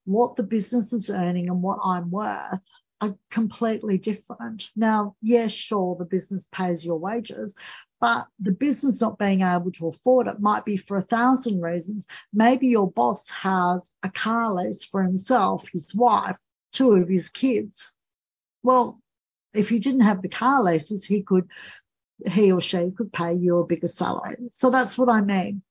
What 0.08 0.38
the 0.38 0.43
business 0.43 0.93
is 0.93 1.10
earning 1.10 1.49
and 1.49 1.62
what 1.62 1.80
I'm 1.84 2.10
worth 2.10 2.62
are 3.01 3.16
completely 3.30 3.97
different. 3.97 4.70
Now, 4.74 5.18
yes, 5.22 5.51
sure, 5.51 5.97
the 5.97 6.05
business 6.05 6.47
pays 6.49 6.86
your 6.86 6.97
wages, 6.97 7.55
but 7.99 8.26
the 8.39 8.53
business 8.53 9.01
not 9.01 9.20
being 9.20 9.41
able 9.41 9.70
to 9.74 9.89
afford 9.89 10.28
it 10.28 10.39
might 10.39 10.64
be 10.64 10.78
for 10.78 10.95
a 10.95 11.01
thousand 11.01 11.60
reasons. 11.60 12.08
Maybe 12.34 12.68
your 12.68 12.89
boss 12.89 13.30
has 13.32 13.91
a 14.01 14.10
car 14.10 14.53
lease 14.53 14.86
for 14.86 15.03
himself, 15.03 15.68
his 15.74 15.93
wife, 15.93 16.38
two 16.72 16.93
of 16.93 17.10
his 17.10 17.28
kids. 17.28 17.91
Well, 18.64 19.01
if 19.53 19.68
he 19.68 19.80
didn't 19.80 20.01
have 20.01 20.22
the 20.22 20.30
car 20.30 20.64
leases, 20.64 21.05
he 21.05 21.22
could, 21.22 21.49
he 22.26 22.53
or 22.53 22.62
she 22.62 22.91
could 22.91 23.12
pay 23.12 23.34
you 23.34 23.58
a 23.60 23.68
bigger 23.68 23.89
salary. 23.89 24.38
So 24.51 24.70
that's 24.70 24.97
what 24.97 25.10
I 25.10 25.20
mean. 25.20 25.64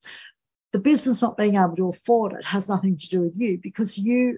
The 0.76 0.82
business 0.82 1.22
not 1.22 1.38
being 1.38 1.54
able 1.54 1.74
to 1.76 1.88
afford 1.88 2.34
it 2.34 2.44
has 2.44 2.68
nothing 2.68 2.98
to 2.98 3.08
do 3.08 3.22
with 3.22 3.40
you 3.40 3.56
because 3.56 3.96
you 3.96 4.36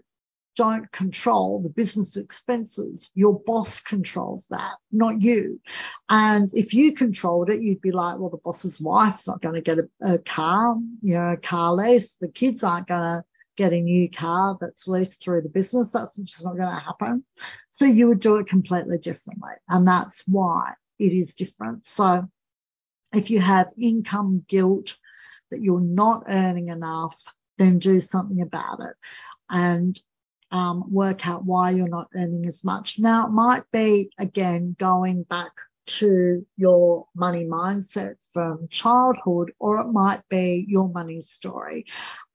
don't 0.55 0.89
control 0.93 1.61
the 1.61 1.69
business 1.69 2.17
expenses. 2.17 3.11
Your 3.13 3.41
boss 3.45 3.81
controls 3.81 4.47
that, 4.51 4.77
not 4.93 5.21
you. 5.21 5.61
And 6.09 6.49
if 6.55 6.75
you 6.75 6.93
controlled 6.93 7.51
it, 7.51 7.61
you'd 7.61 7.81
be 7.81 7.91
like, 7.91 8.21
well, 8.21 8.31
the 8.31 8.37
boss's 8.37 8.81
wife's 8.81 9.27
not 9.27 9.43
going 9.43 9.57
to 9.57 9.61
get 9.61 9.81
a, 9.81 9.89
a 10.01 10.19
car, 10.19 10.77
you 11.03 11.15
know, 11.15 11.33
a 11.33 11.37
car 11.37 11.73
lease. 11.75 12.15
The 12.15 12.29
kids 12.29 12.63
aren't 12.63 12.87
going 12.87 13.03
to 13.03 13.25
get 13.57 13.73
a 13.73 13.81
new 13.81 14.09
car 14.09 14.57
that's 14.61 14.87
leased 14.87 15.21
through 15.21 15.43
the 15.43 15.49
business. 15.49 15.91
That's 15.91 16.15
just 16.19 16.45
not 16.45 16.57
going 16.57 16.73
to 16.73 16.81
happen. 16.81 17.25
So 17.71 17.85
you 17.85 18.07
would 18.07 18.21
do 18.21 18.37
it 18.37 18.47
completely 18.47 18.99
differently. 18.99 19.55
And 19.69 19.89
that's 19.89 20.23
why 20.29 20.75
it 21.01 21.13
is 21.13 21.35
different. 21.35 21.85
So 21.85 22.29
if 23.13 23.29
you 23.29 23.41
have 23.41 23.73
income 23.77 24.45
guilt 24.47 24.97
that 25.51 25.63
you're 25.63 25.81
not 25.81 26.25
earning 26.29 26.69
enough, 26.69 27.23
then 27.57 27.79
do 27.79 28.01
something 28.01 28.41
about 28.41 28.81
it. 28.81 28.95
And 29.51 30.01
um, 30.51 30.85
work 30.91 31.27
out 31.27 31.45
why 31.45 31.71
you're 31.71 31.89
not 31.89 32.09
earning 32.15 32.47
as 32.47 32.65
much. 32.65 32.99
Now, 32.99 33.27
it 33.27 33.31
might 33.31 33.65
be, 33.73 34.11
again, 34.19 34.77
going 34.79 35.25
back 35.25 35.53
to 35.89 36.47
your 36.57 37.07
money 37.15 37.45
mindset 37.47 38.17
from 38.33 38.69
childhood, 38.69 39.53
or 39.59 39.81
it 39.81 39.89
might 39.89 40.21
be 40.29 40.65
your 40.69 40.89
money 40.89 41.21
story. 41.21 41.87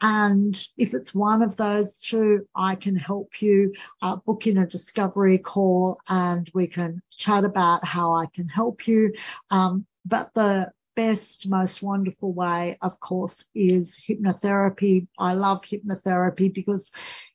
And 0.01 0.59
if 0.78 0.93
it's 0.93 1.14
one 1.14 1.41
of 1.43 1.55
those 1.55 1.99
two, 1.99 2.47
I 2.55 2.76
can 2.76 2.95
help 2.95 3.41
you 3.41 3.74
uh, 4.01 4.16
book 4.18 4.47
in 4.47 4.57
a 4.57 4.68
discovery 4.68 5.38
call 5.38 5.99
and 6.09 6.49
we 6.53 6.68
can 6.68 7.01
chat 7.16 7.45
about 7.45 7.86
how 7.86 8.14
I 8.16 8.26
can 8.26 8.49
help 8.49 8.88
you. 8.88 9.14
Um, 9.51 9.86
but 10.05 10.34
the 10.34 10.72
best, 10.95 11.47
most 11.47 11.81
wonderful 11.81 12.33
way, 12.33 12.77
of 12.81 12.99
course, 12.99 13.45
is 13.55 13.99
hypnotherapy. 14.07 15.07
I 15.17 15.33
love 15.33 15.63
hypnotherapy 15.63 16.53
because 16.53 16.91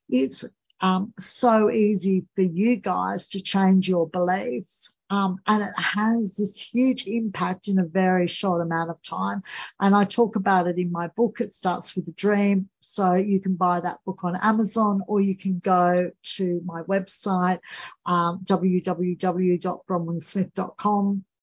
it's 0.09 0.45
um, 0.81 1.13
so 1.19 1.71
easy 1.71 2.27
for 2.35 2.43
you 2.43 2.77
guys 2.77 3.29
to 3.31 3.41
change 3.41 3.89
your 3.89 4.09
beliefs. 4.09 4.95
Um, 5.11 5.39
and 5.47 5.63
it 5.63 5.79
has 5.79 6.37
this 6.37 6.61
huge 6.61 7.07
impact 7.07 7.69
in 7.69 7.79
a 7.79 7.85
very 7.85 8.27
short 8.27 8.61
amount 8.61 8.91
of 8.91 9.03
time. 9.03 9.41
And 9.81 9.95
I 9.95 10.05
talk 10.05 10.37
about 10.37 10.67
it 10.67 10.77
in 10.79 10.93
my 10.93 11.09
book. 11.09 11.41
It 11.41 11.51
starts 11.51 11.97
with 11.97 12.09
a 12.09 12.13
dream. 12.13 12.69
So 12.81 13.15
you 13.15 13.41
can 13.41 13.55
buy 13.55 13.81
that 13.81 14.01
book 14.05 14.23
on 14.23 14.37
Amazon 14.37 15.01
or 15.09 15.21
you 15.21 15.35
can 15.35 15.61
go 15.61 16.11
to 16.37 16.61
my 16.65 16.83
website, 16.83 17.61
um, 18.05 18.41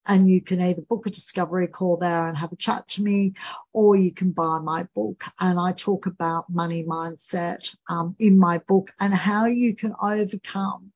and 0.08 0.30
you 0.30 0.42
can 0.42 0.62
either 0.62 0.82
book 0.82 1.08
a 1.08 1.10
discovery 1.10 1.68
call 1.68 1.98
there 1.98 2.28
and 2.28 2.38
have 2.38 2.52
a 2.52 2.58
chat 2.58 2.88
to 2.90 3.04
me, 3.04 3.34
or 3.74 3.96
you 3.96 4.12
can 4.12 4.32
buy 4.32 4.60
my 4.60 4.84
book. 4.96 5.24
And 5.40 5.60
I 5.60 5.72
talk 5.72 6.06
about 6.06 6.50
money 6.50 6.84
mindset 6.84 7.76
um, 7.90 8.16
in 8.20 8.38
my 8.38 8.60
book 8.60 8.92
and 9.00 9.14
how 9.14 9.46
you 9.46 9.76
can 9.76 9.94
overcome 10.02 10.92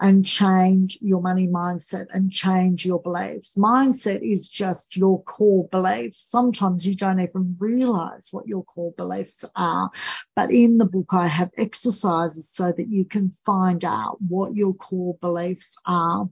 and 0.00 0.24
change 0.24 0.98
your 1.02 1.20
money 1.20 1.46
mindset 1.46 2.06
and 2.12 2.32
change 2.32 2.86
your 2.86 3.00
beliefs. 3.02 3.54
Mindset 3.56 4.20
is 4.22 4.48
just 4.48 4.96
your 4.96 5.22
core 5.24 5.68
beliefs. 5.68 6.18
Sometimes 6.18 6.86
you 6.86 6.94
don't 6.94 7.20
even 7.20 7.56
realize 7.58 8.28
what 8.30 8.46
your 8.46 8.64
core 8.64 8.94
beliefs 8.96 9.44
are. 9.54 9.90
But 10.34 10.50
in 10.52 10.78
the 10.78 10.86
book, 10.86 11.08
I 11.12 11.26
have 11.26 11.50
exercises 11.56 12.50
so 12.50 12.72
that 12.74 12.88
you 12.88 13.04
can 13.04 13.32
find 13.44 13.84
out 13.84 14.16
what 14.20 14.56
your 14.56 14.74
core 14.74 15.18
beliefs 15.20 15.76
are 15.84 16.30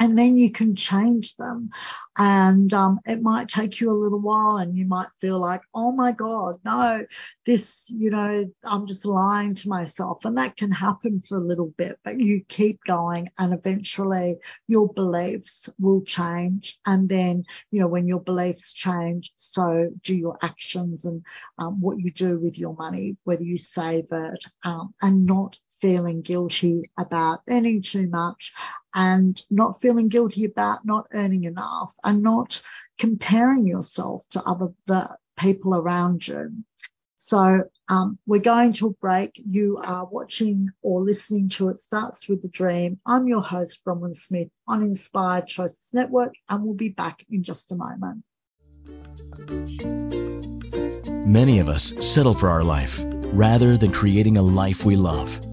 and 0.00 0.18
then 0.18 0.36
you 0.38 0.50
can 0.50 0.74
change 0.74 1.36
them. 1.36 1.70
And 2.16 2.72
um, 2.74 3.00
it 3.06 3.22
might 3.22 3.48
take 3.48 3.80
you 3.80 3.92
a 3.92 4.02
little 4.02 4.18
while, 4.18 4.56
and 4.56 4.76
you 4.76 4.86
might 4.86 5.08
feel 5.20 5.38
like, 5.38 5.60
oh 5.74 5.92
my 5.92 6.12
God, 6.12 6.56
no, 6.64 7.04
this, 7.46 7.90
you 7.96 8.10
know, 8.10 8.46
I'm 8.64 8.86
just 8.86 9.06
lying 9.06 9.54
to 9.56 9.68
myself. 9.68 10.24
And 10.24 10.38
that 10.38 10.56
can 10.56 10.70
happen 10.70 11.20
for 11.20 11.36
a 11.36 11.44
little 11.44 11.72
bit, 11.76 11.98
but 12.02 12.18
you 12.18 12.42
keep 12.48 12.80
going, 12.84 13.30
and 13.38 13.52
eventually 13.52 14.36
your 14.66 14.92
beliefs 14.92 15.68
will 15.78 16.02
change. 16.02 16.78
And 16.86 17.08
then, 17.08 17.44
you 17.70 17.80
know, 17.80 17.88
when 17.88 18.08
your 18.08 18.20
beliefs 18.20 18.72
change, 18.72 19.32
so 19.36 19.90
do 20.02 20.14
your 20.14 20.38
actions 20.42 21.04
and 21.04 21.22
um, 21.58 21.80
what 21.80 21.98
you 21.98 22.10
do 22.10 22.38
with 22.38 22.58
your 22.58 22.74
money, 22.74 23.16
whether 23.24 23.44
you 23.44 23.58
save 23.58 24.06
it 24.10 24.44
um, 24.64 24.94
and 25.02 25.26
not 25.26 25.58
feeling 25.80 26.22
guilty 26.22 26.90
about 26.98 27.40
earning 27.48 27.82
too 27.82 28.08
much 28.08 28.52
and 28.94 29.40
not 29.50 29.80
feeling 29.80 30.08
guilty 30.08 30.44
about 30.44 30.84
not 30.84 31.06
earning 31.12 31.44
enough 31.44 31.94
and 32.04 32.22
not 32.22 32.62
comparing 32.98 33.66
yourself 33.66 34.28
to 34.30 34.42
other 34.42 34.68
the 34.86 35.10
people 35.36 35.74
around 35.74 36.26
you. 36.26 36.64
So 37.16 37.64
um, 37.88 38.18
we're 38.26 38.40
going 38.40 38.72
to 38.74 38.86
a 38.86 38.92
break. 38.92 39.32
You 39.34 39.76
are 39.84 40.06
watching 40.06 40.70
or 40.80 41.02
listening 41.02 41.50
to 41.50 41.68
It 41.68 41.78
Starts 41.78 42.26
with 42.26 42.42
a 42.44 42.48
Dream. 42.48 42.98
I'm 43.04 43.28
your 43.28 43.42
host, 43.42 43.84
Bronwyn 43.84 44.16
Smith 44.16 44.48
on 44.66 44.82
Inspired 44.82 45.46
Choices 45.46 45.90
Network, 45.92 46.32
and 46.48 46.64
we'll 46.64 46.74
be 46.74 46.88
back 46.88 47.24
in 47.28 47.42
just 47.42 47.72
a 47.72 47.76
moment. 47.76 48.24
Many 51.26 51.58
of 51.58 51.68
us 51.68 51.92
settle 52.00 52.34
for 52.34 52.48
our 52.48 52.64
life 52.64 53.02
rather 53.04 53.76
than 53.76 53.92
creating 53.92 54.38
a 54.38 54.42
life 54.42 54.84
we 54.84 54.96
love. 54.96 55.49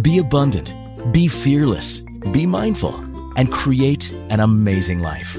Be 0.00 0.18
abundant, 0.18 0.72
be 1.12 1.28
fearless, 1.28 2.00
be 2.00 2.46
mindful, 2.46 2.94
and 3.36 3.50
create 3.52 4.12
an 4.28 4.40
amazing 4.40 5.00
life. 5.00 5.36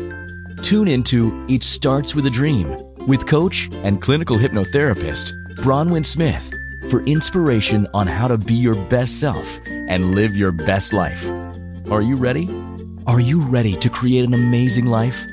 Tune 0.61 0.87
into 0.87 1.45
It 1.49 1.63
Starts 1.63 2.13
with 2.13 2.25
a 2.25 2.29
Dream 2.29 2.75
with 3.07 3.25
coach 3.25 3.69
and 3.83 4.01
clinical 4.01 4.37
hypnotherapist 4.37 5.31
Bronwyn 5.57 6.05
Smith 6.05 6.51
for 6.89 7.01
inspiration 7.01 7.87
on 7.93 8.07
how 8.07 8.27
to 8.27 8.37
be 8.37 8.55
your 8.55 8.75
best 8.75 9.19
self 9.19 9.59
and 9.67 10.13
live 10.13 10.35
your 10.35 10.51
best 10.51 10.93
life. 10.93 11.29
Are 11.89 12.01
you 12.01 12.15
ready? 12.15 12.47
Are 13.07 13.19
you 13.19 13.41
ready 13.41 13.75
to 13.77 13.89
create 13.89 14.25
an 14.25 14.33
amazing 14.33 14.85
life? 14.85 15.25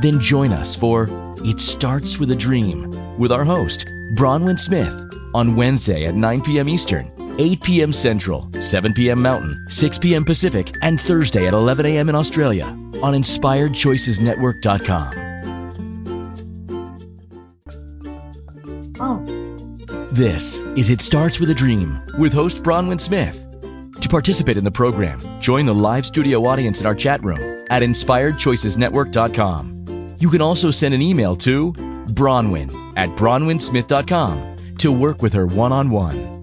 Then 0.00 0.20
join 0.20 0.52
us 0.52 0.74
for 0.74 1.08
It 1.44 1.60
Starts 1.60 2.18
with 2.18 2.30
a 2.30 2.36
Dream 2.36 3.18
with 3.18 3.32
our 3.32 3.44
host, 3.44 3.86
Bronwyn 4.16 4.58
Smith, 4.58 4.94
on 5.34 5.56
Wednesday 5.56 6.06
at 6.06 6.14
9 6.14 6.40
p.m. 6.40 6.68
Eastern 6.68 7.11
8 7.38 7.62
p.m. 7.62 7.92
Central, 7.92 8.48
7 8.60 8.94
p.m. 8.94 9.22
Mountain, 9.22 9.66
6 9.68 9.98
p.m. 9.98 10.24
Pacific, 10.24 10.74
and 10.82 11.00
Thursday 11.00 11.46
at 11.46 11.54
11 11.54 11.86
a.m. 11.86 12.08
in 12.08 12.14
Australia 12.14 12.66
on 12.66 13.14
InspiredChoicesNetwork.com. 13.14 15.12
Oh. 19.00 19.24
This 20.12 20.58
is 20.58 20.90
It 20.90 21.00
Starts 21.00 21.40
with 21.40 21.48
a 21.50 21.54
Dream 21.54 22.02
with 22.18 22.34
host 22.34 22.62
Bronwyn 22.62 23.00
Smith. 23.00 23.46
To 24.02 24.08
participate 24.08 24.58
in 24.58 24.64
the 24.64 24.70
program, 24.70 25.20
join 25.40 25.64
the 25.64 25.74
live 25.74 26.04
studio 26.04 26.44
audience 26.44 26.80
in 26.80 26.86
our 26.86 26.94
chat 26.94 27.22
room 27.22 27.64
at 27.70 27.82
InspiredChoicesNetwork.com. 27.82 30.16
You 30.18 30.28
can 30.28 30.42
also 30.42 30.70
send 30.70 30.92
an 30.92 31.00
email 31.00 31.36
to 31.36 31.72
Bronwyn 31.72 32.92
at 32.96 33.08
BronwynSmith.com 33.10 34.76
to 34.78 34.92
work 34.92 35.22
with 35.22 35.32
her 35.32 35.46
one 35.46 35.72
on 35.72 35.88
one. 35.90 36.41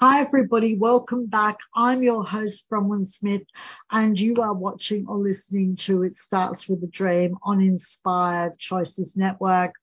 Hi, 0.00 0.20
everybody. 0.20 0.76
Welcome 0.76 1.26
back. 1.26 1.56
I'm 1.74 2.04
your 2.04 2.22
host, 2.22 2.70
Bronwyn 2.70 3.04
Smith, 3.04 3.42
and 3.90 4.16
you 4.16 4.36
are 4.36 4.54
watching 4.54 5.08
or 5.08 5.18
listening 5.18 5.74
to 5.74 6.04
It 6.04 6.14
Starts 6.14 6.68
with 6.68 6.84
a 6.84 6.86
Dream 6.86 7.36
on 7.42 7.60
Inspired 7.60 8.60
Choices 8.60 9.16
Network. 9.16 9.74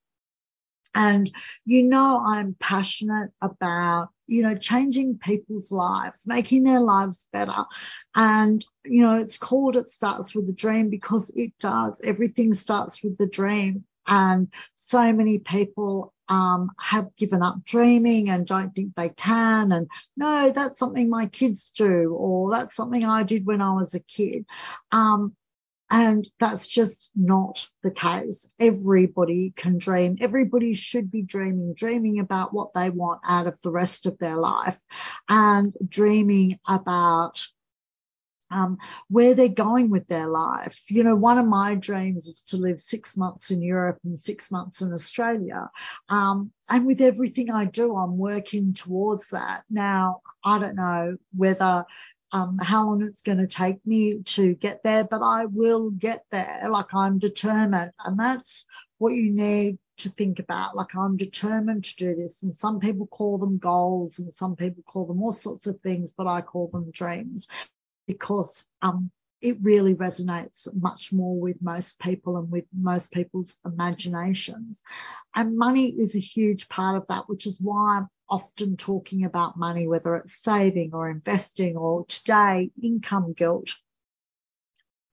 And 0.96 1.30
you 1.66 1.84
know, 1.84 2.24
I'm 2.26 2.56
passionate 2.62 3.32
about, 3.42 4.08
you 4.26 4.42
know, 4.42 4.56
changing 4.56 5.18
people's 5.18 5.70
lives, 5.70 6.26
making 6.26 6.64
their 6.64 6.80
lives 6.80 7.28
better. 7.34 7.66
And, 8.16 8.64
you 8.86 9.02
know, 9.02 9.18
it's 9.18 9.38
called 9.38 9.76
It 9.76 9.90
Starts 9.90 10.34
with 10.34 10.48
a 10.48 10.54
Dream 10.54 10.90
because 10.90 11.30
it 11.36 11.52
does. 11.60 12.00
Everything 12.02 12.54
starts 12.54 13.04
with 13.04 13.18
the 13.18 13.28
dream. 13.28 13.84
And 14.08 14.54
so 14.74 15.14
many 15.14 15.40
people 15.40 16.14
um, 16.30 16.72
have 16.80 17.16
given 17.16 17.44
up 17.44 17.64
dreaming 17.64 18.30
and 18.30 18.48
don't 18.48 18.74
think 18.74 18.96
they 18.96 19.10
can. 19.10 19.72
And 19.72 19.88
no, 20.18 20.52
that's 20.52 20.80
something 20.80 21.10
my 21.10 21.28
kids 21.28 21.72
do, 21.72 22.14
or 22.14 22.52
that's 22.52 22.76
something 22.76 23.06
I 23.06 23.24
did 23.24 23.46
when 23.46 23.62
I 23.62 23.74
was 23.74 23.94
a 23.94 24.00
kid. 24.00 24.46
Um, 24.92 25.36
And 25.92 26.28
that's 26.40 26.68
just 26.68 27.12
not 27.16 27.70
the 27.84 27.92
case. 27.92 28.50
Everybody 28.60 29.54
can 29.56 29.78
dream. 29.78 30.18
Everybody 30.20 30.74
should 30.74 31.12
be 31.12 31.22
dreaming, 31.22 31.76
dreaming 31.76 32.20
about 32.20 32.54
what 32.54 32.74
they 32.74 32.90
want 32.90 33.22
out 33.24 33.46
of 33.46 33.62
the 33.62 33.70
rest 33.70 34.08
of 34.08 34.18
their 34.18 34.36
life 34.36 34.80
and 35.30 35.74
dreaming 35.86 36.58
about 36.68 37.46
um, 38.56 38.78
where 39.10 39.34
they're 39.36 39.50
going 39.50 39.90
with 39.90 40.08
their 40.08 40.28
life. 40.28 40.86
You 40.90 41.04
know, 41.04 41.16
one 41.16 41.38
of 41.38 41.46
my 41.46 41.76
dreams 41.76 42.26
is 42.26 42.42
to 42.44 42.58
live 42.58 42.80
six 42.80 43.18
months 43.18 43.52
in 43.52 43.62
Europe 43.62 44.00
and 44.06 44.18
six 44.18 44.50
months 44.50 44.82
in 44.82 44.94
Australia. 44.94 45.70
Um, 46.08 46.52
and 46.70 46.86
with 46.86 47.02
everything 47.02 47.52
I 47.52 47.66
do, 47.66 47.96
I'm 47.96 48.18
working 48.18 48.74
towards 48.74 49.32
that. 49.32 49.64
Now, 49.70 50.22
I 50.44 50.58
don't 50.58 50.76
know 50.76 51.18
whether 51.36 51.86
um, 52.32 52.58
how 52.62 52.88
long 52.88 53.04
it's 53.04 53.22
going 53.22 53.40
to 53.40 53.48
take 53.48 53.86
me 53.86 54.24
to 54.24 54.56
get 54.56 54.84
there, 54.84 55.04
but 55.04 55.22
I 55.22 55.46
will 55.46 55.90
get 55.92 56.24
there. 56.32 56.68
Like 56.70 56.94
I'm 56.94 57.20
determined. 57.20 57.92
And 58.06 58.18
that's 58.18 58.66
what 59.00 59.14
you 59.14 59.32
need 59.32 59.80
to 59.98 60.10
think 60.10 60.40
about. 60.40 60.78
Like 60.78 60.96
I'm 60.96 61.18
determined 61.18 61.84
to 61.86 61.96
do 61.98 62.16
this. 62.16 62.44
And 62.44 62.56
some 62.56 62.80
people 62.80 63.08
call 63.08 63.38
them 63.38 63.58
goals 63.58 64.20
and 64.20 64.34
some 64.34 64.56
people 64.56 64.84
call 64.84 65.06
them 65.06 65.22
all 65.22 65.34
sorts 65.34 65.68
of 65.68 65.80
things, 65.82 66.14
but 66.18 66.28
I 66.28 66.40
call 66.42 66.70
them 66.70 66.92
dreams 66.92 67.48
because 68.08 68.66
um, 68.82 69.12
it 69.42 69.58
really 69.62 69.96
resonates 69.96 70.68
much 70.74 71.12
more 71.14 71.40
with 71.40 71.62
most 71.62 72.00
people 72.00 72.38
and 72.38 72.50
with 72.52 72.66
most 72.74 73.12
people's 73.12 73.56
imaginations. 73.66 74.84
And 75.36 75.58
money 75.58 75.90
is 75.90 76.16
a 76.16 76.20
huge 76.20 76.68
part 76.70 76.98
of 76.98 77.08
that, 77.08 77.28
which 77.28 77.46
is 77.46 77.60
why 77.62 77.98
I'm 77.98 78.08
often 78.30 78.78
talking 78.78 79.26
about 79.26 79.58
money, 79.58 79.88
whether 79.88 80.16
it's 80.16 80.42
saving 80.42 80.92
or 80.94 81.10
investing 81.10 81.78
or 81.78 82.06
today 82.08 82.72
income 82.82 83.34
guilt. 83.34 83.74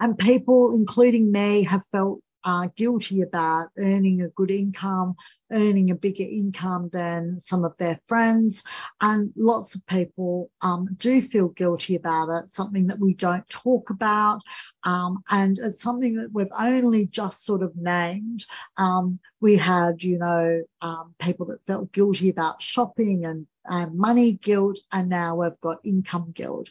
And 0.01 0.19
people, 0.19 0.75
including 0.75 1.31
me, 1.31 1.65
have 1.65 1.85
felt 1.87 2.21
are 2.45 2.69
guilty 2.77 3.23
about 3.23 3.69
earning 3.79 4.23
a 4.23 4.29
good 4.29 4.51
income, 4.51 5.15
earning 5.53 5.91
a 5.91 5.95
bigger 5.95 6.25
income 6.25 6.89
than 6.93 7.39
some 7.39 7.65
of 7.65 7.77
their 7.79 8.01
friends. 8.07 8.63
And 9.01 9.33
lots 9.37 9.75
of 9.75 9.87
people 9.87 10.51
um, 10.61 10.89
do 10.99 11.21
feel 11.21 11.49
guilty 11.49 11.95
about 11.95 12.31
it, 12.31 12.51
something 12.51 12.87
that 12.87 12.99
we 12.99 13.15
don't 13.15 13.49
talk 13.49 13.91
about. 13.91 14.41
Um, 14.85 15.23
and 15.31 15.59
it's 15.59 15.83
something 15.83 16.17
that 16.17 16.33
we've 16.33 16.47
only 16.59 17.07
just 17.07 17.45
sort 17.45 17.63
of 17.63 17.77
named. 17.77 18.45
Um, 18.77 19.19
we 19.41 19.57
had, 19.57 20.03
you 20.03 20.19
know, 20.19 20.63
um, 20.81 21.15
people 21.19 21.47
that 21.47 21.67
felt 21.67 21.93
guilty 21.93 22.31
about 22.31 22.63
shopping 22.63 23.25
and, 23.25 23.47
and 23.65 23.97
money 23.97 24.33
guilt, 24.33 24.79
and 24.91 25.09
now 25.09 25.37
we've 25.37 25.61
got 25.61 25.79
income 25.85 26.33
guilt. 26.35 26.69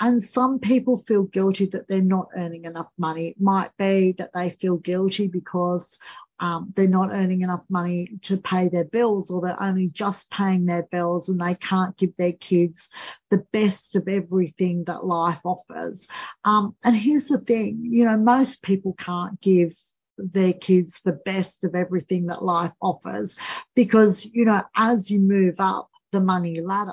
And 0.00 0.22
some 0.22 0.58
people 0.58 0.96
feel 0.96 1.22
guilty 1.22 1.66
that 1.66 1.86
they're 1.88 2.02
not 2.02 2.28
earning 2.36 2.64
enough 2.64 2.92
money. 2.98 3.28
It 3.28 3.40
might 3.40 3.70
be 3.76 4.12
that 4.18 4.32
they 4.34 4.50
feel 4.50 4.76
guilty 4.76 5.28
because 5.28 5.98
um, 6.42 6.72
they're 6.74 6.88
not 6.88 7.10
earning 7.12 7.42
enough 7.42 7.64
money 7.70 8.18
to 8.22 8.36
pay 8.36 8.68
their 8.68 8.84
bills 8.84 9.30
or 9.30 9.40
they're 9.40 9.62
only 9.62 9.88
just 9.88 10.28
paying 10.28 10.66
their 10.66 10.82
bills 10.82 11.28
and 11.28 11.40
they 11.40 11.54
can't 11.54 11.96
give 11.96 12.16
their 12.16 12.32
kids 12.32 12.90
the 13.30 13.46
best 13.52 13.94
of 13.94 14.08
everything 14.08 14.82
that 14.84 15.06
life 15.06 15.40
offers. 15.44 16.08
Um, 16.44 16.74
and 16.82 16.96
here's 16.96 17.28
the 17.28 17.38
thing, 17.38 17.86
you 17.88 18.04
know, 18.04 18.16
most 18.16 18.60
people 18.60 18.92
can't 18.94 19.40
give 19.40 19.76
their 20.18 20.52
kids 20.52 21.00
the 21.04 21.12
best 21.12 21.62
of 21.62 21.76
everything 21.76 22.26
that 22.26 22.44
life 22.44 22.72
offers 22.80 23.36
because, 23.76 24.28
you 24.32 24.44
know, 24.44 24.62
as 24.74 25.12
you 25.12 25.20
move 25.20 25.60
up, 25.60 25.91
the 26.12 26.20
money 26.20 26.60
ladder, 26.60 26.92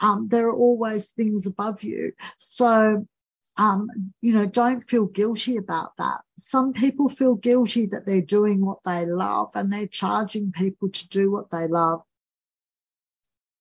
um, 0.00 0.28
there 0.28 0.48
are 0.48 0.56
always 0.56 1.10
things 1.10 1.46
above 1.46 1.82
you. 1.82 2.12
So, 2.38 3.06
um, 3.56 3.88
you 4.20 4.32
know, 4.32 4.46
don't 4.46 4.82
feel 4.82 5.06
guilty 5.06 5.56
about 5.56 5.96
that. 5.98 6.20
Some 6.38 6.72
people 6.72 7.08
feel 7.08 7.34
guilty 7.34 7.86
that 7.86 8.06
they're 8.06 8.20
doing 8.22 8.64
what 8.64 8.78
they 8.84 9.06
love 9.06 9.50
and 9.54 9.72
they're 9.72 9.86
charging 9.86 10.52
people 10.52 10.90
to 10.90 11.08
do 11.08 11.30
what 11.30 11.50
they 11.50 11.66
love. 11.66 12.02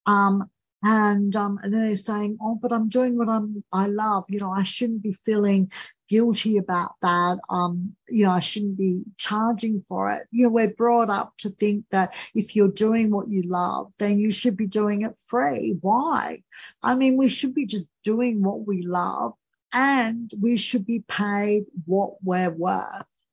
Um, 0.05 0.49
and 0.81 1.35
um, 1.35 1.59
and 1.61 1.73
then 1.73 1.81
they're 1.81 1.97
saying, 1.97 2.37
oh, 2.41 2.57
but 2.61 2.71
I'm 2.71 2.89
doing 2.89 3.17
what 3.17 3.29
I'm 3.29 3.63
I 3.71 3.87
love. 3.87 4.25
You 4.29 4.39
know, 4.39 4.51
I 4.51 4.63
shouldn't 4.63 5.03
be 5.03 5.13
feeling 5.13 5.71
guilty 6.07 6.57
about 6.57 6.93
that. 7.01 7.37
Um, 7.49 7.95
you 8.07 8.25
know, 8.25 8.31
I 8.31 8.39
shouldn't 8.39 8.77
be 8.77 9.03
charging 9.17 9.83
for 9.87 10.11
it. 10.11 10.27
You 10.31 10.43
know, 10.43 10.49
we're 10.49 10.73
brought 10.73 11.09
up 11.09 11.33
to 11.39 11.49
think 11.49 11.85
that 11.91 12.15
if 12.33 12.55
you're 12.55 12.71
doing 12.71 13.11
what 13.11 13.29
you 13.29 13.43
love, 13.43 13.93
then 13.99 14.19
you 14.19 14.31
should 14.31 14.57
be 14.57 14.67
doing 14.67 15.03
it 15.03 15.17
free. 15.27 15.77
Why? 15.81 16.43
I 16.81 16.95
mean, 16.95 17.17
we 17.17 17.29
should 17.29 17.53
be 17.53 17.65
just 17.65 17.89
doing 18.03 18.41
what 18.41 18.65
we 18.65 18.81
love 18.81 19.33
and 19.73 20.31
we 20.41 20.57
should 20.57 20.85
be 20.85 21.03
paid 21.07 21.65
what 21.85 22.13
we're 22.23 22.49
worth. 22.49 23.25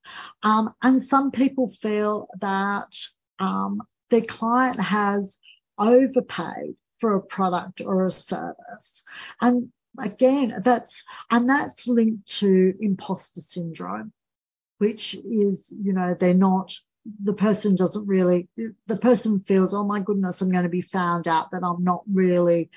Um, 0.43 0.75
and 0.83 1.01
some 1.03 1.31
people 1.31 1.69
feel 1.69 2.29
that 2.41 2.93
um, 3.39 3.81
their 4.11 4.23
client 4.23 4.81
has 4.81 5.39
overpaid 5.79 6.77
for 6.99 7.15
a 7.15 7.23
product 7.23 7.81
or 7.81 8.05
a 8.05 8.11
service. 8.11 9.05
And 9.41 9.71
again, 9.99 10.55
that's, 10.63 11.05
and 11.31 11.49
that's 11.49 11.89
linked 11.89 12.29
to 12.39 12.75
imposter 12.81 13.41
syndrome, 13.41 14.13
which 14.79 15.15
is, 15.15 15.73
you 15.77 15.93
know, 15.93 16.15
they're 16.15 16.35
not, 16.35 16.75
the 17.23 17.35
person 17.35 17.77
doesn't 17.77 18.07
really, 18.07 18.49
the 18.87 18.97
person 18.97 19.41
feels, 19.41 19.73
oh 19.73 19.85
my 19.85 20.01
goodness, 20.01 20.41
I'm 20.41 20.51
going 20.51 20.65
to 20.65 20.69
be 20.69 20.83
found 20.83 21.29
out 21.29 21.53
that 21.53 21.63
I'm 21.63 21.85
not 21.85 22.03
really 22.13 22.71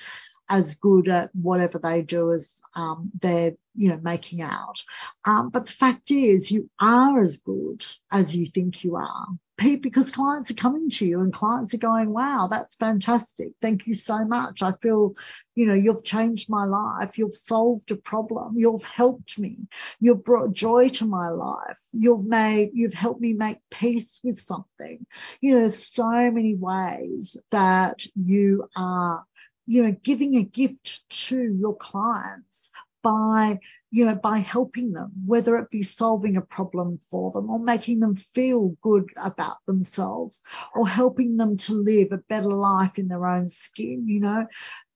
as 0.48 0.74
good 0.74 1.08
at 1.08 1.30
whatever 1.34 1.78
they 1.78 2.02
do 2.02 2.32
as 2.32 2.60
um, 2.74 3.10
they're, 3.20 3.52
you 3.76 3.90
know, 3.90 4.00
making 4.02 4.42
out. 4.42 4.82
Um, 5.24 5.50
but 5.50 5.66
the 5.66 5.72
fact 5.72 6.10
is, 6.10 6.50
you 6.50 6.68
are 6.80 7.20
as 7.20 7.38
good 7.38 7.86
as 8.10 8.34
you 8.34 8.46
think 8.46 8.82
you 8.82 8.96
are 8.96 9.26
because 9.60 10.10
clients 10.10 10.50
are 10.50 10.54
coming 10.54 10.88
to 10.90 11.06
you 11.06 11.20
and 11.20 11.32
clients 11.32 11.74
are 11.74 11.78
going, 11.78 12.10
wow, 12.12 12.48
that's 12.50 12.74
fantastic. 12.76 13.48
Thank 13.60 13.86
you 13.86 13.94
so 13.94 14.24
much. 14.24 14.62
I 14.62 14.72
feel, 14.80 15.14
you 15.54 15.66
know, 15.66 15.74
you've 15.74 16.04
changed 16.04 16.48
my 16.48 16.64
life. 16.64 17.18
You've 17.18 17.34
solved 17.34 17.90
a 17.90 17.96
problem. 17.96 18.54
You've 18.56 18.84
helped 18.84 19.38
me. 19.38 19.68
You've 20.00 20.24
brought 20.24 20.52
joy 20.52 20.88
to 20.90 21.06
my 21.06 21.28
life. 21.28 21.78
You've 21.92 22.24
made, 22.24 22.70
you've 22.72 22.94
helped 22.94 23.20
me 23.20 23.34
make 23.34 23.58
peace 23.70 24.20
with 24.24 24.38
something. 24.38 25.04
You 25.40 25.52
know, 25.54 25.60
there's 25.60 25.86
so 25.86 26.30
many 26.30 26.54
ways 26.54 27.36
that 27.50 28.04
you 28.14 28.68
are, 28.76 29.24
you 29.66 29.82
know, 29.82 29.96
giving 30.02 30.36
a 30.36 30.42
gift 30.42 31.02
to 31.26 31.38
your 31.38 31.76
clients 31.76 32.70
by 33.02 33.58
you 33.90 34.04
know, 34.04 34.14
by 34.14 34.38
helping 34.38 34.92
them, 34.92 35.10
whether 35.26 35.56
it 35.56 35.70
be 35.70 35.82
solving 35.82 36.36
a 36.36 36.42
problem 36.42 36.98
for 36.98 37.32
them 37.32 37.50
or 37.50 37.58
making 37.58 38.00
them 38.00 38.14
feel 38.14 38.76
good 38.82 39.08
about 39.16 39.56
themselves 39.66 40.42
or 40.74 40.86
helping 40.86 41.36
them 41.36 41.56
to 41.56 41.74
live 41.74 42.08
a 42.12 42.18
better 42.18 42.50
life 42.50 42.98
in 42.98 43.08
their 43.08 43.26
own 43.26 43.48
skin, 43.48 44.06
you 44.06 44.20
know. 44.20 44.46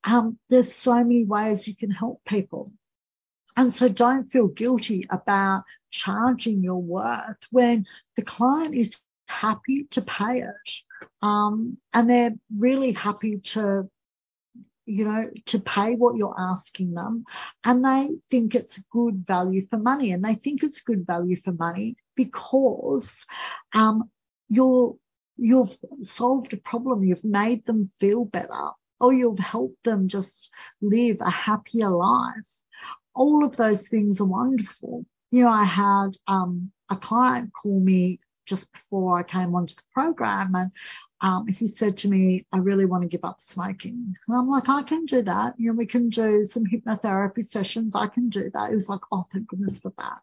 Um, 0.04 0.38
there's 0.48 0.72
so 0.72 0.94
many 0.94 1.24
ways 1.24 1.66
you 1.66 1.74
can 1.74 1.90
help 1.90 2.24
people. 2.24 2.70
And 3.56 3.74
so 3.74 3.88
don't 3.88 4.30
feel 4.30 4.48
guilty 4.48 5.06
about 5.10 5.64
charging 5.90 6.62
your 6.62 6.82
worth 6.82 7.46
when 7.50 7.86
the 8.16 8.22
client 8.22 8.74
is 8.74 9.00
happy 9.28 9.86
to 9.90 10.02
pay 10.02 10.42
it. 10.42 11.08
Um, 11.22 11.78
and 11.92 12.08
they're 12.08 12.34
really 12.56 12.92
happy 12.92 13.38
to 13.38 13.88
you 14.86 15.04
know, 15.04 15.30
to 15.46 15.58
pay 15.58 15.94
what 15.94 16.16
you're 16.16 16.38
asking 16.38 16.94
them. 16.94 17.24
And 17.64 17.84
they 17.84 18.10
think 18.30 18.54
it's 18.54 18.78
good 18.90 19.26
value 19.26 19.66
for 19.66 19.78
money. 19.78 20.12
And 20.12 20.24
they 20.24 20.34
think 20.34 20.62
it's 20.62 20.82
good 20.82 21.06
value 21.06 21.36
for 21.36 21.52
money 21.52 21.96
because 22.16 23.26
um, 23.74 24.10
you're, 24.48 24.96
you've 25.36 25.76
solved 26.02 26.52
a 26.52 26.58
problem, 26.58 27.04
you've 27.04 27.24
made 27.24 27.64
them 27.64 27.90
feel 27.98 28.24
better, 28.24 28.70
or 29.00 29.12
you've 29.12 29.38
helped 29.38 29.84
them 29.84 30.08
just 30.08 30.50
live 30.80 31.20
a 31.20 31.30
happier 31.30 31.90
life. 31.90 32.48
All 33.14 33.44
of 33.44 33.56
those 33.56 33.88
things 33.88 34.20
are 34.20 34.26
wonderful. 34.26 35.06
You 35.30 35.44
know, 35.44 35.50
I 35.50 35.64
had 35.64 36.10
um, 36.26 36.70
a 36.90 36.96
client 36.96 37.50
call 37.52 37.80
me 37.80 38.18
just 38.46 38.70
before 38.72 39.18
I 39.18 39.22
came 39.22 39.54
onto 39.54 39.74
the 39.74 39.82
program 39.92 40.54
and 40.54 40.70
um, 41.24 41.46
he 41.46 41.66
said 41.66 41.96
to 41.96 42.08
me, 42.08 42.44
I 42.52 42.58
really 42.58 42.84
want 42.84 43.02
to 43.02 43.08
give 43.08 43.24
up 43.24 43.40
smoking. 43.40 44.14
And 44.28 44.36
I'm 44.36 44.46
like, 44.46 44.68
I 44.68 44.82
can 44.82 45.06
do 45.06 45.22
that. 45.22 45.54
You 45.56 45.68
know, 45.68 45.74
we 45.74 45.86
can 45.86 46.10
do 46.10 46.44
some 46.44 46.64
hypnotherapy 46.66 47.42
sessions. 47.42 47.96
I 47.96 48.08
can 48.08 48.28
do 48.28 48.50
that. 48.52 48.68
He 48.68 48.74
was 48.74 48.90
like, 48.90 49.00
oh, 49.10 49.24
thank 49.32 49.48
goodness 49.48 49.78
for 49.78 49.90
that. 49.96 50.20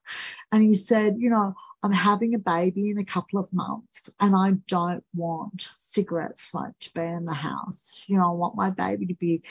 And 0.51 0.61
he 0.61 0.75
said, 0.75 1.15
you 1.17 1.31
know, 1.31 1.55
I'm 1.81 1.91
having 1.91 2.35
a 2.35 2.39
baby 2.39 2.91
in 2.91 2.99
a 2.99 3.03
couple 3.03 3.39
of 3.39 3.51
months 3.51 4.11
and 4.19 4.35
I 4.35 4.51
don't 4.67 5.03
want 5.15 5.67
cigarette 5.75 6.37
smoke 6.37 6.75
to 6.81 6.93
be 6.93 7.01
in 7.01 7.25
the 7.25 7.33
house. 7.33 8.05
You 8.05 8.17
know, 8.17 8.29
I 8.29 8.35
want 8.35 8.55
my 8.55 8.69
baby 8.69 9.07
to 9.07 9.15
be 9.15 9.41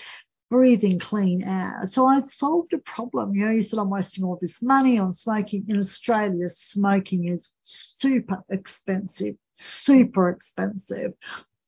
breathing 0.51 0.99
clean 0.99 1.43
air. 1.45 1.81
So 1.87 2.07
I 2.07 2.21
solved 2.23 2.73
a 2.73 2.79
problem. 2.79 3.35
You 3.35 3.47
know, 3.47 3.53
you 3.53 3.63
said 3.63 3.79
I'm 3.79 3.91
wasting 3.91 4.25
all 4.25 4.39
this 4.41 4.61
money 4.61 4.99
on 4.99 5.13
smoking. 5.13 5.65
In 5.69 5.79
Australia, 5.79 6.49
smoking 6.49 7.29
is 7.29 7.51
super 7.63 8.43
expensive, 8.51 9.37
super 9.53 10.29
expensive. 10.29 11.13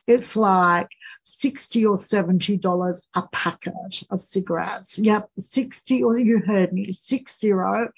it's 0.08 0.36
like 0.36 0.88
60 1.24 1.86
or 1.86 1.96
70 1.96 2.56
dollars 2.56 3.06
a 3.14 3.22
packet 3.32 4.02
of 4.10 4.20
cigarettes. 4.20 4.98
Yep, 4.98 5.30
60 5.38 6.02
or 6.02 6.18
you 6.18 6.40
heard 6.40 6.72
me, 6.72 6.92
60 6.92 7.52
or 7.52 7.92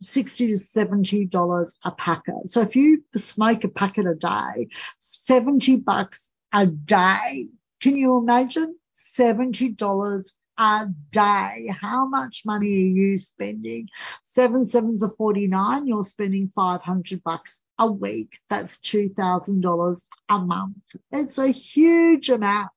60 0.00 0.46
to 0.48 0.56
70 0.56 1.26
dollars 1.26 1.78
a 1.84 1.90
packet. 1.90 2.34
So 2.46 2.62
if 2.62 2.74
you 2.76 3.04
smoke 3.14 3.64
a 3.64 3.68
packet 3.68 4.06
a 4.06 4.14
day, 4.14 4.68
70 5.00 5.76
bucks 5.76 6.30
a 6.52 6.66
day. 6.66 7.48
Can 7.80 7.98
you 7.98 8.16
imagine? 8.16 8.76
$70 9.18 10.32
a 10.58 10.86
day. 11.10 11.74
How 11.80 12.06
much 12.06 12.42
money 12.44 12.68
are 12.68 12.94
you 12.96 13.18
spending? 13.18 13.88
Seven 14.22 14.64
sevens 14.64 15.02
are 15.02 15.10
49. 15.10 15.86
You're 15.86 16.04
spending 16.04 16.48
500 16.48 17.22
bucks 17.22 17.64
a 17.78 17.90
week. 17.90 18.38
That's 18.48 18.78
$2,000 18.78 20.02
a 20.28 20.38
month. 20.38 20.76
It's 21.10 21.38
a 21.38 21.48
huge 21.48 22.30
amount. 22.30 22.70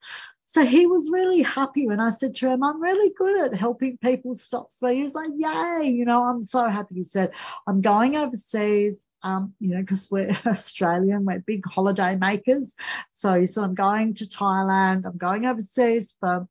So 0.58 0.66
he 0.66 0.88
was 0.88 1.12
really 1.12 1.43
happy 1.43 1.86
when 1.86 1.99
I 1.99 2.10
said 2.10 2.34
to 2.38 2.49
him, 2.49 2.64
I'm 2.64 2.82
really 2.82 3.14
good 3.16 3.45
at 3.45 3.53
helping 3.53 3.99
people 3.99 4.34
stop 4.34 4.72
smoking. 4.72 5.03
He's 5.03 5.14
like, 5.14 5.30
yay, 5.38 5.88
you 5.88 6.03
know, 6.03 6.24
I'm 6.24 6.41
so 6.41 6.68
happy. 6.68 6.95
He 6.95 7.03
said, 7.03 7.30
I'm 7.68 7.82
going 7.82 8.18
overseas, 8.18 9.05
um, 9.22 9.53
you 9.60 9.76
know, 9.76 9.82
because 9.82 10.10
we're 10.10 10.36
Australian, 10.47 11.26
we're 11.26 11.43
big 11.45 11.64
holiday 11.68 12.16
makers. 12.16 12.76
So 13.12 13.39
he 13.39 13.45
said, 13.45 13.66
I'm 13.66 13.76
going 13.76 14.16
to 14.16 14.26
Thailand, 14.26 15.05
I'm 15.05 15.18
going 15.18 15.45
overseas 15.45 16.18
for 16.20 16.47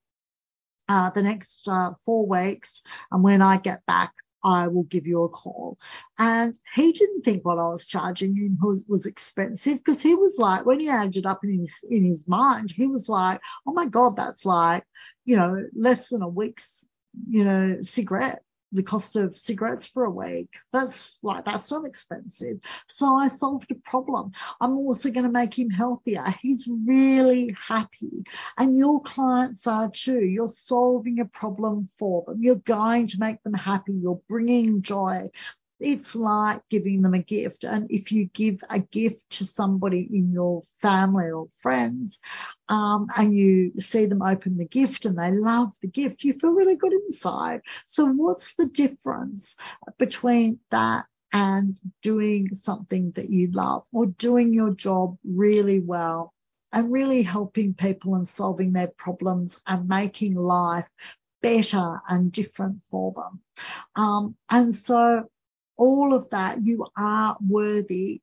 uh, 0.88 1.10
the 1.10 1.24
next 1.24 1.66
uh, 1.66 1.94
four 2.04 2.28
weeks. 2.28 2.84
And 3.10 3.24
when 3.24 3.42
I 3.42 3.56
get 3.56 3.84
back, 3.86 4.12
I 4.46 4.68
will 4.68 4.84
give 4.84 5.08
you 5.08 5.24
a 5.24 5.28
call. 5.28 5.76
And 6.18 6.54
he 6.72 6.92
didn't 6.92 7.22
think 7.22 7.44
what 7.44 7.58
I 7.58 7.68
was 7.68 7.84
charging 7.84 8.36
him 8.36 8.56
was, 8.62 8.84
was 8.86 9.04
expensive 9.04 9.78
because 9.78 10.00
he 10.00 10.14
was 10.14 10.38
like, 10.38 10.64
when 10.64 10.78
he 10.78 10.88
added 10.88 11.26
up 11.26 11.42
in 11.42 11.58
his 11.58 11.84
in 11.90 12.04
his 12.04 12.28
mind, 12.28 12.70
he 12.70 12.86
was 12.86 13.08
like, 13.08 13.40
oh 13.66 13.72
my 13.72 13.86
God, 13.86 14.16
that's 14.16 14.44
like, 14.46 14.84
you 15.24 15.36
know, 15.36 15.66
less 15.74 16.10
than 16.10 16.22
a 16.22 16.28
week's, 16.28 16.86
you 17.28 17.44
know, 17.44 17.78
cigarette 17.80 18.42
the 18.76 18.82
cost 18.82 19.16
of 19.16 19.36
cigarettes 19.36 19.86
for 19.86 20.04
a 20.04 20.10
week. 20.10 20.54
That's 20.72 21.18
like, 21.22 21.44
that's 21.44 21.72
not 21.72 21.86
expensive. 21.86 22.58
So 22.88 23.16
I 23.16 23.28
solved 23.28 23.70
a 23.70 23.74
problem. 23.74 24.32
I'm 24.60 24.76
also 24.76 25.10
going 25.10 25.26
to 25.26 25.32
make 25.32 25.58
him 25.58 25.70
healthier. 25.70 26.24
He's 26.40 26.68
really 26.68 27.56
happy. 27.66 28.24
And 28.56 28.76
your 28.76 29.02
clients 29.02 29.66
are 29.66 29.90
too. 29.90 30.24
You're 30.24 30.48
solving 30.48 31.20
a 31.20 31.24
problem 31.24 31.88
for 31.98 32.24
them. 32.26 32.42
You're 32.42 32.56
going 32.56 33.08
to 33.08 33.20
make 33.20 33.42
them 33.42 33.54
happy. 33.54 33.94
You're 33.94 34.20
bringing 34.28 34.82
joy 34.82 35.30
it's 35.78 36.16
like 36.16 36.62
giving 36.70 37.02
them 37.02 37.14
a 37.14 37.22
gift. 37.22 37.64
And 37.64 37.90
if 37.90 38.12
you 38.12 38.26
give 38.26 38.62
a 38.70 38.80
gift 38.80 39.30
to 39.30 39.44
somebody 39.44 40.08
in 40.10 40.32
your 40.32 40.62
family 40.80 41.30
or 41.30 41.46
friends, 41.60 42.20
um, 42.68 43.08
and 43.16 43.34
you 43.34 43.72
see 43.80 44.06
them 44.06 44.22
open 44.22 44.56
the 44.56 44.66
gift 44.66 45.04
and 45.04 45.18
they 45.18 45.30
love 45.30 45.74
the 45.82 45.88
gift, 45.88 46.24
you 46.24 46.32
feel 46.34 46.50
really 46.50 46.76
good 46.76 46.92
inside. 46.92 47.60
So 47.84 48.06
what's 48.06 48.54
the 48.54 48.66
difference 48.66 49.56
between 49.98 50.60
that 50.70 51.06
and 51.32 51.78
doing 52.02 52.54
something 52.54 53.10
that 53.12 53.28
you 53.28 53.50
love 53.50 53.86
or 53.92 54.06
doing 54.06 54.54
your 54.54 54.74
job 54.74 55.18
really 55.24 55.80
well 55.80 56.32
and 56.72 56.92
really 56.92 57.22
helping 57.22 57.74
people 57.74 58.14
and 58.14 58.26
solving 58.26 58.72
their 58.72 58.88
problems 58.88 59.60
and 59.66 59.88
making 59.88 60.34
life 60.34 60.88
better 61.42 62.00
and 62.08 62.32
different 62.32 62.80
for 62.90 63.12
them. 63.12 63.40
Um, 63.94 64.36
and 64.50 64.74
so 64.74 65.28
all 65.76 66.14
of 66.14 66.30
that, 66.30 66.62
you 66.62 66.86
are 66.96 67.36
worthy 67.46 68.20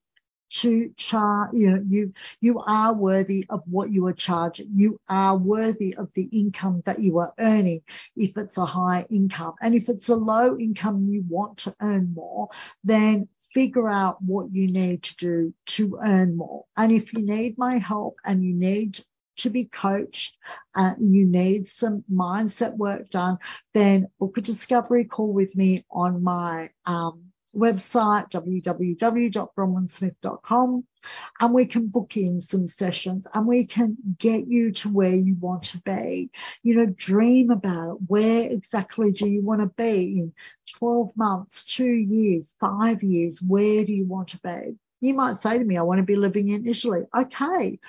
to 0.54 0.92
charge, 0.96 1.50
you 1.54 1.72
know, 1.72 1.84
you, 1.88 2.14
you 2.40 2.60
are 2.60 2.94
worthy 2.94 3.46
of 3.50 3.64
what 3.66 3.90
you 3.90 4.06
are 4.06 4.14
charging. 4.14 4.68
You 4.76 5.00
are 5.10 5.36
worthy 5.36 5.96
of 5.96 6.14
the 6.14 6.26
income 6.26 6.84
that 6.86 7.00
you 7.00 7.18
are 7.20 7.34
earning 7.40 7.82
if 8.16 8.38
it's 8.38 8.58
a 8.58 8.66
high 8.66 9.06
income. 9.10 9.56
And 9.62 9.74
if 9.74 9.90
it's 9.90 10.10
a 10.10 10.16
low 10.16 10.58
income, 10.58 11.08
you 11.10 11.24
want 11.28 11.58
to 11.60 11.74
earn 11.82 12.14
more, 12.14 12.50
then 12.84 13.28
figure 13.52 13.90
out 13.90 14.22
what 14.22 14.52
you 14.52 14.68
need 14.68 15.04
to 15.04 15.16
do 15.18 15.54
to 15.66 15.98
earn 16.04 16.38
more. 16.38 16.66
And 16.78 16.92
if 16.92 17.14
you 17.14 17.26
need 17.26 17.58
my 17.58 17.78
help 17.78 18.18
and 18.24 18.44
you 18.44 18.54
need 18.54 19.00
to 19.38 19.50
be 19.50 19.66
coached, 19.66 20.38
uh, 20.76 20.94
you 21.00 21.26
need 21.26 21.66
some 21.66 22.04
mindset 22.12 22.76
work 22.78 23.10
done, 23.10 23.40
then 23.74 24.08
book 24.20 24.38
a 24.38 24.42
discovery 24.42 25.06
call 25.06 25.34
with 25.34 25.56
me 25.56 25.84
on 25.90 26.24
my 26.24 26.70
um, 26.86 27.33
website, 27.56 28.32
www.bronwynsmith.com, 28.32 30.84
and 31.40 31.54
we 31.54 31.66
can 31.66 31.88
book 31.88 32.18
in 32.18 32.42
some 32.42 32.68
sessions 32.68 33.28
and 33.34 33.48
we 33.48 33.66
can 33.66 33.96
get 34.18 34.48
you 34.48 34.72
to 34.72 34.90
where 34.90 35.16
you 35.16 35.36
want 35.36 35.64
to 35.64 35.80
be. 35.82 36.32
You 36.64 36.78
know, 36.78 36.86
dream 36.86 37.52
about 37.52 37.96
it. 37.96 37.98
Where 38.08 38.50
exactly 38.50 39.12
do 39.12 39.28
you 39.28 39.44
want 39.44 39.62
to 39.62 39.68
be 39.78 40.20
in 40.20 40.34
12 40.78 41.16
months, 41.16 41.66
two 41.66 41.94
years, 41.94 42.56
five 42.60 43.04
years? 43.04 43.42
Where 43.42 43.86
do 43.86 43.94
you 43.94 44.06
want 44.06 44.30
to 44.30 44.40
be? 44.40 44.78
You 45.02 45.14
might 45.14 45.38
say 45.38 45.58
to 45.58 45.66
me, 45.66 45.78
I 45.78 45.82
want 45.82 46.00
to 46.00 46.04
be 46.04 46.16
living 46.16 46.48
in 46.48 46.68
Italy. 46.68 47.04
Okay. 47.16 47.80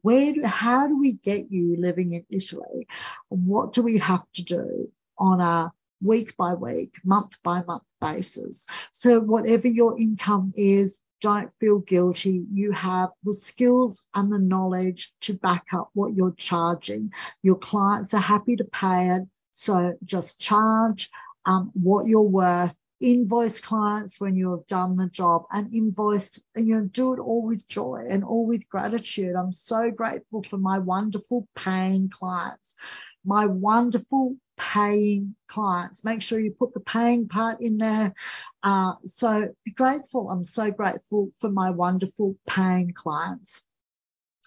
Where 0.00 0.32
do, 0.32 0.42
how 0.44 0.88
do 0.88 0.98
we 0.98 1.12
get 1.12 1.52
you 1.52 1.76
living 1.78 2.14
in 2.14 2.24
Italy? 2.28 2.88
What 3.28 3.72
do 3.72 3.82
we 3.82 3.98
have 3.98 4.28
to 4.32 4.42
do 4.42 4.90
on 5.18 5.40
a 5.40 5.72
week 6.02 6.36
by 6.36 6.54
week, 6.54 6.96
month 7.04 7.36
by 7.42 7.62
month 7.62 7.84
basis. 8.00 8.66
So 8.92 9.20
whatever 9.20 9.68
your 9.68 9.98
income 9.98 10.52
is, 10.56 11.00
don't 11.22 11.50
feel 11.60 11.78
guilty. 11.78 12.44
You 12.52 12.72
have 12.72 13.10
the 13.22 13.34
skills 13.34 14.02
and 14.14 14.30
the 14.30 14.40
knowledge 14.40 15.12
to 15.22 15.34
back 15.34 15.64
up 15.72 15.88
what 15.94 16.14
you're 16.14 16.34
charging. 16.36 17.12
Your 17.42 17.56
clients 17.56 18.12
are 18.12 18.20
happy 18.20 18.56
to 18.56 18.64
pay 18.64 19.10
it. 19.10 19.22
So 19.52 19.94
just 20.04 20.40
charge 20.40 21.10
um, 21.46 21.70
what 21.74 22.06
you're 22.06 22.22
worth. 22.22 22.74
Invoice 23.00 23.60
clients 23.60 24.20
when 24.20 24.36
you 24.36 24.52
have 24.52 24.66
done 24.68 24.96
the 24.96 25.08
job 25.08 25.42
and 25.50 25.74
invoice 25.74 26.40
and 26.54 26.68
you 26.68 26.76
know, 26.76 26.88
do 26.92 27.14
it 27.14 27.18
all 27.18 27.44
with 27.44 27.66
joy 27.66 28.04
and 28.08 28.22
all 28.22 28.46
with 28.46 28.68
gratitude. 28.68 29.34
I'm 29.34 29.50
so 29.50 29.90
grateful 29.90 30.42
for 30.44 30.56
my 30.56 30.78
wonderful 30.78 31.48
paying 31.56 32.08
clients, 32.08 32.76
my 33.24 33.46
wonderful 33.46 34.36
paying 34.56 35.34
clients. 35.48 36.04
Make 36.04 36.22
sure 36.22 36.38
you 36.38 36.52
put 36.52 36.74
the 36.74 36.80
paying 36.80 37.28
part 37.28 37.60
in 37.60 37.78
there. 37.78 38.14
Uh, 38.62 38.94
so 39.04 39.48
be 39.64 39.72
grateful. 39.72 40.30
I'm 40.30 40.44
so 40.44 40.70
grateful 40.70 41.30
for 41.38 41.50
my 41.50 41.70
wonderful 41.70 42.36
paying 42.46 42.92
clients. 42.92 43.64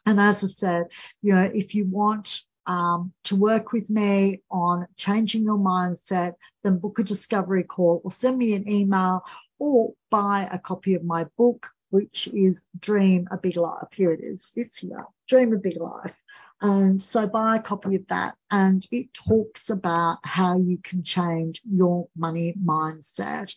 And 0.05 0.19
as 0.19 0.43
I 0.43 0.47
said, 0.47 0.85
you 1.21 1.33
know, 1.35 1.49
if 1.53 1.75
you 1.75 1.85
want 1.85 2.41
um, 2.67 3.13
to 3.25 3.35
work 3.35 3.71
with 3.71 3.89
me 3.89 4.41
on 4.49 4.87
changing 4.97 5.43
your 5.43 5.57
mindset, 5.57 6.33
then 6.63 6.79
book 6.79 6.99
a 6.99 7.03
discovery 7.03 7.63
call 7.63 8.01
or 8.03 8.11
send 8.11 8.37
me 8.37 8.53
an 8.53 8.69
email 8.69 9.23
or 9.59 9.93
buy 10.09 10.47
a 10.51 10.59
copy 10.59 10.95
of 10.95 11.03
my 11.03 11.25
book, 11.37 11.67
which 11.89 12.27
is 12.27 12.63
Dream 12.79 13.27
a 13.31 13.37
Big 13.37 13.57
Life. 13.57 13.87
Here 13.91 14.11
it 14.11 14.21
is. 14.23 14.51
It's 14.55 14.79
here. 14.79 15.05
Dream 15.27 15.53
a 15.53 15.57
Big 15.57 15.77
Life. 15.79 16.15
And 16.61 17.03
so 17.03 17.27
buy 17.27 17.57
a 17.57 17.61
copy 17.61 17.95
of 17.95 18.07
that 18.07 18.35
and 18.49 18.85
it 18.89 19.13
talks 19.13 19.69
about 19.69 20.19
how 20.23 20.57
you 20.57 20.77
can 20.77 21.03
change 21.03 21.61
your 21.69 22.07
money 22.15 22.55
mindset. 22.63 23.53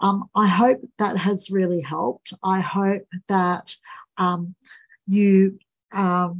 Um, 0.00 0.28
I 0.34 0.46
hope 0.46 0.80
that 0.98 1.16
has 1.16 1.50
really 1.50 1.80
helped. 1.80 2.34
I 2.44 2.60
hope 2.60 3.06
that 3.28 3.74
um, 4.18 4.54
you 5.06 5.58
um, 5.92 6.38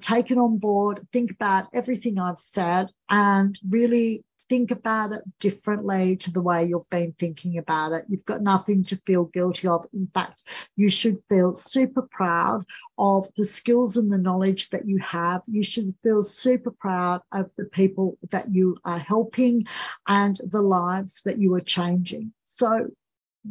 take 0.00 0.30
it 0.30 0.38
on 0.38 0.58
board, 0.58 1.06
think 1.12 1.30
about 1.30 1.68
everything 1.72 2.18
I've 2.18 2.40
said 2.40 2.90
and 3.08 3.58
really 3.68 4.24
think 4.52 4.70
about 4.70 5.12
it 5.12 5.22
differently 5.40 6.14
to 6.14 6.30
the 6.30 6.42
way 6.42 6.62
you've 6.62 6.90
been 6.90 7.14
thinking 7.18 7.56
about 7.56 7.92
it. 7.92 8.04
You've 8.06 8.26
got 8.26 8.42
nothing 8.42 8.84
to 8.84 9.00
feel 9.06 9.24
guilty 9.24 9.66
of. 9.66 9.86
In 9.94 10.06
fact, 10.12 10.42
you 10.76 10.90
should 10.90 11.22
feel 11.26 11.56
super 11.56 12.02
proud 12.02 12.66
of 12.98 13.26
the 13.34 13.46
skills 13.46 13.96
and 13.96 14.12
the 14.12 14.18
knowledge 14.18 14.68
that 14.68 14.86
you 14.86 14.98
have. 14.98 15.40
You 15.46 15.62
should 15.62 15.86
feel 16.02 16.22
super 16.22 16.70
proud 16.70 17.22
of 17.32 17.50
the 17.56 17.64
people 17.64 18.18
that 18.30 18.54
you 18.54 18.76
are 18.84 18.98
helping 18.98 19.64
and 20.06 20.38
the 20.44 20.60
lives 20.60 21.22
that 21.24 21.38
you 21.38 21.54
are 21.54 21.62
changing. 21.62 22.34
So 22.44 22.88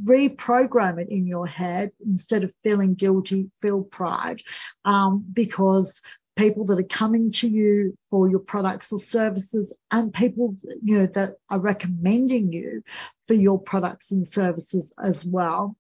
reprogram 0.06 1.02
it 1.02 1.10
in 1.10 1.26
your 1.26 1.48
head 1.48 1.94
instead 2.06 2.44
of 2.44 2.54
feeling 2.64 2.94
guilty, 2.94 3.50
feel 3.60 3.82
pride 3.82 4.44
um, 4.86 5.26
because 5.34 6.04
people 6.36 6.66
that 6.66 6.80
are 6.80 6.84
coming 6.84 7.32
to 7.32 7.48
you 7.48 7.94
for 8.10 8.30
your 8.30 8.40
products 8.40 8.92
or 8.92 9.00
services 9.00 9.76
and 9.92 10.14
people 10.14 10.56
you 10.82 11.00
know 11.00 11.06
that 11.08 11.36
are 11.50 11.60
recommending 11.60 12.54
you 12.54 12.82
for 13.28 13.34
your 13.34 13.60
products 13.60 14.12
and 14.12 14.28
services 14.28 14.94
as 15.02 15.26
well 15.26 15.76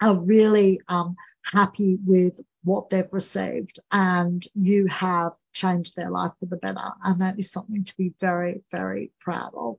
are 0.00 0.16
really 0.24 0.80
um, 0.88 1.16
happy 1.44 1.98
with 2.04 2.40
what 2.64 2.90
they've 2.90 3.12
received 3.12 3.78
and 3.92 4.44
you 4.54 4.86
have 4.88 5.32
changed 5.52 5.94
their 5.94 6.10
life 6.10 6.32
for 6.40 6.46
the 6.46 6.56
better. 6.56 6.90
And 7.04 7.20
that 7.20 7.38
is 7.38 7.50
something 7.50 7.84
to 7.84 7.96
be 7.96 8.12
very 8.20 8.62
very 8.70 9.12
proud 9.20 9.52
of. 9.56 9.76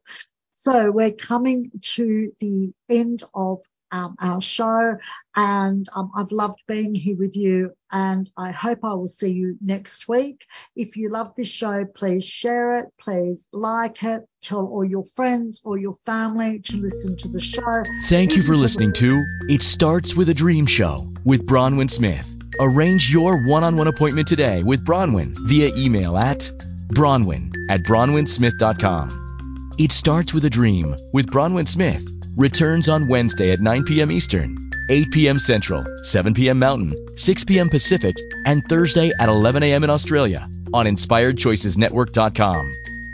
So 0.54 0.90
we're 0.90 1.12
coming 1.12 1.72
to 1.96 2.32
the 2.40 2.74
end 2.90 3.24
of 3.34 3.62
um, 3.92 4.16
our 4.20 4.42
show. 4.42 4.98
And 5.36 5.88
um, 5.96 6.12
I've 6.16 6.32
loved 6.32 6.60
being 6.68 6.96
here 6.96 7.18
with 7.18 7.36
you. 7.36 7.72
And 7.92 8.30
I 8.36 8.52
hope 8.52 8.80
I 8.84 8.94
will 8.94 9.08
see 9.08 9.32
you 9.32 9.58
next 9.62 10.08
week. 10.08 10.46
If 10.76 10.98
you 10.98 11.10
love 11.10 11.34
this 11.36 11.48
show, 11.48 11.86
please 11.86 12.26
share 12.26 12.80
it, 12.80 12.88
please 13.00 13.48
like 13.54 14.04
it, 14.04 14.28
tell 14.42 14.66
all 14.66 14.84
your 14.84 15.06
friends 15.06 15.62
or 15.64 15.78
your 15.78 15.96
family 16.06 16.60
to 16.60 16.78
listen 16.78 17.16
to 17.18 17.28
the 17.30 17.40
show. 17.40 17.84
Thank 18.06 18.36
you 18.36 18.44
for 18.44 18.58
listening 18.58 18.94
to 18.94 19.24
It 19.48 19.62
Starts 19.62 20.16
with 20.16 20.30
a 20.30 20.34
Dream 20.34 20.66
Show 20.66 21.14
with 21.24 21.46
Bronwyn 21.46 21.90
Smith. 21.90 22.34
Arrange 22.60 23.12
your 23.12 23.46
one 23.46 23.64
on 23.64 23.78
one 23.78 23.88
appointment 23.88 24.28
today 24.28 24.64
with 24.64 24.84
Bronwyn 24.84 25.36
via 25.48 25.72
email 25.76 26.18
at 26.18 26.52
bronwyn 26.90 27.54
at 27.70 27.82
bronwynsmith.com. 27.84 29.76
It 29.78 29.92
Starts 29.92 30.34
with 30.34 30.44
a 30.46 30.50
Dream 30.50 30.96
with 31.14 31.28
Bronwyn 31.28 31.68
Smith 31.68 32.17
returns 32.38 32.88
on 32.88 33.08
Wednesday 33.08 33.52
at 33.52 33.60
9 33.60 33.84
p.m. 33.84 34.12
Eastern, 34.12 34.70
8 34.90 35.12
p.m. 35.12 35.40
Central, 35.40 35.84
7 36.04 36.34
p.m. 36.34 36.60
Mountain, 36.60 37.18
6 37.18 37.44
p.m. 37.44 37.70
Pacific, 37.70 38.16
and 38.46 38.64
Thursday 38.70 39.12
at 39.20 39.28
11 39.28 39.64
a.m. 39.64 39.84
in 39.84 39.90
Australia 39.90 40.48
on 40.74 40.86
InspiredChoicesNetwork.com. 40.86 42.74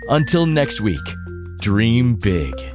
Until 0.09 0.45
next 0.45 0.82
week, 0.82 0.99
dream 1.59 2.15
big. 2.15 2.72